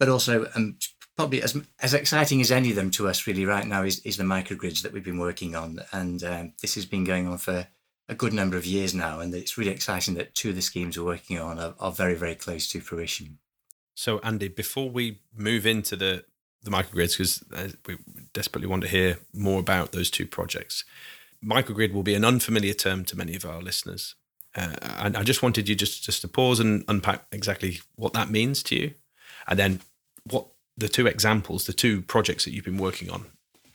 but 0.00 0.08
also 0.08 0.48
um, 0.56 0.78
probably 1.16 1.40
as 1.40 1.56
as 1.78 1.94
exciting 1.94 2.40
as 2.40 2.50
any 2.50 2.70
of 2.70 2.76
them 2.76 2.90
to 2.90 3.06
us 3.06 3.28
really 3.28 3.46
right 3.46 3.68
now 3.68 3.84
is, 3.84 4.00
is 4.00 4.16
the 4.16 4.24
microgrids 4.24 4.82
that 4.82 4.92
we've 4.92 5.04
been 5.04 5.18
working 5.18 5.54
on. 5.54 5.78
And 5.92 6.24
um, 6.24 6.52
this 6.60 6.74
has 6.74 6.84
been 6.84 7.04
going 7.04 7.28
on 7.28 7.38
for 7.38 7.68
a 8.08 8.14
good 8.14 8.32
number 8.32 8.56
of 8.56 8.66
years 8.66 8.94
now, 8.94 9.20
and 9.20 9.34
it's 9.34 9.56
really 9.56 9.70
exciting 9.70 10.14
that 10.14 10.34
two 10.34 10.50
of 10.50 10.54
the 10.54 10.62
schemes 10.62 10.98
we're 10.98 11.04
working 11.04 11.38
on 11.38 11.58
are, 11.58 11.74
are 11.80 11.92
very, 11.92 12.14
very 12.14 12.34
close 12.34 12.68
to 12.68 12.80
fruition. 12.80 13.38
So, 13.94 14.18
Andy, 14.18 14.48
before 14.48 14.90
we 14.90 15.20
move 15.36 15.66
into 15.66 15.96
the 15.96 16.24
the 16.62 16.70
microgrids, 16.70 17.12
because 17.12 17.44
uh, 17.54 17.68
we 17.86 17.98
desperately 18.32 18.66
want 18.66 18.82
to 18.82 18.88
hear 18.88 19.18
more 19.34 19.60
about 19.60 19.92
those 19.92 20.10
two 20.10 20.26
projects, 20.26 20.82
microgrid 21.44 21.92
will 21.92 22.02
be 22.02 22.14
an 22.14 22.24
unfamiliar 22.24 22.72
term 22.72 23.04
to 23.04 23.16
many 23.16 23.36
of 23.36 23.44
our 23.44 23.60
listeners, 23.60 24.14
uh, 24.56 24.74
and 24.82 25.16
I 25.16 25.22
just 25.22 25.42
wanted 25.42 25.68
you 25.68 25.74
just 25.74 26.02
just 26.02 26.22
to 26.22 26.28
pause 26.28 26.60
and 26.60 26.84
unpack 26.88 27.26
exactly 27.32 27.80
what 27.96 28.12
that 28.14 28.30
means 28.30 28.62
to 28.64 28.76
you, 28.76 28.94
and 29.46 29.58
then 29.58 29.80
what 30.24 30.46
the 30.76 30.88
two 30.88 31.06
examples, 31.06 31.66
the 31.66 31.72
two 31.72 32.02
projects 32.02 32.44
that 32.44 32.52
you've 32.52 32.64
been 32.64 32.78
working 32.78 33.10
on 33.10 33.26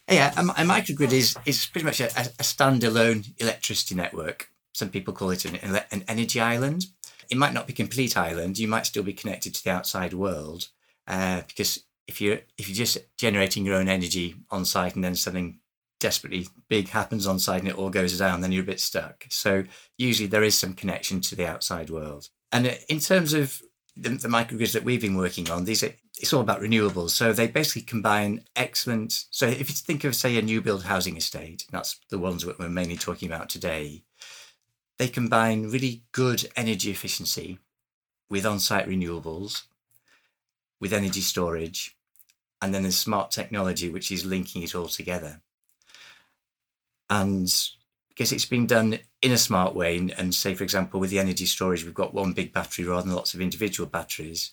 yeah, 0.10 0.34
a, 0.36 0.41
a, 0.41 0.65
microgrid 0.65 1.12
is 1.12 1.36
is 1.45 1.65
pretty 1.67 1.86
much 1.86 2.00
a, 2.00 2.08
a, 2.08 2.43
standalone 2.43 3.32
electricity 3.39 3.95
network. 3.95 4.50
Some 4.74 4.89
people 4.89 5.13
call 5.13 5.32
it 5.32 5.45
an, 5.45 5.82
an 5.91 6.04
energy 6.08 6.39
island. 6.39 6.86
It 7.30 7.38
might 7.38 7.54
not 7.54 7.67
be 7.67 7.74
complete 7.74 8.17
island. 8.17 8.58
You 8.58 8.67
might 8.67 8.86
still 8.86 9.04
be 9.04 9.13
connected 9.13 9.54
to 9.56 9.63
the 9.63 9.72
outside 9.72 10.13
world 10.13 10.69
uh, 11.08 11.41
because 11.48 11.84
if 12.08 12.19
you're 12.19 12.39
if 12.58 12.67
you're 12.67 12.76
just 12.76 12.98
generating 13.17 13.65
your 13.65 13.76
own 13.76 13.88
energy 13.88 14.36
on 14.50 14.65
site 14.65 14.95
and 14.95 15.04
then 15.04 15.15
something 15.15 15.60
desperately 16.00 16.48
big 16.69 16.89
happens 16.89 17.28
on 17.28 17.39
site 17.39 17.60
and 17.60 17.69
it 17.69 17.78
all 17.78 17.89
goes 17.89 18.17
down, 18.17 18.41
then 18.41 18.52
you're 18.52 18.63
a 18.63 18.65
bit 18.65 18.80
stuck. 18.80 19.26
So 19.30 19.65
usually 19.98 20.28
there 20.28 20.43
is 20.43 20.56
some 20.56 20.74
connection 20.74 21.22
to 21.22 21.36
the 21.36 21.48
outside 21.48 21.89
world. 21.89 22.30
And 22.52 22.67
uh, 22.67 22.74
in 22.88 23.00
terms 23.00 23.34
of 23.34 23.62
the, 23.95 24.10
the 24.10 24.28
microgrids 24.28 24.74
that 24.74 24.84
we've 24.84 25.02
been 25.02 25.17
working 25.17 25.50
on, 25.50 25.65
these 25.65 25.84
are 25.84 25.93
it's 26.20 26.34
all 26.34 26.42
about 26.42 26.60
renewables. 26.60 27.12
So 27.12 27.32
they 27.32 27.48
basically 27.48 27.84
combine 27.84 28.44
excellent. 28.56 29.26
So 29.32 29.48
if 29.48 29.70
you 29.70 29.76
think 29.76 30.04
of, 30.04 30.16
say, 30.16 30.38
a 30.38 30.42
new 30.42 30.62
build 30.62 30.84
housing 30.84 31.16
estate, 31.16 31.66
that's 31.72 32.00
the 32.10 32.20
ones 32.20 32.44
that 32.44 32.60
we're 32.60 32.68
mainly 32.68 32.98
talking 32.98 33.32
about 33.32 33.50
today, 33.50 34.04
they 34.98 35.08
combine 35.08 35.70
really 35.70 36.04
good 36.12 36.50
energy 36.58 36.92
efficiency 36.92 37.58
with 38.30 38.46
on 38.46 38.60
site 38.60 38.88
renewables, 38.88 39.64
with 40.82 40.92
energy 40.92 41.22
storage, 41.22 41.96
and 42.62 42.74
then 42.74 42.82
there's 42.84 42.98
smart 42.98 43.32
technology, 43.32 43.90
which 43.90 44.12
is 44.12 44.26
linking 44.26 44.62
it 44.62 44.76
all 44.76 44.88
together. 44.88 45.40
And 47.10 47.52
because 48.10 48.34
it's 48.34 48.46
been 48.46 48.68
done 48.68 49.00
in 49.22 49.32
a 49.32 49.38
smart 49.38 49.74
way, 49.74 49.98
and 49.98 50.36
say, 50.36 50.54
for 50.54 50.66
example, 50.66 51.00
with 51.00 51.12
the 51.12 51.20
energy 51.20 51.46
storage, 51.46 51.86
we've 51.86 51.94
got 51.94 52.14
one 52.14 52.34
big 52.34 52.52
battery 52.52 52.84
rather 52.84 53.04
than 53.04 53.16
lots 53.16 53.34
of 53.34 53.40
individual 53.40 53.88
batteries 53.88 54.52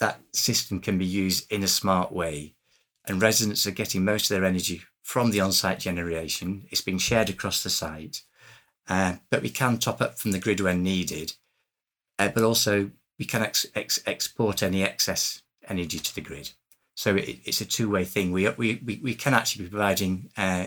that 0.00 0.20
system 0.32 0.80
can 0.80 0.98
be 0.98 1.06
used 1.06 1.50
in 1.50 1.62
a 1.62 1.68
smart 1.68 2.12
way. 2.12 2.54
And 3.06 3.22
residents 3.22 3.66
are 3.66 3.72
getting 3.72 4.04
most 4.04 4.30
of 4.30 4.36
their 4.36 4.48
energy 4.48 4.82
from 5.02 5.30
the 5.30 5.40
on 5.40 5.52
site 5.52 5.80
generation. 5.80 6.66
It's 6.70 6.82
being 6.82 6.98
shared 6.98 7.30
across 7.30 7.62
the 7.62 7.70
site. 7.70 8.22
Uh, 8.88 9.16
but 9.30 9.42
we 9.42 9.50
can 9.50 9.78
top 9.78 10.00
up 10.00 10.18
from 10.18 10.32
the 10.32 10.38
grid 10.38 10.60
when 10.60 10.82
needed. 10.82 11.34
Uh, 12.18 12.28
but 12.28 12.42
also, 12.42 12.90
we 13.18 13.24
can 13.24 13.42
ex- 13.42 13.66
ex- 13.74 14.02
export 14.06 14.62
any 14.62 14.82
excess 14.82 15.42
energy 15.68 15.98
to 15.98 16.14
the 16.14 16.20
grid. 16.20 16.50
So 16.94 17.16
it, 17.16 17.38
it's 17.44 17.60
a 17.60 17.66
two 17.66 17.90
way 17.90 18.04
thing. 18.04 18.32
We, 18.32 18.48
we, 18.50 18.80
we, 18.84 19.00
we 19.02 19.14
can 19.14 19.34
actually 19.34 19.64
be 19.64 19.70
providing 19.70 20.30
uh, 20.36 20.66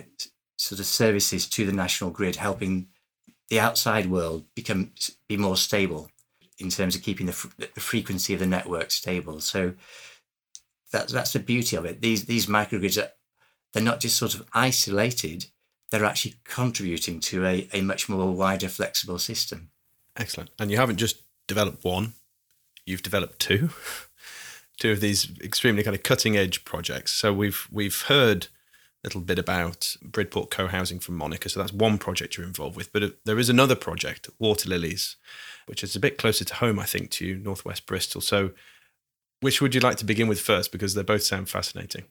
sort 0.57 0.79
of 0.79 0.85
services 0.85 1.47
to 1.49 1.65
the 1.65 1.71
national 1.71 2.11
grid, 2.11 2.35
helping 2.35 2.87
the 3.49 3.59
outside 3.59 4.05
world 4.05 4.45
become 4.55 4.91
be 5.27 5.37
more 5.37 5.57
stable 5.57 6.09
in 6.61 6.69
terms 6.69 6.95
of 6.95 7.03
keeping 7.03 7.25
the, 7.25 7.33
fr- 7.33 7.49
the 7.57 7.79
frequency 7.79 8.33
of 8.33 8.39
the 8.39 8.45
network 8.45 8.91
stable. 8.91 9.39
So 9.39 9.73
that's 10.91 11.11
that's 11.11 11.33
the 11.33 11.39
beauty 11.39 11.75
of 11.75 11.85
it. 11.85 12.01
These 12.01 12.25
these 12.25 12.45
microgrids 12.45 13.01
are 13.01 13.11
they're 13.73 13.83
not 13.83 13.99
just 13.99 14.17
sort 14.17 14.35
of 14.35 14.47
isolated; 14.53 15.45
they're 15.89 16.05
actually 16.05 16.35
contributing 16.43 17.19
to 17.21 17.45
a, 17.45 17.67
a 17.73 17.81
much 17.81 18.09
more 18.09 18.31
wider, 18.31 18.67
flexible 18.67 19.19
system. 19.19 19.69
Excellent. 20.17 20.49
And 20.59 20.69
you 20.69 20.77
haven't 20.77 20.97
just 20.97 21.21
developed 21.47 21.83
one; 21.83 22.13
you've 22.85 23.03
developed 23.03 23.39
two, 23.39 23.69
two 24.77 24.91
of 24.91 24.99
these 24.99 25.31
extremely 25.41 25.83
kind 25.83 25.95
of 25.95 26.03
cutting 26.03 26.37
edge 26.37 26.65
projects. 26.65 27.13
So 27.13 27.33
we've 27.33 27.67
we've 27.71 28.03
heard 28.03 28.47
little 29.03 29.21
bit 29.21 29.39
about 29.39 29.95
Bridport 30.03 30.51
co-housing 30.51 30.99
from 30.99 31.15
Monica. 31.15 31.49
So 31.49 31.59
that's 31.59 31.73
one 31.73 31.97
project 31.97 32.37
you're 32.37 32.45
involved 32.45 32.77
with. 32.77 32.93
But 32.93 33.03
uh, 33.03 33.09
there 33.25 33.39
is 33.39 33.49
another 33.49 33.75
project, 33.75 34.29
Water 34.39 34.69
Lilies, 34.69 35.15
which 35.65 35.83
is 35.83 35.95
a 35.95 35.99
bit 35.99 36.17
closer 36.17 36.45
to 36.45 36.55
home, 36.55 36.79
I 36.79 36.85
think, 36.85 37.09
to 37.11 37.25
you, 37.25 37.37
Northwest 37.37 37.85
Bristol. 37.85 38.21
So 38.21 38.51
which 39.41 39.59
would 39.59 39.73
you 39.75 39.81
like 39.81 39.97
to 39.97 40.05
begin 40.05 40.27
with 40.27 40.39
first? 40.39 40.71
Because 40.71 40.93
they 40.93 41.03
both 41.03 41.23
sound 41.23 41.49
fascinating. 41.49 42.05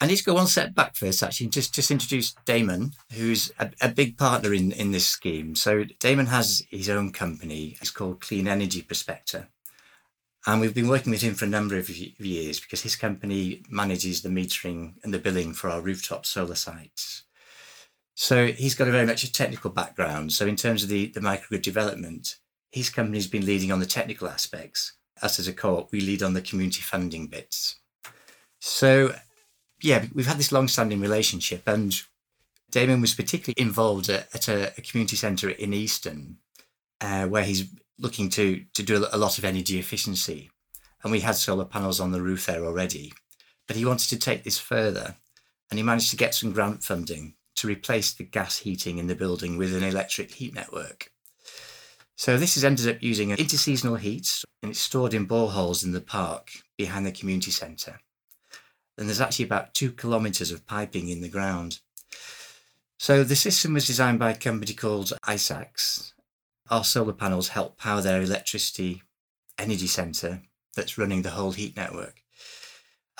I 0.00 0.06
need 0.06 0.16
to 0.16 0.24
go 0.24 0.34
one 0.34 0.48
step 0.48 0.74
back 0.74 0.96
first, 0.96 1.22
actually, 1.22 1.46
just 1.46 1.72
just 1.72 1.90
introduce 1.90 2.34
Damon, 2.44 2.92
who's 3.12 3.52
a, 3.60 3.70
a, 3.80 3.88
big 3.88 4.18
partner 4.18 4.52
in, 4.52 4.72
in 4.72 4.90
this 4.90 5.06
scheme. 5.06 5.54
So 5.54 5.84
Damon 6.00 6.26
has 6.26 6.66
his 6.68 6.90
own 6.90 7.12
company. 7.12 7.78
It's 7.80 7.92
called 7.92 8.20
Clean 8.20 8.46
Energy 8.48 8.82
Prospector. 8.82 9.48
And 10.46 10.60
we've 10.60 10.74
been 10.74 10.88
working 10.88 11.10
with 11.10 11.22
him 11.22 11.34
for 11.34 11.46
a 11.46 11.48
number 11.48 11.76
of 11.76 11.88
years 11.88 12.60
because 12.60 12.82
his 12.82 12.96
company 12.96 13.62
manages 13.70 14.22
the 14.22 14.28
metering 14.28 14.94
and 15.02 15.12
the 15.12 15.18
billing 15.18 15.54
for 15.54 15.70
our 15.70 15.80
rooftop 15.80 16.26
solar 16.26 16.54
sites. 16.54 17.22
So 18.14 18.48
he's 18.48 18.74
got 18.74 18.88
a 18.88 18.92
very 18.92 19.06
much 19.06 19.24
a 19.24 19.32
technical 19.32 19.70
background. 19.70 20.32
So 20.32 20.46
in 20.46 20.56
terms 20.56 20.82
of 20.82 20.90
the, 20.90 21.06
the 21.06 21.20
microgrid 21.20 21.62
development, 21.62 22.36
his 22.70 22.90
company's 22.90 23.26
been 23.26 23.46
leading 23.46 23.72
on 23.72 23.80
the 23.80 23.86
technical 23.86 24.28
aspects 24.28 24.92
us 25.22 25.38
as 25.38 25.48
a 25.48 25.52
co-op, 25.52 25.92
we 25.92 26.00
lead 26.00 26.22
on 26.22 26.34
the 26.34 26.42
community 26.42 26.82
funding 26.82 27.26
bits. 27.26 27.76
So, 28.60 29.14
yeah, 29.82 30.06
we've 30.12 30.26
had 30.26 30.38
this 30.38 30.52
long-standing 30.52 31.00
relationship, 31.00 31.62
and 31.66 31.94
Damon 32.70 33.00
was 33.00 33.14
particularly 33.14 33.54
involved 33.56 34.08
at, 34.08 34.28
at 34.34 34.48
a, 34.48 34.72
a, 34.76 34.80
community 34.80 35.16
centre 35.16 35.50
in 35.50 35.72
Easton, 35.72 36.38
uh, 37.00 37.26
where 37.26 37.44
he's 37.44 37.68
looking 37.98 38.28
to 38.30 38.64
to 38.74 38.82
do 38.82 39.06
a 39.10 39.18
lot 39.18 39.38
of 39.38 39.44
energy 39.44 39.78
efficiency, 39.78 40.50
and 41.02 41.12
we 41.12 41.20
had 41.20 41.36
solar 41.36 41.64
panels 41.64 42.00
on 42.00 42.12
the 42.12 42.22
roof 42.22 42.46
there 42.46 42.64
already, 42.64 43.12
but 43.66 43.76
he 43.76 43.84
wanted 43.84 44.08
to 44.10 44.18
take 44.18 44.44
this 44.44 44.58
further, 44.58 45.16
and 45.70 45.78
he 45.78 45.82
managed 45.82 46.10
to 46.10 46.16
get 46.16 46.34
some 46.34 46.52
grant 46.52 46.82
funding 46.82 47.34
to 47.56 47.68
replace 47.68 48.12
the 48.12 48.24
gas 48.24 48.58
heating 48.58 48.98
in 48.98 49.06
the 49.06 49.14
building 49.14 49.56
with 49.56 49.74
an 49.74 49.84
electric 49.84 50.32
heat 50.32 50.54
network. 50.54 51.10
So 52.16 52.36
this 52.36 52.54
has 52.54 52.64
ended 52.64 52.88
up 52.88 53.02
using 53.02 53.32
an 53.32 53.38
interseasonal 53.38 53.98
heat 53.98 54.44
and 54.62 54.70
it's 54.70 54.80
stored 54.80 55.14
in 55.14 55.26
boreholes 55.26 55.84
in 55.84 55.92
the 55.92 56.00
park 56.00 56.50
behind 56.78 57.04
the 57.06 57.12
community 57.12 57.50
centre. 57.50 58.00
And 58.96 59.08
there's 59.08 59.20
actually 59.20 59.46
about 59.46 59.74
two 59.74 59.90
kilometres 59.90 60.52
of 60.52 60.66
piping 60.66 61.08
in 61.08 61.20
the 61.20 61.28
ground. 61.28 61.80
So 62.98 63.24
the 63.24 63.34
system 63.34 63.74
was 63.74 63.86
designed 63.86 64.20
by 64.20 64.30
a 64.30 64.36
company 64.36 64.74
called 64.74 65.12
ICAX. 65.26 66.12
Our 66.70 66.84
solar 66.84 67.12
panels 67.12 67.48
help 67.48 67.78
power 67.78 68.00
their 68.00 68.22
electricity 68.22 69.02
energy 69.58 69.86
centre 69.86 70.42
that's 70.74 70.98
running 70.98 71.22
the 71.22 71.30
whole 71.30 71.52
heat 71.52 71.76
network. 71.76 72.22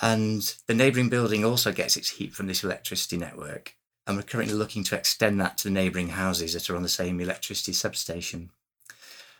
And 0.01 0.41
the 0.67 0.73
neighbouring 0.73 1.09
building 1.09 1.45
also 1.45 1.71
gets 1.71 1.95
its 1.95 2.09
heat 2.09 2.33
from 2.33 2.47
this 2.47 2.63
electricity 2.63 3.17
network. 3.17 3.75
And 4.05 4.17
we're 4.17 4.23
currently 4.23 4.55
looking 4.55 4.83
to 4.85 4.95
extend 4.95 5.39
that 5.39 5.57
to 5.59 5.65
the 5.65 5.73
neighbouring 5.73 6.09
houses 6.09 6.53
that 6.53 6.69
are 6.69 6.75
on 6.75 6.83
the 6.83 6.89
same 6.89 7.19
electricity 7.19 7.73
substation. 7.73 8.51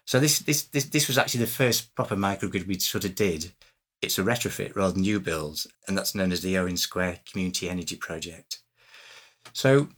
So 0.06 0.20
this 0.20 0.40
this 0.40 0.64
this 0.64 0.86
this 0.86 1.08
was 1.08 1.18
actually 1.18 1.42
the 1.42 1.48
first 1.48 1.94
proper 1.96 2.16
microgrid 2.16 2.68
we 2.68 2.80
sort 2.80 3.06
of 3.06 3.16
did. 3.16 3.52
It's 4.02 4.20
a 4.20 4.24
retrofit 4.24 4.76
rather 4.76 4.94
than 4.94 5.02
new 5.02 5.20
builds, 5.20 5.68
and 5.88 5.98
that's 5.98 6.16
known 6.16 6.32
as 6.32 6.42
the 6.42 6.58
Owen 6.58 6.78
Square 6.78 7.20
Community 7.30 7.70
Energy 7.70 7.96
Project. 7.96 8.60
So 9.54 9.90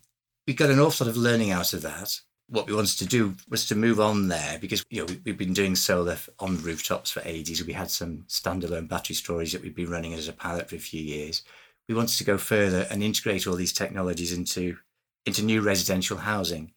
we 0.46 0.54
got 0.54 0.70
an 0.70 0.80
awful 0.80 1.06
lot 1.06 1.12
of 1.12 1.18
learning 1.18 1.52
out 1.52 1.74
of 1.74 1.82
that. 1.82 2.22
What 2.50 2.68
we 2.68 2.74
wanted 2.74 2.98
to 3.00 3.06
do 3.06 3.36
was 3.50 3.66
to 3.68 3.76
move 3.76 4.00
on 4.00 4.30
there 4.30 4.58
because 4.60 4.86
you 4.90 5.02
know 5.02 5.14
we, 5.26 5.32
have 5.32 5.38
been 5.38 5.54
doing 5.54 5.76
solar 5.76 6.18
on 6.40 6.62
rooftops 6.62 7.12
for 7.12 7.22
ages. 7.26 7.66
We 7.66 7.74
had 7.74 7.92
some 7.92 8.24
standalone 8.30 8.88
battery 8.88 9.16
storage 9.16 9.52
that 9.52 9.62
we've 9.62 9.76
been 9.76 9.90
running 9.90 10.14
as 10.14 10.28
a 10.28 10.34
pilot 10.34 10.70
for 10.70 10.76
a 10.76 10.80
few 10.80 11.02
years. 11.02 11.44
We 11.90 11.96
wanted 11.96 12.18
to 12.18 12.24
go 12.24 12.38
further 12.38 12.88
and 12.90 13.04
integrate 13.04 13.48
all 13.48 13.56
these 13.56 13.74
technologies 13.74 14.32
into 14.32 14.78
into 15.26 15.44
new 15.44 15.62
residential 15.62 16.18
housing, 16.18 16.72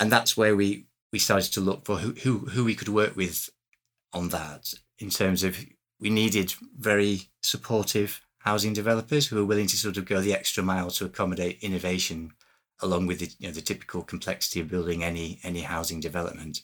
and 0.00 0.10
that's 0.10 0.36
where 0.36 0.56
we 0.56 0.86
we 1.12 1.18
started 1.18 1.52
to 1.52 1.60
look 1.60 1.84
for 1.84 1.98
who, 1.98 2.12
who, 2.22 2.38
who 2.46 2.64
we 2.64 2.74
could 2.74 2.88
work 2.88 3.14
with 3.16 3.50
on 4.12 4.28
that 4.30 4.74
in 4.98 5.10
terms 5.10 5.44
of 5.44 5.64
we 6.00 6.10
needed 6.10 6.54
very 6.78 7.28
supportive 7.42 8.22
housing 8.38 8.72
developers 8.72 9.26
who 9.26 9.36
were 9.36 9.44
willing 9.44 9.66
to 9.66 9.76
sort 9.76 9.96
of 9.96 10.04
go 10.04 10.20
the 10.20 10.34
extra 10.34 10.62
mile 10.62 10.90
to 10.90 11.04
accommodate 11.04 11.62
innovation 11.62 12.32
along 12.82 13.06
with 13.06 13.20
the, 13.20 13.30
you 13.38 13.48
know, 13.48 13.54
the 13.54 13.60
typical 13.60 14.02
complexity 14.02 14.60
of 14.60 14.68
building 14.68 15.02
any 15.02 15.38
any 15.42 15.60
housing 15.60 16.00
development. 16.00 16.62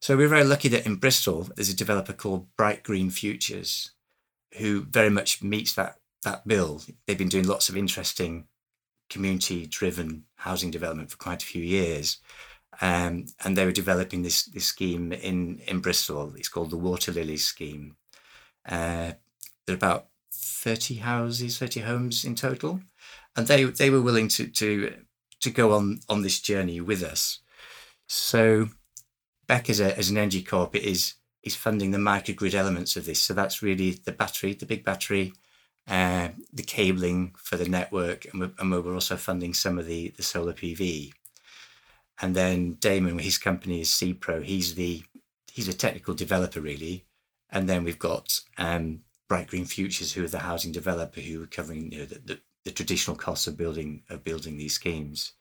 So 0.00 0.16
we're 0.16 0.28
very 0.28 0.44
lucky 0.44 0.68
that 0.68 0.86
in 0.86 0.96
Bristol 0.96 1.48
there's 1.54 1.70
a 1.70 1.76
developer 1.76 2.12
called 2.12 2.46
Bright 2.56 2.82
Green 2.82 3.10
Futures 3.10 3.90
who 4.58 4.82
very 4.82 5.10
much 5.10 5.42
meets 5.42 5.74
that 5.74 5.96
that 6.24 6.46
bill. 6.46 6.82
They've 7.06 7.18
been 7.18 7.28
doing 7.28 7.46
lots 7.46 7.68
of 7.68 7.76
interesting 7.76 8.46
community 9.10 9.66
driven 9.66 10.24
housing 10.36 10.70
development 10.70 11.10
for 11.10 11.16
quite 11.16 11.42
a 11.42 11.46
few 11.46 11.62
years. 11.62 12.18
Um, 12.80 13.26
and 13.44 13.56
they 13.56 13.64
were 13.64 13.72
developing 13.72 14.22
this 14.22 14.44
this 14.44 14.66
scheme 14.66 15.12
in 15.12 15.60
in 15.66 15.80
Bristol. 15.80 16.34
It's 16.36 16.48
called 16.48 16.70
the 16.70 16.76
Water 16.76 17.12
Lilies 17.12 17.44
scheme. 17.44 17.96
Uh, 18.64 19.12
there 19.66 19.74
are 19.74 19.82
about 19.82 20.08
thirty 20.32 20.96
houses, 20.96 21.58
thirty 21.58 21.80
homes 21.80 22.24
in 22.24 22.34
total, 22.34 22.80
and 23.34 23.46
they 23.46 23.64
they 23.64 23.90
were 23.90 24.02
willing 24.02 24.28
to 24.28 24.46
to 24.46 24.94
to 25.40 25.50
go 25.50 25.72
on 25.72 26.00
on 26.08 26.22
this 26.22 26.40
journey 26.40 26.80
with 26.80 27.02
us. 27.02 27.40
So, 28.08 28.68
Beck 29.46 29.70
as 29.70 29.80
a 29.80 29.96
as 29.96 30.10
an 30.10 30.18
energy 30.18 30.42
corp 30.42 30.76
is 30.76 31.14
is 31.42 31.56
funding 31.56 31.90
the 31.90 31.98
microgrid 31.98 32.54
elements 32.54 32.96
of 32.96 33.06
this. 33.06 33.20
So 33.20 33.34
that's 33.34 33.62
really 33.62 33.92
the 33.92 34.12
battery, 34.12 34.54
the 34.54 34.66
big 34.66 34.84
battery, 34.84 35.32
uh, 35.88 36.28
the 36.52 36.62
cabling 36.62 37.34
for 37.38 37.56
the 37.56 37.68
network, 37.68 38.26
and 38.26 38.40
we're, 38.40 38.52
and 38.58 38.70
we're 38.70 38.94
also 38.94 39.16
funding 39.16 39.54
some 39.54 39.78
of 39.78 39.86
the 39.86 40.10
the 40.16 40.22
solar 40.22 40.52
PV. 40.52 41.12
And 42.20 42.34
then 42.34 42.74
Damon, 42.74 43.18
his 43.18 43.38
company 43.38 43.80
is 43.80 43.88
CEPRO. 43.88 44.42
He's 44.42 44.74
the 44.74 45.02
he's 45.50 45.68
a 45.68 45.72
technical 45.72 46.14
developer 46.14 46.60
really. 46.60 47.04
And 47.50 47.68
then 47.68 47.84
we've 47.84 47.98
got 47.98 48.40
um, 48.58 49.00
Bright 49.28 49.48
Green 49.48 49.64
Futures, 49.64 50.12
who 50.12 50.24
are 50.24 50.28
the 50.28 50.40
housing 50.40 50.72
developer 50.72 51.20
who 51.20 51.42
are 51.42 51.46
covering 51.46 51.90
you 51.92 52.00
know, 52.00 52.04
the, 52.04 52.18
the, 52.18 52.40
the 52.68 52.74
traditional 52.74 53.16
costs 53.16 53.46
of 53.46 53.56
building 53.56 54.02
of 54.10 54.22
building 54.22 54.58
these 54.58 54.74
schemes. 54.74 55.32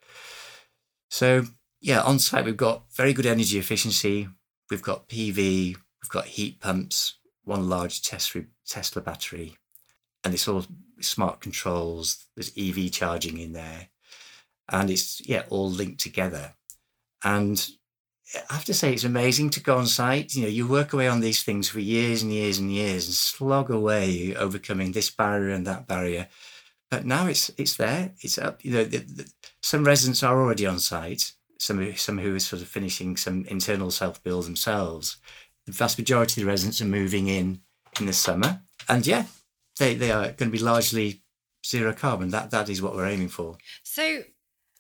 So 1.09 1.43
yeah, 1.81 2.01
on 2.01 2.19
site 2.19 2.45
we've 2.45 2.55
got 2.55 2.85
very 2.93 3.13
good 3.13 3.25
energy 3.25 3.59
efficiency. 3.59 4.29
We've 4.71 4.81
got 4.81 5.09
PV. 5.09 5.35
We've 5.75 6.09
got 6.09 6.25
heat 6.25 6.61
pumps. 6.61 7.19
One 7.43 7.69
large 7.69 8.01
Tesla 8.01 9.01
battery, 9.01 9.55
and 10.23 10.33
it's 10.33 10.47
all 10.47 10.65
smart 10.99 11.39
controls. 11.39 12.25
There's 12.35 12.51
EV 12.57 12.91
charging 12.91 13.37
in 13.37 13.53
there, 13.53 13.89
and 14.69 14.89
it's 14.89 15.21
yeah 15.27 15.43
all 15.49 15.69
linked 15.69 15.99
together. 15.99 16.55
And 17.23 17.69
I 18.49 18.53
have 18.53 18.65
to 18.65 18.73
say, 18.73 18.93
it's 18.93 19.05
amazing 19.05 19.51
to 19.51 19.61
go 19.61 19.77
on 19.77 19.87
site. 19.87 20.35
You 20.35 20.43
know, 20.43 20.49
you 20.49 20.67
work 20.67 20.91
away 20.91 21.07
on 21.07 21.21
these 21.21 21.43
things 21.43 21.69
for 21.69 21.79
years 21.79 22.21
and 22.21 22.31
years 22.31 22.57
and 22.57 22.71
years 22.71 23.05
and 23.05 23.15
slog 23.15 23.69
away 23.69 24.35
overcoming 24.35 24.91
this 24.91 25.09
barrier 25.09 25.53
and 25.53 25.65
that 25.65 25.87
barrier. 25.87 26.27
But 26.89 27.05
now 27.05 27.27
it's 27.27 27.51
it's 27.57 27.75
there. 27.75 28.11
It's 28.21 28.37
up. 28.37 28.63
You 28.63 28.71
know, 28.71 28.83
the, 28.83 28.99
the, 28.99 29.31
some 29.61 29.83
residents 29.83 30.23
are 30.23 30.39
already 30.39 30.65
on 30.65 30.79
site. 30.79 31.33
Some 31.59 31.95
some 31.95 32.19
who 32.19 32.35
are 32.35 32.39
sort 32.39 32.61
of 32.61 32.67
finishing 32.67 33.17
some 33.17 33.45
internal 33.45 33.91
self 33.91 34.23
build 34.23 34.45
themselves. 34.45 35.17
The 35.65 35.73
vast 35.73 35.97
majority 35.97 36.41
of 36.41 36.45
the 36.45 36.51
residents 36.51 36.81
are 36.81 36.85
moving 36.85 37.27
in 37.27 37.61
in 37.99 38.05
the 38.05 38.13
summer, 38.13 38.61
and 38.87 39.05
yeah, 39.05 39.25
they 39.79 39.95
they 39.95 40.11
are 40.11 40.31
going 40.31 40.51
to 40.51 40.57
be 40.57 40.59
largely 40.59 41.23
zero 41.65 41.93
carbon. 41.93 42.29
That 42.29 42.51
that 42.51 42.69
is 42.69 42.81
what 42.81 42.95
we're 42.95 43.07
aiming 43.07 43.29
for. 43.29 43.57
So 43.83 44.23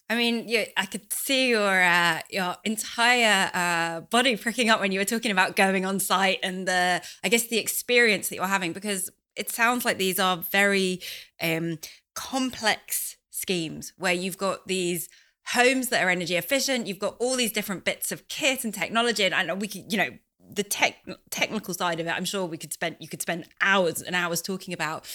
I 0.09 0.15
mean, 0.15 0.47
you, 0.47 0.65
I 0.77 0.85
could 0.85 1.11
see 1.11 1.49
your 1.49 1.81
uh, 1.83 2.21
your 2.29 2.55
entire 2.63 3.51
uh, 3.53 4.01
body 4.01 4.37
pricking 4.37 4.69
up 4.69 4.79
when 4.79 4.91
you 4.91 4.99
were 4.99 5.05
talking 5.05 5.31
about 5.31 5.57
going 5.57 5.85
on 5.85 5.99
site 5.99 6.39
and 6.43 6.67
the, 6.67 7.01
I 7.23 7.29
guess, 7.29 7.47
the 7.47 7.57
experience 7.57 8.29
that 8.29 8.35
you're 8.35 8.45
having 8.45 8.71
because 8.71 9.09
it 9.37 9.49
sounds 9.49 9.85
like 9.85 9.97
these 9.97 10.19
are 10.19 10.37
very 10.37 11.01
um, 11.41 11.79
complex 12.15 13.17
schemes 13.29 13.93
where 13.97 14.13
you've 14.13 14.37
got 14.37 14.67
these 14.67 15.09
homes 15.53 15.89
that 15.89 16.03
are 16.03 16.09
energy 16.09 16.35
efficient. 16.35 16.87
You've 16.87 16.99
got 16.99 17.15
all 17.19 17.35
these 17.35 17.51
different 17.51 17.85
bits 17.85 18.11
of 18.11 18.27
kit 18.27 18.63
and 18.63 18.73
technology, 18.73 19.23
and, 19.23 19.33
and 19.33 19.61
we 19.61 19.67
could, 19.67 19.91
you 19.91 19.97
know, 19.97 20.09
the 20.49 20.63
tech 20.63 20.95
technical 21.29 21.73
side 21.73 21.99
of 21.99 22.07
it. 22.07 22.11
I'm 22.11 22.25
sure 22.25 22.45
we 22.45 22.57
could 22.57 22.73
spend 22.73 22.97
you 22.99 23.07
could 23.07 23.21
spend 23.21 23.45
hours 23.61 24.01
and 24.01 24.15
hours 24.15 24.41
talking 24.41 24.73
about. 24.73 25.05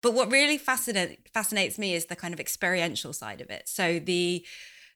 But 0.00 0.14
what 0.14 0.30
really 0.30 0.58
fascinate, 0.58 1.28
fascinates 1.34 1.76
me 1.76 1.92
is 1.94 2.06
the 2.06 2.14
kind 2.14 2.32
of 2.32 2.38
experiential 2.38 3.12
side 3.12 3.40
of 3.40 3.50
it. 3.50 3.68
So 3.68 3.98
the 3.98 4.46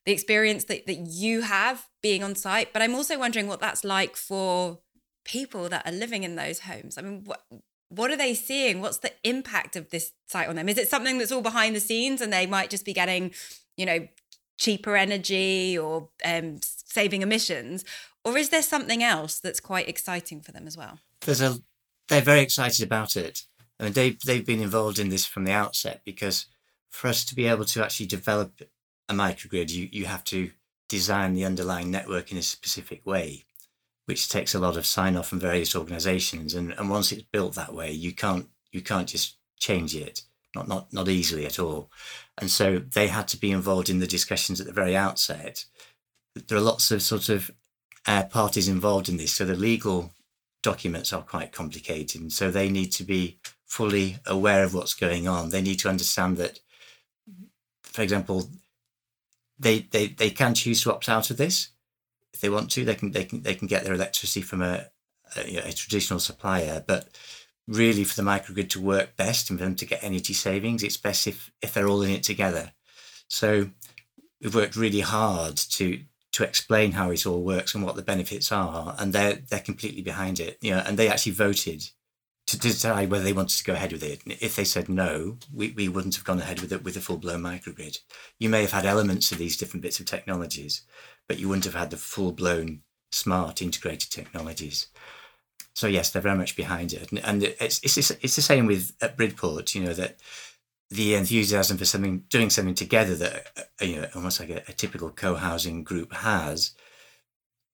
the 0.05 0.11
experience 0.11 0.65
that, 0.65 0.85
that 0.85 1.07
you 1.07 1.41
have 1.41 1.87
being 2.01 2.23
on 2.23 2.35
site, 2.35 2.73
but 2.73 2.81
I'm 2.81 2.93
also 2.93 3.17
wondering 3.17 3.47
what 3.47 3.61
that's 3.61 3.85
like 3.85 4.17
for 4.17 4.79
people 5.25 5.69
that 5.69 5.85
are 5.87 5.91
living 5.91 6.23
in 6.23 6.35
those 6.35 6.59
homes? 6.59 6.97
I 6.97 7.01
mean, 7.01 7.23
what 7.25 7.43
what 7.95 8.11
are 8.11 8.17
they 8.17 8.33
seeing? 8.33 8.81
What's 8.81 8.97
the 8.97 9.11
impact 9.23 9.75
of 9.75 9.89
this 9.89 10.13
site 10.27 10.47
on 10.47 10.55
them? 10.55 10.69
Is 10.69 10.77
it 10.77 10.89
something 10.89 11.17
that's 11.17 11.31
all 11.31 11.41
behind 11.41 11.75
the 11.75 11.79
scenes 11.79 12.21
and 12.21 12.33
they 12.33 12.45
might 12.45 12.69
just 12.69 12.85
be 12.85 12.93
getting, 12.93 13.31
you 13.77 13.85
know, 13.85 14.07
cheaper 14.57 14.95
energy 14.95 15.77
or 15.77 16.09
um, 16.25 16.59
saving 16.63 17.21
emissions? 17.21 17.85
Or 18.25 18.37
is 18.37 18.49
there 18.49 18.61
something 18.61 19.03
else 19.03 19.39
that's 19.39 19.59
quite 19.59 19.87
exciting 19.87 20.41
for 20.41 20.51
them 20.51 20.65
as 20.65 20.77
well? 20.77 20.99
There's 21.21 21.41
a, 21.41 21.57
they're 22.07 22.21
very 22.21 22.41
excited 22.41 22.83
about 22.83 23.15
it. 23.15 23.43
I 23.79 23.85
mean, 23.85 23.93
they, 23.93 24.17
they've 24.25 24.45
been 24.45 24.61
involved 24.61 24.99
in 24.99 25.09
this 25.09 25.25
from 25.25 25.43
the 25.43 25.51
outset 25.51 26.01
because 26.05 26.47
for 26.89 27.07
us 27.07 27.25
to 27.25 27.35
be 27.35 27.47
able 27.47 27.65
to 27.65 27.83
actually 27.83 28.05
develop 28.05 28.61
a 29.09 29.13
microgrid, 29.13 29.71
you, 29.71 29.89
you 29.91 30.05
have 30.05 30.23
to 30.25 30.51
design 30.89 31.33
the 31.33 31.45
underlying 31.45 31.91
network 31.91 32.31
in 32.31 32.37
a 32.37 32.43
specific 32.43 33.05
way 33.05 33.45
which 34.05 34.29
takes 34.29 34.53
a 34.53 34.59
lot 34.59 34.77
of 34.77 34.85
sign 34.85 35.15
off 35.15 35.29
from 35.29 35.39
various 35.39 35.75
organizations. 35.75 36.53
And, 36.53 36.73
and 36.73 36.89
once 36.89 37.11
it's 37.11 37.23
built 37.23 37.55
that 37.55 37.73
way, 37.73 37.91
you 37.91 38.13
can't 38.13 38.47
you 38.71 38.81
can't 38.81 39.07
just 39.07 39.37
change 39.59 39.95
it, 39.95 40.23
not 40.55 40.67
not 40.67 40.91
not 40.91 41.07
easily 41.07 41.45
at 41.45 41.59
all. 41.59 41.89
And 42.37 42.49
so 42.49 42.79
they 42.79 43.07
had 43.07 43.27
to 43.29 43.37
be 43.37 43.51
involved 43.51 43.89
in 43.89 43.99
the 43.99 44.07
discussions 44.07 44.59
at 44.59 44.67
the 44.67 44.73
very 44.73 44.95
outset. 44.95 45.65
There 46.35 46.57
are 46.57 46.61
lots 46.61 46.91
of 46.91 47.01
sort 47.01 47.29
of 47.29 47.51
uh, 48.07 48.23
parties 48.23 48.67
involved 48.67 49.07
in 49.07 49.17
this, 49.17 49.33
so 49.33 49.45
the 49.45 49.55
legal 49.55 50.11
documents 50.61 51.13
are 51.13 51.21
quite 51.21 51.51
complicated, 51.51 52.21
and 52.21 52.33
so 52.33 52.49
they 52.49 52.69
need 52.69 52.91
to 52.93 53.03
be 53.03 53.37
fully 53.65 54.17
aware 54.25 54.63
of 54.63 54.73
what's 54.73 54.93
going 54.93 55.27
on. 55.27 55.49
They 55.49 55.61
need 55.61 55.79
to 55.79 55.89
understand 55.89 56.37
that, 56.37 56.59
for 57.83 58.01
example, 58.01 58.49
they 59.59 59.79
they 59.79 60.07
they 60.07 60.31
can 60.31 60.55
choose 60.55 60.81
to 60.81 60.93
opt 60.93 61.07
out 61.07 61.29
of 61.29 61.37
this 61.37 61.72
they 62.43 62.49
want 62.49 62.69
to, 62.71 62.83
they 62.83 62.95
can 62.95 63.11
they 63.11 63.23
can 63.23 63.41
they 63.41 63.55
can 63.55 63.67
get 63.67 63.85
their 63.85 63.93
electricity 63.93 64.41
from 64.41 64.61
a, 64.61 64.87
a, 65.37 65.69
a 65.69 65.71
traditional 65.71 66.19
supplier. 66.19 66.83
But 66.85 67.07
really, 67.67 68.03
for 68.03 68.21
the 68.21 68.29
microgrid 68.29 68.69
to 68.71 68.81
work 68.81 69.15
best 69.15 69.49
and 69.49 69.57
for 69.57 69.65
them 69.65 69.75
to 69.75 69.85
get 69.85 70.03
energy 70.03 70.33
savings, 70.33 70.83
it's 70.83 70.97
best 70.97 71.25
if 71.25 71.51
if 71.61 71.73
they're 71.73 71.87
all 71.87 72.01
in 72.01 72.11
it 72.11 72.23
together. 72.23 72.73
So 73.29 73.69
we've 74.41 74.53
worked 74.53 74.75
really 74.75 74.99
hard 74.99 75.55
to 75.55 76.01
to 76.33 76.43
explain 76.43 76.91
how 76.91 77.11
it 77.11 77.25
all 77.25 77.43
works 77.43 77.73
and 77.73 77.83
what 77.83 77.95
the 77.95 78.01
benefits 78.01 78.51
are, 78.51 78.93
and 78.99 79.13
they're 79.13 79.35
they're 79.35 79.59
completely 79.61 80.01
behind 80.01 80.41
it. 80.41 80.57
You 80.59 80.71
know, 80.71 80.83
and 80.85 80.99
they 80.99 81.07
actually 81.07 81.31
voted 81.31 81.89
to 82.45 82.59
decide 82.59 83.09
whether 83.09 83.23
they 83.23 83.31
wanted 83.31 83.57
to 83.57 83.63
go 83.63 83.73
ahead 83.73 83.93
with 83.93 84.03
it. 84.03 84.21
If 84.25 84.57
they 84.57 84.65
said 84.65 84.89
no, 84.89 85.37
we, 85.53 85.71
we 85.71 85.87
wouldn't 85.87 86.15
have 86.15 86.25
gone 86.25 86.41
ahead 86.41 86.59
with 86.59 86.73
it 86.73 86.83
with 86.83 86.97
a 86.97 86.99
full 86.99 87.17
blown 87.17 87.41
microgrid. 87.41 87.99
You 88.37 88.49
may 88.49 88.61
have 88.61 88.73
had 88.73 88.85
elements 88.85 89.31
of 89.31 89.37
these 89.37 89.55
different 89.55 89.81
bits 89.81 90.01
of 90.01 90.05
technologies, 90.05 90.81
but 91.27 91.39
you 91.39 91.47
wouldn't 91.47 91.65
have 91.65 91.75
had 91.75 91.89
the 91.89 91.97
full 91.97 92.31
blown 92.31 92.81
smart 93.11 93.61
integrated 93.61 94.11
technologies. 94.11 94.87
So 95.75 95.87
yes, 95.87 96.11
they're 96.11 96.21
very 96.21 96.37
much 96.37 96.55
behind 96.55 96.93
it, 96.93 97.11
and, 97.11 97.19
and 97.19 97.43
it's, 97.43 97.79
it's 97.83 98.11
it's 98.11 98.35
the 98.35 98.41
same 98.41 98.67
with 98.67 98.93
at 99.01 99.17
Bridport. 99.17 99.73
You 99.73 99.83
know 99.83 99.93
that 99.93 100.17
the 100.89 101.15
enthusiasm 101.15 101.77
for 101.77 101.85
something 101.85 102.23
doing 102.29 102.51
something 102.51 102.75
together 102.75 103.15
that 103.15 103.47
uh, 103.57 103.85
you 103.85 104.01
know 104.01 104.07
almost 104.15 104.39
like 104.39 104.49
a, 104.49 104.61
a 104.67 104.73
typical 104.73 105.09
co-housing 105.09 105.83
group 105.83 106.13
has. 106.13 106.71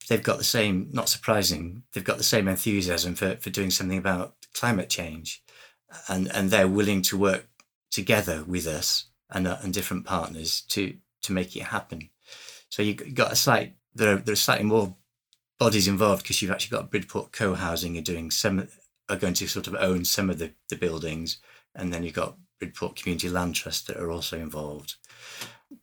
They've 0.08 0.24
got 0.24 0.40
the 0.40 0.44
same, 0.44 0.90
not 0.92 1.08
surprising, 1.08 1.84
they've 1.94 2.04
got 2.04 2.18
the 2.18 2.24
same 2.24 2.48
enthusiasm 2.48 3.14
for, 3.14 3.36
for 3.36 3.52
doing 3.52 3.70
something 3.70 3.98
about 3.98 4.36
climate 4.56 4.90
change, 4.90 5.44
and 6.08 6.32
and 6.34 6.50
they're 6.50 6.68
willing 6.68 7.02
to 7.04 7.18
work 7.18 7.48
together 7.92 8.44
with 8.48 8.66
us 8.66 9.06
and 9.30 9.48
uh, 9.48 9.58
and 9.62 9.74
different 9.74 10.06
partners 10.06 10.62
to 10.62 10.96
to 11.24 11.34
make 11.34 11.56
it 11.56 11.64
happen. 11.64 12.10
So 12.70 12.82
you've 12.82 13.14
got 13.16 13.32
a 13.32 13.36
slight 13.36 13.76
there 13.94 14.22
are, 14.26 14.36
slightly 14.36 14.66
more 14.66 14.96
bodies 15.60 15.88
involved 15.88 16.24
because 16.24 16.42
you've 16.42 16.52
actually 16.52 16.78
got 16.78 16.90
Bridport 16.90 17.32
co-housing 17.32 17.98
are 17.98 18.02
doing 18.02 18.32
some 18.32 18.68
are 19.10 19.18
going 19.18 19.34
to 19.34 19.48
sort 19.48 19.68
of 19.68 19.76
own 19.76 20.06
some 20.06 20.30
of 20.30 20.38
the, 20.38 20.52
the 20.70 20.76
buildings, 20.76 21.40
and 21.76 21.92
then 21.92 22.04
you've 22.04 22.14
got 22.14 22.38
Bridport 22.60 22.96
Community 22.96 23.30
Land 23.30 23.56
Trust 23.56 23.88
that 23.88 23.98
are 23.98 24.12
also 24.12 24.38
involved. 24.38 24.96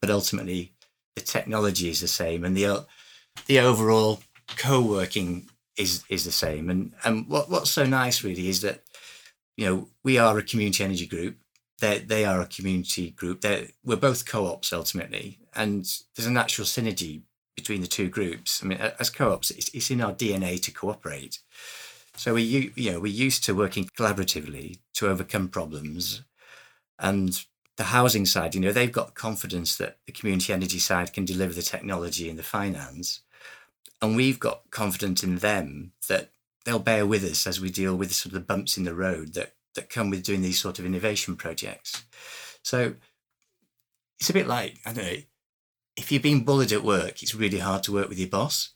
But 0.00 0.10
ultimately, 0.10 0.72
the 1.14 1.22
technology 1.22 1.88
is 1.88 2.00
the 2.00 2.08
same, 2.08 2.44
and 2.44 2.56
the 2.56 2.86
the 3.46 3.60
overall 3.60 4.20
co-working 4.56 5.48
is 5.76 6.04
is 6.08 6.24
the 6.24 6.32
same. 6.32 6.70
And 6.70 6.92
and 7.04 7.28
what 7.28 7.50
what's 7.50 7.70
so 7.70 7.84
nice 7.84 8.22
really 8.22 8.48
is 8.48 8.60
that 8.62 8.82
you 9.56 9.66
know 9.66 9.88
we 10.04 10.18
are 10.18 10.38
a 10.38 10.42
community 10.42 10.84
energy 10.84 11.06
group. 11.06 11.36
They 11.80 11.98
they 11.98 12.24
are 12.24 12.40
a 12.40 12.46
community 12.46 13.10
group. 13.10 13.40
They 13.40 13.72
we're 13.84 13.96
both 13.96 14.26
co-ops 14.26 14.72
ultimately, 14.72 15.38
and 15.56 15.84
there's 16.14 16.26
a 16.26 16.30
natural 16.30 16.66
synergy 16.66 17.22
between 17.56 17.80
the 17.80 17.86
two 17.86 18.08
groups. 18.08 18.62
I 18.62 18.66
mean, 18.66 18.78
as 18.78 19.10
co-ops, 19.10 19.50
it's, 19.50 19.70
it's 19.74 19.90
in 19.90 20.02
our 20.02 20.12
DNA 20.12 20.62
to 20.62 20.70
cooperate. 20.70 21.40
So 22.16 22.34
we 22.34 22.72
you 22.74 22.92
know 22.92 23.00
we're 23.00 23.12
used 23.12 23.44
to 23.44 23.54
working 23.54 23.84
collaboratively 23.84 24.78
to 24.94 25.08
overcome 25.08 25.48
problems, 25.48 26.22
and 26.98 27.44
the 27.76 27.84
housing 27.84 28.24
side, 28.24 28.54
you 28.54 28.60
know, 28.60 28.72
they've 28.72 28.90
got 28.90 29.14
confidence 29.14 29.76
that 29.76 29.98
the 30.06 30.12
community 30.12 30.52
energy 30.52 30.78
side 30.78 31.12
can 31.12 31.26
deliver 31.26 31.52
the 31.52 31.60
technology 31.62 32.30
and 32.30 32.38
the 32.38 32.42
finance, 32.42 33.20
and 34.00 34.16
we've 34.16 34.40
got 34.40 34.70
confidence 34.70 35.22
in 35.22 35.36
them 35.36 35.92
that 36.08 36.30
they'll 36.64 36.78
bear 36.78 37.06
with 37.06 37.22
us 37.22 37.46
as 37.46 37.60
we 37.60 37.70
deal 37.70 37.94
with 37.94 38.12
sort 38.12 38.34
of 38.34 38.40
the 38.40 38.40
bumps 38.40 38.78
in 38.78 38.84
the 38.84 38.94
road 38.94 39.34
that 39.34 39.52
that 39.74 39.90
come 39.90 40.08
with 40.08 40.22
doing 40.22 40.40
these 40.40 40.58
sort 40.58 40.78
of 40.78 40.86
innovation 40.86 41.36
projects. 41.36 42.04
So 42.62 42.94
it's 44.18 44.30
a 44.30 44.34
bit 44.34 44.46
like 44.46 44.78
I 44.86 44.92
don't 44.94 45.04
know 45.04 45.22
if 45.96 46.12
you're 46.12 46.20
being 46.20 46.44
bullied 46.44 46.72
at 46.72 46.84
work, 46.84 47.22
it's 47.22 47.34
really 47.34 47.58
hard 47.58 47.82
to 47.84 47.92
work 47.92 48.08
with 48.08 48.18
your 48.18 48.28
boss. 48.28 48.70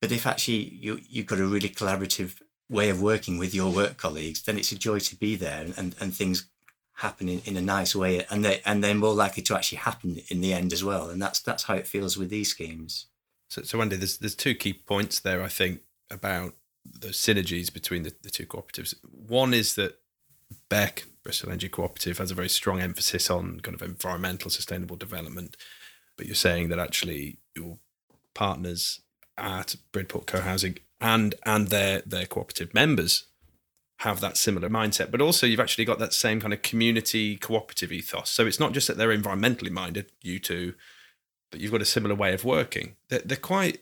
But 0.00 0.12
if 0.12 0.26
actually 0.26 0.74
you, 0.80 1.00
you've 1.08 1.26
got 1.26 1.38
a 1.38 1.46
really 1.46 1.68
collaborative 1.68 2.40
way 2.68 2.90
of 2.90 3.00
working 3.00 3.38
with 3.38 3.54
your 3.54 3.72
work 3.72 3.96
colleagues, 3.96 4.42
then 4.42 4.58
it's 4.58 4.72
a 4.72 4.78
joy 4.78 4.98
to 4.98 5.16
be 5.16 5.36
there 5.36 5.66
and, 5.76 5.94
and 6.00 6.14
things 6.14 6.48
happen 6.94 7.28
in, 7.28 7.42
in 7.44 7.56
a 7.56 7.60
nice 7.60 7.94
way 7.94 8.24
and 8.30 8.42
they 8.42 8.60
and 8.64 8.82
they're 8.82 8.94
more 8.94 9.12
likely 9.12 9.42
to 9.42 9.54
actually 9.54 9.76
happen 9.76 10.18
in 10.28 10.40
the 10.40 10.52
end 10.52 10.72
as 10.72 10.82
well. 10.82 11.08
And 11.08 11.20
that's 11.20 11.40
that's 11.40 11.64
how 11.64 11.74
it 11.74 11.86
feels 11.86 12.16
with 12.16 12.30
these 12.30 12.50
schemes. 12.50 13.06
So 13.48 13.62
so 13.62 13.78
Wendy, 13.78 13.96
there's 13.96 14.18
there's 14.18 14.34
two 14.34 14.54
key 14.54 14.72
points 14.72 15.20
there, 15.20 15.42
I 15.42 15.48
think, 15.48 15.80
about 16.10 16.54
the 16.84 17.08
synergies 17.08 17.72
between 17.72 18.02
the, 18.02 18.14
the 18.22 18.30
two 18.30 18.46
cooperatives. 18.46 18.94
One 19.10 19.52
is 19.52 19.74
that 19.74 19.98
Beck, 20.68 21.04
Bristol 21.22 21.50
Energy 21.50 21.68
Cooperative, 21.68 22.18
has 22.18 22.30
a 22.30 22.34
very 22.34 22.48
strong 22.48 22.80
emphasis 22.80 23.28
on 23.30 23.60
kind 23.60 23.74
of 23.74 23.82
environmental 23.82 24.50
sustainable 24.50 24.96
development 24.96 25.56
but 26.16 26.26
you're 26.26 26.34
saying 26.34 26.68
that 26.68 26.78
actually 26.78 27.38
your 27.54 27.78
partners 28.34 29.00
at 29.38 29.76
Bridport 29.92 30.26
Co-housing 30.26 30.78
and 31.00 31.34
and 31.44 31.68
their 31.68 32.02
their 32.06 32.26
cooperative 32.26 32.72
members 32.74 33.26
have 34.00 34.20
that 34.20 34.36
similar 34.36 34.68
mindset, 34.68 35.10
but 35.10 35.22
also 35.22 35.46
you've 35.46 35.60
actually 35.60 35.84
got 35.84 35.98
that 35.98 36.12
same 36.12 36.38
kind 36.40 36.52
of 36.52 36.60
community 36.60 37.36
cooperative 37.36 37.90
ethos. 37.90 38.28
So 38.28 38.46
it's 38.46 38.60
not 38.60 38.72
just 38.72 38.88
that 38.88 38.98
they're 38.98 39.16
environmentally 39.16 39.70
minded, 39.70 40.12
you 40.20 40.38
two, 40.38 40.74
but 41.50 41.60
you've 41.60 41.72
got 41.72 41.80
a 41.80 41.86
similar 41.86 42.14
way 42.14 42.34
of 42.34 42.44
working. 42.44 42.96
They're, 43.08 43.22
they're 43.24 43.36
quite 43.38 43.80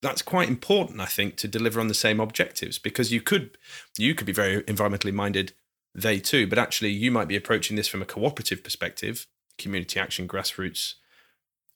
that's 0.00 0.22
quite 0.22 0.48
important, 0.48 1.00
I 1.00 1.06
think, 1.06 1.36
to 1.36 1.48
deliver 1.48 1.80
on 1.80 1.88
the 1.88 1.94
same 1.94 2.18
objectives 2.20 2.78
because 2.78 3.12
you 3.12 3.20
could 3.20 3.56
you 3.98 4.14
could 4.14 4.26
be 4.26 4.32
very 4.32 4.62
environmentally 4.62 5.12
minded, 5.12 5.52
they 5.94 6.18
too, 6.18 6.46
but 6.46 6.58
actually 6.58 6.90
you 6.90 7.10
might 7.10 7.28
be 7.28 7.36
approaching 7.36 7.76
this 7.76 7.88
from 7.88 8.02
a 8.02 8.06
cooperative 8.06 8.62
perspective, 8.62 9.26
community 9.58 9.98
action, 9.98 10.28
grassroots 10.28 10.94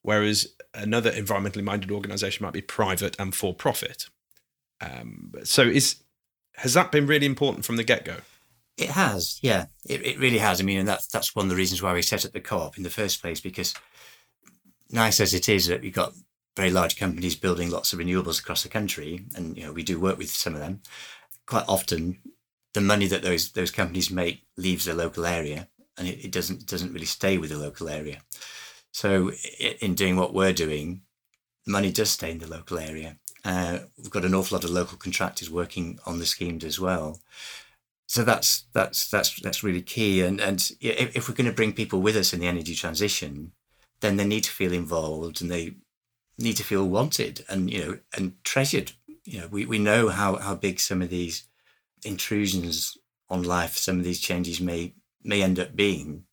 whereas 0.06 0.54
another 0.72 1.10
environmentally 1.10 1.64
minded 1.64 1.90
organization 1.90 2.44
might 2.44 2.52
be 2.52 2.60
private 2.60 3.16
and 3.18 3.34
for 3.34 3.52
profit. 3.52 4.06
Um, 4.80 5.32
so 5.42 5.62
is 5.62 5.96
has 6.54 6.74
that 6.74 6.92
been 6.92 7.08
really 7.08 7.26
important 7.26 7.64
from 7.64 7.76
the 7.76 7.82
get 7.82 8.04
go? 8.04 8.18
It 8.78 8.90
has, 8.90 9.40
yeah, 9.42 9.66
it, 9.84 10.06
it 10.06 10.18
really 10.20 10.38
has. 10.38 10.60
I 10.60 10.64
mean, 10.64 10.78
and 10.78 10.88
that's 10.88 11.08
that's 11.08 11.34
one 11.34 11.46
of 11.46 11.50
the 11.50 11.56
reasons 11.56 11.82
why 11.82 11.92
we 11.92 12.02
set 12.02 12.24
up 12.24 12.32
the 12.32 12.40
co-op 12.40 12.76
in 12.76 12.84
the 12.84 12.90
first 12.90 13.20
place 13.20 13.40
because 13.40 13.74
nice 14.90 15.18
as 15.18 15.34
it 15.34 15.48
is 15.48 15.66
that 15.66 15.82
we've 15.82 15.92
got 15.92 16.12
very 16.56 16.70
large 16.70 16.96
companies 16.96 17.34
building 17.34 17.70
lots 17.70 17.92
of 17.92 17.98
renewables 17.98 18.40
across 18.40 18.62
the 18.62 18.68
country, 18.68 19.24
and 19.34 19.56
you 19.56 19.64
know 19.64 19.72
we 19.72 19.82
do 19.82 19.98
work 19.98 20.18
with 20.18 20.30
some 20.30 20.54
of 20.54 20.60
them. 20.60 20.82
Quite 21.46 21.64
often, 21.66 22.20
the 22.74 22.80
money 22.80 23.08
that 23.08 23.22
those 23.22 23.50
those 23.52 23.72
companies 23.72 24.08
make 24.08 24.44
leaves 24.56 24.84
the 24.84 24.94
local 24.94 25.26
area, 25.26 25.66
and 25.98 26.06
it, 26.06 26.26
it 26.26 26.30
doesn't 26.30 26.66
doesn't 26.66 26.92
really 26.92 27.06
stay 27.06 27.38
with 27.38 27.50
the 27.50 27.58
local 27.58 27.88
area. 27.88 28.20
So 28.96 29.30
in 29.78 29.94
doing 29.94 30.16
what 30.16 30.32
we're 30.32 30.54
doing, 30.54 31.02
the 31.66 31.72
money 31.72 31.92
does 31.92 32.08
stay 32.08 32.30
in 32.30 32.38
the 32.38 32.48
local 32.48 32.78
area. 32.78 33.18
Uh, 33.44 33.80
we've 33.98 34.08
got 34.08 34.24
an 34.24 34.34
awful 34.34 34.56
lot 34.56 34.64
of 34.64 34.70
local 34.70 34.96
contractors 34.96 35.50
working 35.50 35.98
on 36.06 36.18
the 36.18 36.24
schemes 36.24 36.64
as 36.64 36.80
well. 36.80 37.20
So 38.06 38.24
that's 38.24 38.64
that's 38.72 39.10
that's 39.10 39.38
that's 39.42 39.62
really 39.62 39.82
key. 39.82 40.22
And 40.22 40.40
and 40.40 40.66
if, 40.80 41.14
if 41.14 41.28
we're 41.28 41.34
going 41.34 41.50
to 41.50 41.54
bring 41.54 41.74
people 41.74 42.00
with 42.00 42.16
us 42.16 42.32
in 42.32 42.40
the 42.40 42.46
energy 42.46 42.74
transition, 42.74 43.52
then 44.00 44.16
they 44.16 44.24
need 44.24 44.44
to 44.44 44.50
feel 44.50 44.72
involved 44.72 45.42
and 45.42 45.50
they 45.50 45.74
need 46.38 46.56
to 46.56 46.64
feel 46.64 46.88
wanted 46.88 47.44
and 47.50 47.70
you 47.70 47.84
know 47.84 47.98
and 48.16 48.42
treasured. 48.44 48.92
You 49.24 49.42
know, 49.42 49.48
we, 49.48 49.66
we 49.66 49.78
know 49.78 50.08
how, 50.08 50.36
how 50.36 50.54
big 50.54 50.80
some 50.80 51.02
of 51.02 51.10
these 51.10 51.46
intrusions 52.02 52.96
on 53.28 53.42
life, 53.42 53.76
some 53.76 53.98
of 53.98 54.04
these 54.04 54.20
changes 54.20 54.58
may 54.58 54.94
may 55.22 55.42
end 55.42 55.58
up 55.58 55.76
being. 55.76 56.24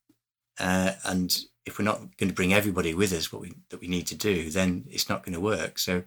Uh, 0.58 0.94
and 1.04 1.44
if 1.66 1.80
we're 1.80 1.86
not 1.86 2.18
going 2.18 2.30
to 2.30 2.36
bring 2.36 2.54
everybody 2.54 2.94
with 2.94 3.14
us, 3.14 3.32
what 3.32 3.42
we 3.42 3.54
that 3.70 3.82
we 3.82 3.88
need 3.88 4.08
to 4.08 4.16
do, 4.16 4.50
then 4.50 4.86
it's 4.90 5.10
not 5.10 5.24
going 5.24 5.34
to 5.34 5.40
work. 5.40 5.80
So, 5.80 6.04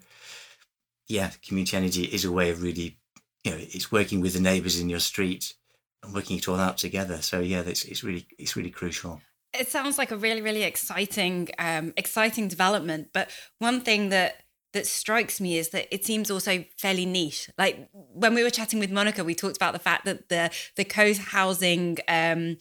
yeah, 1.09 1.31
community 1.47 1.77
energy 1.77 2.05
is 2.05 2.25
a 2.25 2.33
way 2.33 2.51
of 2.51 2.63
really 2.63 2.99
you 3.47 3.53
know, 3.53 3.59
it's 3.61 3.93
working 3.93 4.21
with 4.21 4.33
the 4.33 4.41
neighbours 4.41 4.81
in 4.81 4.91
your 4.91 4.99
street 4.99 5.55
and 6.03 6.13
working 6.13 6.37
it 6.37 6.49
all 6.49 6.59
out 6.59 6.79
together. 6.79 7.23
So 7.23 7.39
yeah, 7.39 7.61
it's 7.61 7.85
it's 7.85 8.03
really 8.03 8.27
it's 8.39 8.57
really 8.57 8.71
crucial. 8.71 9.21
It 9.55 9.69
sounds 9.69 9.99
like 9.99 10.11
a 10.11 10.17
really 10.17 10.43
really 10.43 10.65
exciting 10.65 11.51
um, 11.61 11.93
exciting 11.97 12.49
development. 12.49 13.11
But 13.13 13.31
one 13.61 13.83
thing 13.83 14.09
that 14.09 14.43
that 14.73 14.85
strikes 14.85 15.41
me 15.41 15.59
is 15.59 15.69
that 15.69 15.87
it 15.95 16.05
seems 16.05 16.29
also 16.29 16.65
fairly 16.77 17.07
niche. 17.07 17.49
Like 17.57 17.89
when 17.93 18.35
we 18.35 18.43
were 18.43 18.51
chatting 18.51 18.81
with 18.81 18.91
Monica, 18.91 19.23
we 19.23 19.37
talked 19.37 19.57
about 19.57 19.75
the 19.75 19.79
fact 19.79 20.05
that 20.07 20.29
the 20.29 20.51
the 20.75 20.85
co-housing 20.85 21.99
um, 22.09 22.57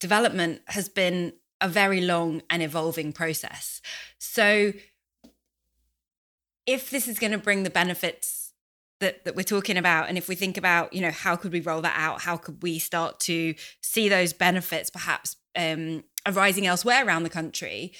development 0.00 0.62
has 0.66 0.88
been 0.88 1.32
a 1.64 1.68
very 1.68 2.02
long 2.02 2.42
and 2.50 2.62
evolving 2.62 3.10
process. 3.10 3.80
So 4.18 4.74
if 6.66 6.90
this 6.90 7.08
is 7.08 7.18
going 7.18 7.32
to 7.32 7.38
bring 7.38 7.62
the 7.62 7.70
benefits 7.70 8.52
that, 9.00 9.24
that 9.24 9.34
we're 9.34 9.42
talking 9.42 9.78
about 9.78 10.08
and 10.08 10.18
if 10.18 10.28
we 10.28 10.34
think 10.34 10.56
about 10.56 10.92
you 10.92 11.00
know 11.00 11.10
how 11.10 11.36
could 11.36 11.52
we 11.52 11.60
roll 11.60 11.80
that 11.80 11.96
out? 11.96 12.20
How 12.20 12.36
could 12.36 12.62
we 12.62 12.78
start 12.78 13.18
to 13.20 13.54
see 13.80 14.10
those 14.10 14.34
benefits 14.34 14.90
perhaps 14.90 15.36
um, 15.56 16.04
arising 16.26 16.66
elsewhere 16.66 17.06
around 17.06 17.22
the 17.22 17.30
country? 17.30 17.92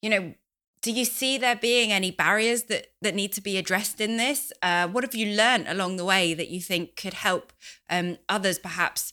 You 0.00 0.10
know 0.10 0.34
do 0.80 0.92
you 0.92 1.04
see 1.04 1.38
there 1.38 1.56
being 1.56 1.90
any 1.90 2.12
barriers 2.12 2.64
that 2.64 2.92
that 3.02 3.16
need 3.16 3.32
to 3.32 3.40
be 3.40 3.58
addressed 3.58 4.00
in 4.00 4.16
this? 4.16 4.52
Uh, 4.62 4.86
what 4.86 5.02
have 5.02 5.14
you 5.14 5.34
learned 5.34 5.66
along 5.66 5.96
the 5.96 6.04
way 6.04 6.34
that 6.34 6.50
you 6.50 6.60
think 6.60 6.94
could 6.94 7.14
help 7.14 7.52
um, 7.90 8.16
others 8.28 8.60
perhaps 8.60 9.12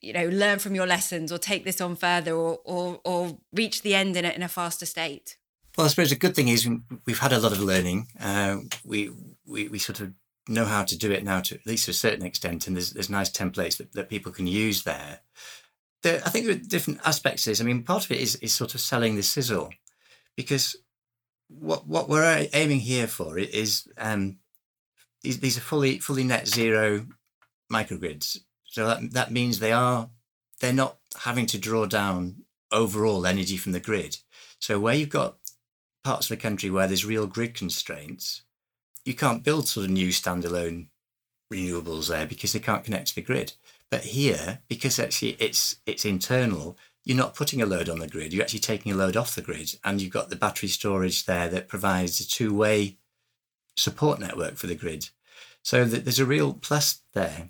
you 0.00 0.12
know 0.12 0.28
learn 0.28 0.58
from 0.58 0.74
your 0.74 0.86
lessons 0.86 1.32
or 1.32 1.38
take 1.38 1.64
this 1.64 1.80
on 1.80 1.96
further 1.96 2.32
or 2.32 2.58
or, 2.64 3.00
or 3.04 3.38
reach 3.52 3.82
the 3.82 3.94
end 3.94 4.16
in 4.16 4.24
a, 4.24 4.30
in 4.30 4.42
a 4.42 4.48
faster 4.48 4.86
state 4.86 5.36
well 5.76 5.86
i 5.86 5.88
suppose 5.88 6.10
the 6.10 6.16
good 6.16 6.34
thing 6.34 6.48
is 6.48 6.68
we've 7.06 7.18
had 7.18 7.32
a 7.32 7.38
lot 7.38 7.52
of 7.52 7.60
learning 7.60 8.06
uh, 8.20 8.56
we, 8.84 9.10
we 9.46 9.68
we 9.68 9.78
sort 9.78 10.00
of 10.00 10.12
know 10.48 10.64
how 10.64 10.82
to 10.82 10.96
do 10.96 11.10
it 11.10 11.24
now 11.24 11.40
to 11.40 11.54
at 11.54 11.66
least 11.66 11.84
to 11.84 11.90
a 11.90 11.94
certain 11.94 12.24
extent 12.24 12.66
and 12.66 12.74
there's, 12.74 12.92
there's 12.92 13.10
nice 13.10 13.30
templates 13.30 13.76
that, 13.76 13.92
that 13.92 14.08
people 14.08 14.32
can 14.32 14.46
use 14.46 14.84
there 14.84 15.20
there, 16.02 16.22
I 16.24 16.30
think 16.30 16.46
there 16.46 16.54
are 16.54 16.58
different 16.58 17.00
aspects 17.04 17.44
this. 17.44 17.60
I 17.60 17.64
mean, 17.64 17.82
part 17.82 18.04
of 18.04 18.12
it 18.12 18.20
is, 18.20 18.36
is 18.36 18.52
sort 18.52 18.74
of 18.74 18.80
selling 18.80 19.16
the 19.16 19.22
sizzle 19.22 19.70
because 20.36 20.76
what 21.48 21.86
what 21.88 22.08
we're 22.08 22.46
aiming 22.52 22.80
here 22.80 23.06
for 23.06 23.38
is 23.38 23.88
um, 23.96 24.38
these, 25.22 25.40
these 25.40 25.56
are 25.56 25.62
fully 25.62 25.98
fully 25.98 26.24
net 26.24 26.46
zero 26.46 27.06
microgrids. 27.72 28.38
So 28.68 28.86
that 28.86 29.12
that 29.12 29.32
means 29.32 29.58
they 29.58 29.72
are 29.72 30.10
they're 30.60 30.72
not 30.72 30.98
having 31.24 31.46
to 31.46 31.58
draw 31.58 31.86
down 31.86 32.44
overall 32.70 33.26
energy 33.26 33.56
from 33.56 33.72
the 33.72 33.80
grid. 33.80 34.18
So 34.60 34.78
where 34.78 34.94
you've 34.94 35.08
got 35.08 35.36
parts 36.04 36.30
of 36.30 36.36
the 36.36 36.42
country 36.42 36.70
where 36.70 36.86
there's 36.86 37.04
real 37.04 37.26
grid 37.26 37.54
constraints, 37.54 38.42
you 39.04 39.14
can't 39.14 39.44
build 39.44 39.68
sort 39.68 39.86
of 39.86 39.90
new 39.90 40.08
standalone 40.08 40.88
renewables 41.52 42.08
there 42.08 42.26
because 42.26 42.52
they 42.52 42.58
can't 42.60 42.84
connect 42.84 43.08
to 43.08 43.14
the 43.14 43.22
grid. 43.22 43.54
But 43.90 44.04
here, 44.04 44.60
because 44.68 44.98
actually 44.98 45.36
it's 45.40 45.76
it's 45.86 46.04
internal, 46.04 46.76
you're 47.04 47.16
not 47.16 47.34
putting 47.34 47.62
a 47.62 47.66
load 47.66 47.88
on 47.88 48.00
the 48.00 48.08
grid. 48.08 48.32
You're 48.32 48.42
actually 48.42 48.60
taking 48.60 48.92
a 48.92 48.96
load 48.96 49.16
off 49.16 49.34
the 49.34 49.40
grid, 49.42 49.76
and 49.82 50.00
you've 50.00 50.12
got 50.12 50.28
the 50.28 50.36
battery 50.36 50.68
storage 50.68 51.24
there 51.24 51.48
that 51.48 51.68
provides 51.68 52.20
a 52.20 52.28
two-way 52.28 52.98
support 53.76 54.20
network 54.20 54.56
for 54.56 54.66
the 54.66 54.74
grid. 54.74 55.08
So 55.62 55.84
that 55.84 56.04
there's 56.04 56.18
a 56.18 56.26
real 56.26 56.52
plus 56.52 57.00
there. 57.14 57.48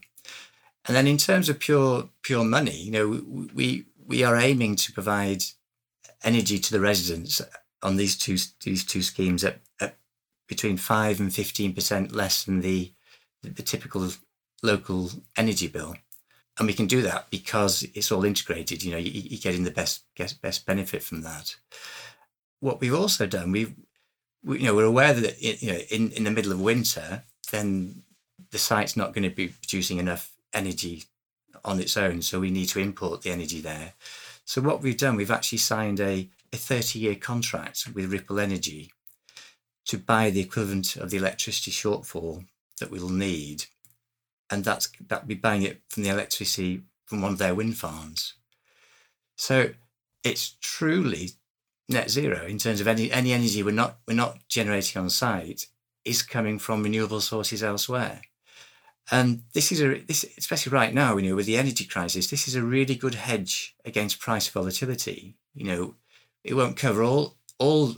And 0.88 0.96
then 0.96 1.06
in 1.06 1.18
terms 1.18 1.48
of 1.48 1.60
pure 1.60 2.08
pure 2.22 2.44
money, 2.44 2.76
you 2.76 2.90
know, 2.90 3.48
we 3.54 3.84
we 4.06 4.24
are 4.24 4.36
aiming 4.36 4.76
to 4.76 4.92
provide 4.92 5.44
energy 6.24 6.58
to 6.58 6.72
the 6.72 6.80
residents 6.80 7.40
on 7.82 7.96
these 7.96 8.16
two 8.16 8.38
these 8.64 8.84
two 8.84 9.02
schemes 9.02 9.44
at, 9.44 9.60
at 9.80 9.96
between 10.48 10.76
five 10.76 11.20
and 11.20 11.32
fifteen 11.32 11.74
percent 11.74 12.12
less 12.12 12.44
than 12.44 12.60
the 12.60 12.92
the 13.42 13.62
typical 13.62 14.10
local 14.62 15.10
energy 15.36 15.68
bill 15.68 15.94
and 16.58 16.66
we 16.66 16.74
can 16.74 16.86
do 16.86 17.02
that 17.02 17.30
because 17.30 17.86
it's 17.94 18.10
all 18.10 18.24
integrated. 18.24 18.82
You 18.82 18.92
know, 18.92 18.98
you, 18.98 19.36
are 19.36 19.40
getting 19.40 19.64
the 19.64 19.70
best 19.70 20.02
best 20.42 20.66
benefit 20.66 21.02
from 21.02 21.22
that. 21.22 21.56
What 22.60 22.80
we've 22.80 22.94
also 22.94 23.26
done, 23.26 23.52
we've 23.52 23.74
we, 24.44 24.58
you 24.60 24.66
know 24.66 24.74
we're 24.74 24.84
aware 24.84 25.14
that 25.14 25.40
you 25.40 25.72
know 25.72 25.78
in 25.90 26.10
in 26.12 26.24
the 26.24 26.30
middle 26.30 26.52
of 26.52 26.60
winter, 26.60 27.22
then 27.52 28.02
the 28.50 28.58
site's 28.58 28.96
not 28.96 29.12
going 29.12 29.28
to 29.28 29.34
be 29.34 29.48
producing 29.48 29.98
enough 29.98 30.32
energy 30.52 31.04
on 31.64 31.80
its 31.80 31.96
own, 31.96 32.22
so 32.22 32.40
we 32.40 32.50
need 32.50 32.66
to 32.66 32.80
import 32.80 33.22
the 33.22 33.30
energy 33.30 33.60
there. 33.60 33.94
So 34.44 34.60
what 34.60 34.82
we've 34.82 34.96
done, 34.96 35.16
we've 35.16 35.30
actually 35.30 35.58
signed 35.58 36.00
a 36.00 36.28
a 36.52 36.56
30 36.56 36.98
year 36.98 37.14
contract 37.14 37.88
with 37.94 38.12
Ripple 38.12 38.40
Energy 38.40 38.90
to 39.86 39.98
buy 39.98 40.30
the 40.30 40.40
equivalent 40.40 40.96
of 40.96 41.10
the 41.10 41.16
electricity 41.16 41.70
shortfall 41.70 42.46
that 42.80 42.90
we'll 42.90 43.08
need 43.08 43.66
and 44.50 44.64
that's 44.64 44.88
that 45.08 45.26
be 45.26 45.34
buying 45.34 45.62
it 45.62 45.82
from 45.88 46.02
the 46.02 46.08
electricity 46.08 46.82
from 47.04 47.22
one 47.22 47.32
of 47.32 47.38
their 47.38 47.54
wind 47.54 47.76
farms. 47.76 48.34
So 49.36 49.70
it's 50.24 50.56
truly 50.60 51.30
net 51.88 52.10
zero 52.10 52.44
in 52.44 52.58
terms 52.58 52.80
of 52.80 52.88
any 52.88 53.10
any 53.10 53.32
energy 53.32 53.62
we're 53.62 53.70
not 53.72 53.98
we're 54.06 54.14
not 54.14 54.46
generating 54.48 55.00
on 55.00 55.10
site 55.10 55.66
is 56.04 56.22
coming 56.22 56.58
from 56.58 56.82
renewable 56.82 57.20
sources 57.20 57.62
elsewhere. 57.62 58.22
And 59.10 59.42
this 59.54 59.72
is 59.72 59.80
a 59.80 60.00
this 60.00 60.24
especially 60.36 60.72
right 60.72 60.92
now, 60.92 61.16
you 61.16 61.28
know, 61.28 61.36
with 61.36 61.46
the 61.46 61.56
energy 61.56 61.84
crisis, 61.84 62.28
this 62.28 62.46
is 62.46 62.54
a 62.54 62.62
really 62.62 62.94
good 62.94 63.14
hedge 63.14 63.74
against 63.84 64.20
price 64.20 64.48
volatility. 64.48 65.36
You 65.54 65.64
know, 65.64 65.94
it 66.44 66.54
won't 66.54 66.76
cover 66.76 67.02
all 67.02 67.36
all 67.58 67.96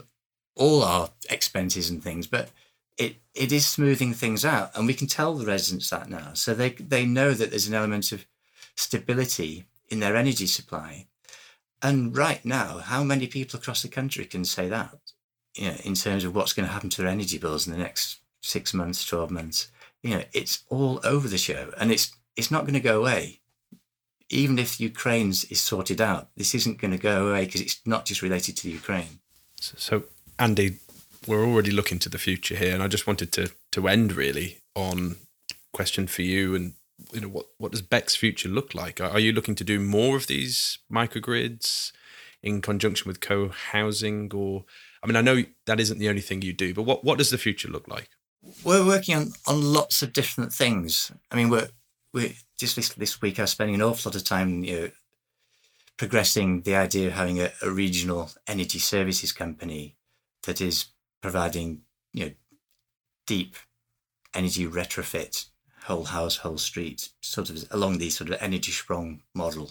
all 0.55 0.83
our 0.83 1.09
expenses 1.29 1.89
and 1.89 2.03
things, 2.03 2.27
but 2.27 2.49
it 2.97 3.17
it 3.33 3.51
is 3.51 3.65
smoothing 3.65 4.13
things 4.13 4.45
out, 4.45 4.71
and 4.75 4.87
we 4.87 4.93
can 4.93 5.07
tell 5.07 5.33
the 5.35 5.45
residents 5.45 5.89
that 5.89 6.09
now, 6.09 6.33
so 6.33 6.53
they 6.53 6.69
they 6.69 7.05
know 7.05 7.33
that 7.33 7.49
there's 7.49 7.67
an 7.67 7.73
element 7.73 8.11
of 8.11 8.25
stability 8.75 9.65
in 9.89 9.99
their 9.99 10.15
energy 10.15 10.47
supply. 10.47 11.07
And 11.81 12.15
right 12.15 12.43
now, 12.45 12.77
how 12.77 13.03
many 13.03 13.27
people 13.27 13.59
across 13.59 13.81
the 13.81 13.87
country 13.89 14.25
can 14.25 14.45
say 14.45 14.69
that? 14.69 14.97
You 15.55 15.69
know, 15.69 15.77
in 15.83 15.95
terms 15.95 16.23
of 16.23 16.35
what's 16.35 16.53
going 16.53 16.67
to 16.67 16.73
happen 16.73 16.89
to 16.91 17.01
their 17.01 17.11
energy 17.11 17.37
bills 17.37 17.67
in 17.67 17.73
the 17.73 17.79
next 17.79 18.19
six 18.41 18.73
months, 18.73 19.05
twelve 19.05 19.31
months. 19.31 19.71
You 20.03 20.17
know, 20.17 20.23
it's 20.33 20.63
all 20.69 20.99
over 21.03 21.27
the 21.27 21.37
show, 21.37 21.71
and 21.77 21.91
it's 21.91 22.11
it's 22.35 22.51
not 22.51 22.61
going 22.61 22.73
to 22.73 22.79
go 22.79 22.99
away. 22.99 23.41
Even 24.29 24.57
if 24.57 24.79
Ukraine's 24.79 25.43
is 25.45 25.59
sorted 25.59 25.99
out, 25.99 26.29
this 26.37 26.55
isn't 26.55 26.79
going 26.79 26.91
to 26.91 26.97
go 26.97 27.27
away 27.27 27.45
because 27.45 27.61
it's 27.61 27.81
not 27.85 28.05
just 28.05 28.21
related 28.21 28.55
to 28.57 28.69
Ukraine. 28.69 29.19
So, 29.59 29.73
so 29.77 30.03
Andy, 30.39 30.77
we're 31.27 31.45
already 31.45 31.71
looking 31.71 31.99
to 31.99 32.09
the 32.09 32.17
future 32.17 32.55
here, 32.55 32.73
and 32.73 32.81
I 32.81 32.87
just 32.87 33.07
wanted 33.07 33.31
to 33.33 33.51
to 33.73 33.87
end 33.87 34.13
really 34.13 34.57
on 34.75 35.17
question 35.73 36.07
for 36.07 36.21
you 36.21 36.53
and 36.53 36.73
you 37.13 37.21
know 37.21 37.27
what 37.27 37.47
what 37.57 37.71
does 37.71 37.81
Beck's 37.81 38.15
future 38.15 38.49
look 38.49 38.73
like? 38.75 39.01
Are, 39.01 39.19
you 39.19 39.31
looking 39.31 39.55
to 39.55 39.63
do 39.63 39.79
more 39.79 40.15
of 40.15 40.27
these 40.27 40.79
microgrids 40.91 41.91
in 42.43 42.61
conjunction 42.61 43.07
with 43.07 43.21
co-housing, 43.21 44.31
or 44.33 44.65
I 45.03 45.07
mean, 45.07 45.15
I 45.15 45.21
know 45.21 45.43
that 45.65 45.79
isn't 45.79 45.99
the 45.99 46.09
only 46.09 46.21
thing 46.21 46.41
you 46.41 46.53
do, 46.53 46.73
but 46.73 46.83
what 46.83 47.03
what 47.03 47.17
does 47.17 47.29
the 47.29 47.37
future 47.37 47.69
look 47.69 47.87
like? 47.87 48.09
We're 48.63 48.85
working 48.85 49.15
on 49.15 49.33
on 49.47 49.73
lots 49.73 50.01
of 50.01 50.13
different 50.13 50.53
things. 50.53 51.11
I 51.31 51.35
mean, 51.35 51.49
we're 51.49 51.69
we 52.13 52.37
just 52.57 52.75
this, 52.75 52.89
this 52.89 53.21
week 53.21 53.39
I 53.39 53.43
was 53.43 53.51
spending 53.51 53.75
an 53.75 53.81
awful 53.81 54.09
lot 54.09 54.15
of 54.15 54.23
time 54.23 54.63
you 54.63 54.79
know 54.79 54.91
progressing 55.97 56.61
the 56.61 56.75
idea 56.75 57.07
of 57.07 57.13
having 57.13 57.39
a, 57.39 57.51
a 57.61 57.69
regional 57.69 58.31
energy 58.47 58.79
services 58.79 59.31
company 59.31 59.95
that 60.43 60.61
is 60.61 60.85
providing 61.21 61.81
you 62.13 62.25
know 62.25 62.31
deep 63.27 63.55
energy 64.33 64.67
retrofit 64.67 65.45
whole 65.83 66.05
house 66.05 66.37
whole 66.37 66.57
street 66.57 67.09
sort 67.21 67.49
of 67.49 67.65
along 67.71 67.97
these 67.97 68.17
sort 68.17 68.29
of 68.29 68.39
Energiesprong 68.39 69.19
model 69.33 69.69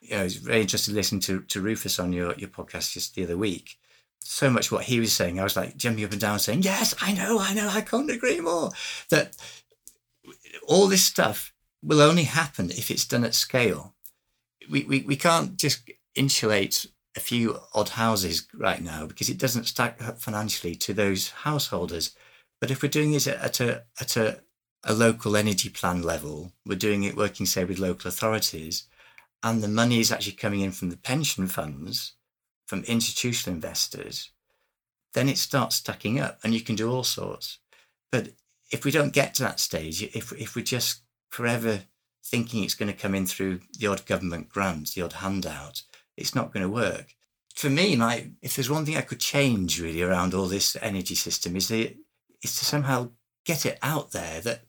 you 0.00 0.16
know, 0.16 0.24
it's 0.24 0.34
very 0.34 0.60
interesting 0.60 0.92
to 0.92 0.98
listen 0.98 1.20
to, 1.20 1.40
to 1.42 1.60
Rufus 1.60 1.98
on 1.98 2.12
your, 2.12 2.34
your 2.34 2.48
podcast 2.48 2.92
just 2.92 3.14
the 3.14 3.24
other 3.24 3.36
week. 3.36 3.78
So 4.20 4.50
much 4.50 4.70
what 4.70 4.84
he 4.84 5.00
was 5.00 5.12
saying, 5.12 5.38
I 5.38 5.44
was 5.44 5.56
like 5.56 5.76
jumping 5.76 6.04
up 6.04 6.12
and 6.12 6.20
down 6.20 6.38
saying, 6.38 6.62
Yes, 6.62 6.94
I 7.00 7.12
know, 7.12 7.38
I 7.38 7.54
know, 7.54 7.68
I 7.68 7.80
can't 7.80 8.10
agree 8.10 8.40
more. 8.40 8.70
That 9.10 9.36
all 10.66 10.88
this 10.88 11.04
stuff 11.04 11.52
will 11.82 12.00
only 12.00 12.24
happen 12.24 12.70
if 12.70 12.90
it's 12.90 13.06
done 13.06 13.24
at 13.24 13.34
scale. 13.34 13.94
We, 14.68 14.84
we, 14.84 15.00
we 15.02 15.16
can't 15.16 15.56
just 15.56 15.88
insulate 16.14 16.86
a 17.16 17.20
few 17.20 17.58
odd 17.72 17.90
houses 17.90 18.46
right 18.52 18.82
now 18.82 19.06
because 19.06 19.28
it 19.28 19.38
doesn't 19.38 19.64
stack 19.64 20.02
up 20.02 20.20
financially 20.20 20.74
to 20.74 20.92
those 20.92 21.30
householders. 21.30 22.14
But 22.60 22.70
if 22.70 22.82
we're 22.82 22.88
doing 22.88 23.14
it 23.14 23.26
at 23.26 23.60
a 23.60 23.84
at 24.00 24.16
a, 24.16 24.40
a 24.84 24.92
local 24.92 25.36
energy 25.36 25.68
plan 25.68 26.02
level, 26.02 26.52
we're 26.64 26.76
doing 26.76 27.04
it 27.04 27.16
working 27.16 27.46
say 27.46 27.64
with 27.64 27.78
local 27.78 28.08
authorities, 28.08 28.84
and 29.42 29.62
the 29.62 29.68
money 29.68 30.00
is 30.00 30.12
actually 30.12 30.32
coming 30.32 30.60
in 30.60 30.72
from 30.72 30.90
the 30.90 30.96
pension 30.96 31.46
funds, 31.46 32.14
from 32.66 32.82
institutional 32.84 33.54
investors, 33.54 34.30
then 35.14 35.28
it 35.28 35.38
starts 35.38 35.76
stacking 35.76 36.20
up, 36.20 36.38
and 36.44 36.52
you 36.52 36.60
can 36.60 36.76
do 36.76 36.90
all 36.90 37.04
sorts. 37.04 37.58
But 38.12 38.30
if 38.70 38.84
we 38.84 38.90
don't 38.90 39.14
get 39.14 39.34
to 39.34 39.42
that 39.44 39.60
stage, 39.60 40.02
if 40.02 40.32
if 40.32 40.54
we're 40.54 40.64
just 40.64 41.02
forever 41.30 41.84
thinking 42.24 42.64
it's 42.64 42.74
going 42.74 42.92
to 42.92 42.98
come 42.98 43.14
in 43.14 43.26
through 43.26 43.60
the 43.78 43.86
odd 43.86 44.04
government 44.04 44.48
grant, 44.48 44.92
the 44.94 45.02
odd 45.02 45.14
handout, 45.14 45.82
it's 46.16 46.34
not 46.34 46.52
going 46.52 46.62
to 46.62 46.68
work. 46.68 47.14
For 47.54 47.70
me, 47.70 47.96
my 47.96 48.30
if 48.42 48.56
there's 48.56 48.70
one 48.70 48.84
thing 48.84 48.96
I 48.96 49.02
could 49.02 49.20
change 49.20 49.80
really 49.80 50.02
around 50.02 50.34
all 50.34 50.46
this 50.46 50.76
energy 50.82 51.14
system 51.14 51.56
is 51.56 51.68
that 51.68 51.96
is 52.42 52.58
to 52.58 52.64
somehow 52.64 53.10
get 53.44 53.64
it 53.64 53.78
out 53.82 54.10
there 54.10 54.40
that 54.42 54.64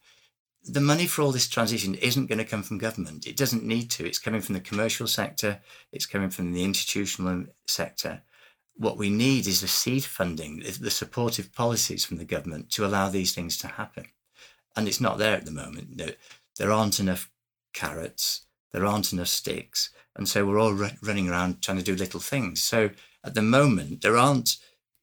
the 0.68 0.82
money 0.82 1.08
for 1.08 1.22
all 1.22 1.32
this 1.32 1.48
transition 1.48 1.96
isn't 1.96 2.28
going 2.28 2.40
to 2.40 2.46
come 2.46 2.62
from 2.62 2.78
government. 2.78 3.26
It 3.26 3.38
doesn't 3.38 3.64
need 3.64 3.90
to. 3.92 4.06
It's 4.06 4.20
coming 4.20 4.42
from 4.42 4.54
the 4.54 4.62
commercial 4.62 5.08
sector, 5.08 5.60
it's 5.92 6.06
coming 6.06 6.30
from 6.30 6.52
the 6.52 6.64
institutional 6.64 7.46
sector. 7.68 8.22
What 8.76 8.98
we 8.98 9.10
need 9.10 9.48
is 9.48 9.62
the 9.62 9.68
seed 9.68 10.04
funding, 10.04 10.64
the 10.80 10.92
supportive 10.92 11.54
policies 11.54 12.06
from 12.06 12.18
the 12.18 12.26
government 12.26 12.70
to 12.72 12.86
allow 12.86 13.10
these 13.10 13.34
things 13.34 13.58
to 13.60 13.68
happen. 13.68 14.06
And 14.76 14.88
it's 14.88 15.02
not 15.02 15.18
there 15.18 15.36
at 15.36 15.46
the 15.46 15.52
moment. 15.52 16.00
There 16.58 16.72
aren't 16.72 17.00
enough 17.00 17.32
carrots, 17.74 18.46
there 18.72 18.86
aren't 18.86 19.14
enough 19.14 19.30
sticks. 19.30 19.90
And 20.16 20.28
so 20.28 20.46
we're 20.46 20.60
all 20.60 20.74
running 21.02 21.30
around 21.30 21.62
trying 21.62 21.78
to 21.78 21.84
do 21.84 21.96
little 21.96 22.20
things. 22.20 22.62
So 22.62 22.92
at 23.24 23.34
the 23.34 23.42
moment, 23.42 24.02
there 24.02 24.18
aren't, 24.18 24.58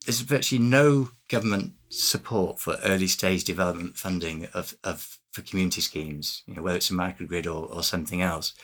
there's 0.06 0.20
virtually 0.20 0.62
no 0.62 1.10
government 1.28 1.72
support 1.88 2.60
for 2.60 2.78
early 2.84 3.06
stage 3.06 3.44
development 3.44 3.96
funding 3.96 4.46
of, 4.54 4.76
of 4.84 5.18
for 5.34 5.42
community 5.42 5.80
schemes, 5.80 6.42
you 6.46 6.54
know, 6.54 6.62
whether 6.62 6.76
it's 6.76 6.90
a 6.90 6.94
microgrid 6.94 7.46
or, 7.46 7.66
or 7.66 7.82
something 7.82 8.22
else. 8.22 8.54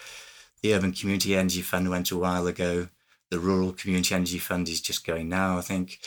The 0.63 0.73
Urban 0.75 0.93
Community 0.93 1.37
Energy 1.37 1.63
Fund 1.63 1.91
went 1.91 2.11
a 2.13 2.17
while 2.17 2.47
ago. 2.47 2.89
The 3.31 3.41
Rural 3.41 3.73
Community 3.73 4.15
Energy 4.15 4.39
Fund 4.39 4.69
is 4.69 4.81
just 4.81 5.05
going 5.05 5.29
now, 5.29 5.59
I 5.59 5.63
think. 5.63 5.99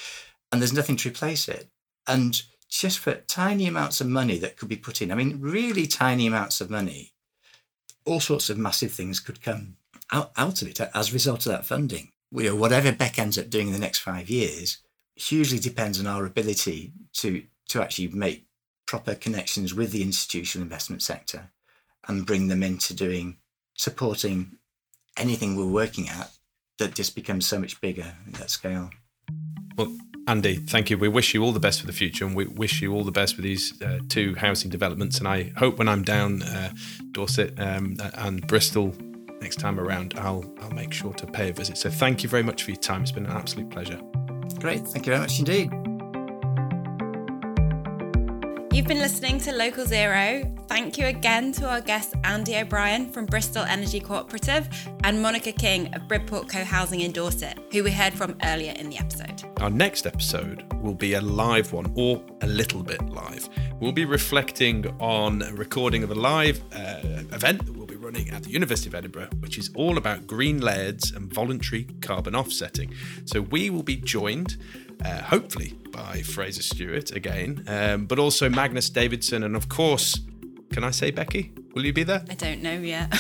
And 0.52 0.62
there's 0.62 0.74
nothing 0.74 0.96
to 0.98 1.10
replace 1.10 1.50
it. 1.50 1.70
And 2.08 2.42
just 2.70 3.00
for 3.00 3.14
tiny 3.14 3.68
amounts 3.68 4.00
of 4.00 4.08
money 4.08 4.38
that 4.38 4.56
could 4.56 4.70
be 4.70 4.78
put 4.78 5.02
in, 5.02 5.12
I 5.12 5.16
mean, 5.16 5.42
really 5.42 5.86
tiny 5.86 6.28
amounts 6.28 6.62
of 6.62 6.70
money, 6.70 7.12
all 8.06 8.22
sorts 8.22 8.50
of 8.50 8.58
massive 8.58 8.92
things 8.92 9.20
could 9.20 9.42
come 9.42 9.76
out, 10.12 10.32
out 10.38 10.62
of 10.62 10.70
it 10.70 10.80
as 10.80 11.10
a 11.10 11.14
result 11.14 11.46
of 11.46 11.52
that 11.52 11.66
funding. 11.66 12.12
You 12.32 12.50
know, 12.50 12.56
whatever 12.56 12.92
Beck 12.94 13.20
ends 13.20 13.38
up 13.38 13.50
doing 13.50 13.68
in 13.68 13.74
the 13.74 13.80
next 13.80 14.00
five 14.00 14.30
years 14.30 14.78
hugely 15.16 15.60
depends 15.60 16.00
on 16.00 16.08
our 16.08 16.26
ability 16.26 16.94
to 17.14 17.44
to 17.70 17.82
actually 17.82 18.08
make 18.10 18.46
proper 18.86 19.16
connections 19.16 19.74
with 19.74 19.92
the 19.92 20.02
institutional 20.02 20.64
investment 20.64 21.02
sector 21.02 21.52
and 22.08 22.26
bring 22.26 22.48
them 22.48 22.64
into 22.64 22.94
doing 22.94 23.38
supporting 23.76 24.58
anything 25.18 25.56
we're 25.56 25.66
working 25.66 26.10
at 26.10 26.32
that 26.80 26.96
just 26.96 27.16
becomes 27.16 27.46
so 27.46 27.60
much 27.60 27.80
bigger 27.82 28.16
at 28.28 28.34
that 28.34 28.50
scale. 28.50 28.90
Well, 29.78 29.96
Andy, 30.28 30.56
thank 30.56 30.90
you. 30.90 30.98
We 30.98 31.08
wish 31.08 31.34
you 31.34 31.44
all 31.44 31.52
the 31.52 31.60
best 31.60 31.82
for 31.82 31.88
the 31.88 31.94
future, 31.94 32.26
and 32.26 32.36
we 32.36 32.46
wish 32.46 32.82
you 32.82 32.94
all 32.94 33.04
the 33.04 33.12
best 33.12 33.36
with 33.36 33.44
these 33.44 33.82
uh, 33.82 34.00
two 34.10 34.36
housing 34.36 34.70
developments. 34.70 35.20
And 35.20 35.28
I 35.28 35.52
hope 35.58 35.78
when 35.78 35.90
I'm 35.90 36.04
down 36.04 36.44
uh, 36.44 36.74
Dorset 37.12 37.60
um, 37.60 37.98
and 38.16 38.46
Bristol 38.48 38.96
next 39.42 39.58
time 39.58 39.80
around, 39.80 40.14
I'll 40.18 40.46
I'll 40.62 40.72
make 40.72 40.94
sure 40.94 41.14
to 41.14 41.28
pay 41.28 41.50
a 41.50 41.54
visit. 41.54 41.78
So 41.78 41.90
thank 41.90 42.24
you 42.24 42.30
very 42.30 42.44
much 42.44 42.64
for 42.64 42.72
your 42.72 42.80
time. 42.80 43.02
It's 43.02 43.12
been 43.12 43.26
an 43.26 43.32
absolute 43.32 43.70
pleasure. 43.70 44.00
Great, 44.60 44.88
thank 44.88 45.06
you 45.06 45.12
very 45.12 45.20
much 45.20 45.40
indeed. 45.40 45.83
You've 48.74 48.88
been 48.88 48.98
listening 48.98 49.38
to 49.42 49.52
Local 49.52 49.86
Zero. 49.86 50.52
Thank 50.68 50.98
you 50.98 51.06
again 51.06 51.52
to 51.52 51.70
our 51.70 51.80
guests 51.80 52.16
Andy 52.24 52.58
O'Brien 52.58 53.08
from 53.12 53.28
Bristol 53.28 53.62
Energy 53.66 54.00
Cooperative 54.00 54.68
and 55.04 55.22
Monica 55.22 55.52
King 55.52 55.94
of 55.94 56.08
Bridport 56.08 56.50
Co 56.50 56.64
Housing 56.64 57.02
in 57.02 57.12
Dorset, 57.12 57.60
who 57.72 57.84
we 57.84 57.92
heard 57.92 58.16
from 58.16 58.36
earlier 58.42 58.74
in 58.76 58.90
the 58.90 58.98
episode. 58.98 59.44
Our 59.62 59.70
next 59.70 60.08
episode 60.08 60.66
will 60.82 60.96
be 60.96 61.14
a 61.14 61.22
live 61.22 61.72
one, 61.72 61.94
or 61.96 62.20
a 62.42 62.48
little 62.48 62.82
bit 62.82 63.08
live. 63.10 63.48
We'll 63.80 63.92
be 63.92 64.06
reflecting 64.06 64.88
on 65.00 65.44
a 65.44 65.54
recording 65.54 66.02
of 66.02 66.10
a 66.10 66.16
live 66.16 66.60
uh, 66.74 66.98
event 67.32 67.68
that 67.68 67.78
we'll 67.78 67.86
be 67.86 67.96
running 67.96 68.32
at 68.32 68.42
the 68.42 68.50
University 68.50 68.90
of 68.90 68.96
Edinburgh, 68.96 69.30
which 69.40 69.60
is 69.60 69.70
all 69.76 70.00
about 70.00 70.26
green 70.26 70.62
lairds 70.62 71.12
and 71.12 71.32
voluntary 71.32 71.84
carbon 72.02 72.36
offsetting. 72.36 72.92
So 73.26 73.42
we 73.42 73.70
will 73.70 73.84
be 73.84 73.98
joined 73.98 74.58
uh, 75.04 75.22
hopefully 75.24 75.74
by 75.92 76.22
Fraser 76.22 76.64
Stewart 76.64 77.12
again, 77.12 77.64
um, 77.68 78.06
but 78.06 78.20
also 78.20 78.50
Magnus 78.50 78.90
Davidson, 78.90 79.44
and 79.44 79.56
of 79.56 79.70
course, 79.70 80.20
can 80.72 80.84
I 80.84 80.92
say 80.92 81.12
Becky? 81.12 81.54
Will 81.74 81.86
you 81.86 81.94
be 81.94 82.04
there? 82.04 82.24
I 82.30 82.36
don't 82.36 82.62
know 82.62 82.74
yet. 82.74 83.14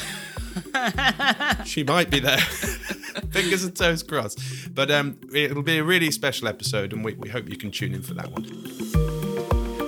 she 1.65 1.83
might 1.83 2.09
be 2.09 2.19
there. 2.19 2.37
Fingers 3.31 3.63
and 3.63 3.75
toes 3.75 4.03
crossed. 4.03 4.39
But 4.73 4.91
um, 4.91 5.19
it'll 5.33 5.63
be 5.63 5.77
a 5.77 5.83
really 5.83 6.11
special 6.11 6.47
episode, 6.47 6.93
and 6.93 7.03
we, 7.03 7.13
we 7.13 7.29
hope 7.29 7.49
you 7.49 7.57
can 7.57 7.71
tune 7.71 7.93
in 7.93 8.01
for 8.01 8.13
that 8.15 8.31
one. 8.31 8.43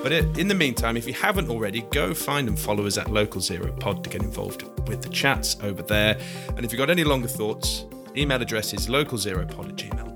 But 0.03 0.11
in 0.37 0.47
the 0.47 0.53
meantime, 0.53 0.97
if 0.97 1.07
you 1.07 1.13
haven't 1.13 1.49
already, 1.49 1.81
go 1.91 2.13
find 2.13 2.47
and 2.47 2.59
follow 2.59 2.85
us 2.85 2.97
at 2.99 3.09
Local 3.09 3.41
Zero 3.41 3.71
Pod 3.71 4.03
to 4.03 4.09
get 4.09 4.21
involved 4.21 4.63
with 4.87 5.01
the 5.01 5.09
chats 5.09 5.57
over 5.63 5.81
there. 5.81 6.19
And 6.55 6.63
if 6.63 6.71
you've 6.71 6.77
got 6.77 6.91
any 6.91 7.03
longer 7.03 7.27
thoughts, 7.27 7.85
email 8.15 8.39
address 8.39 8.73
is 8.73 8.87
localzeropod 8.87 9.69
at 9.69 9.75
gmail.com. 9.75 10.14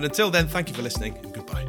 And 0.00 0.06
until 0.06 0.30
then, 0.30 0.48
thank 0.48 0.70
you 0.70 0.74
for 0.74 0.80
listening 0.80 1.14
and 1.18 1.34
goodbye. 1.34 1.66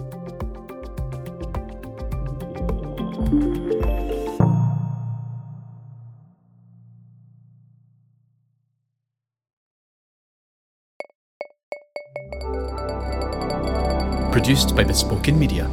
Produced 14.31 14.77
by 14.77 14.85
Bespoken 14.85 15.37
Media. 15.37 15.69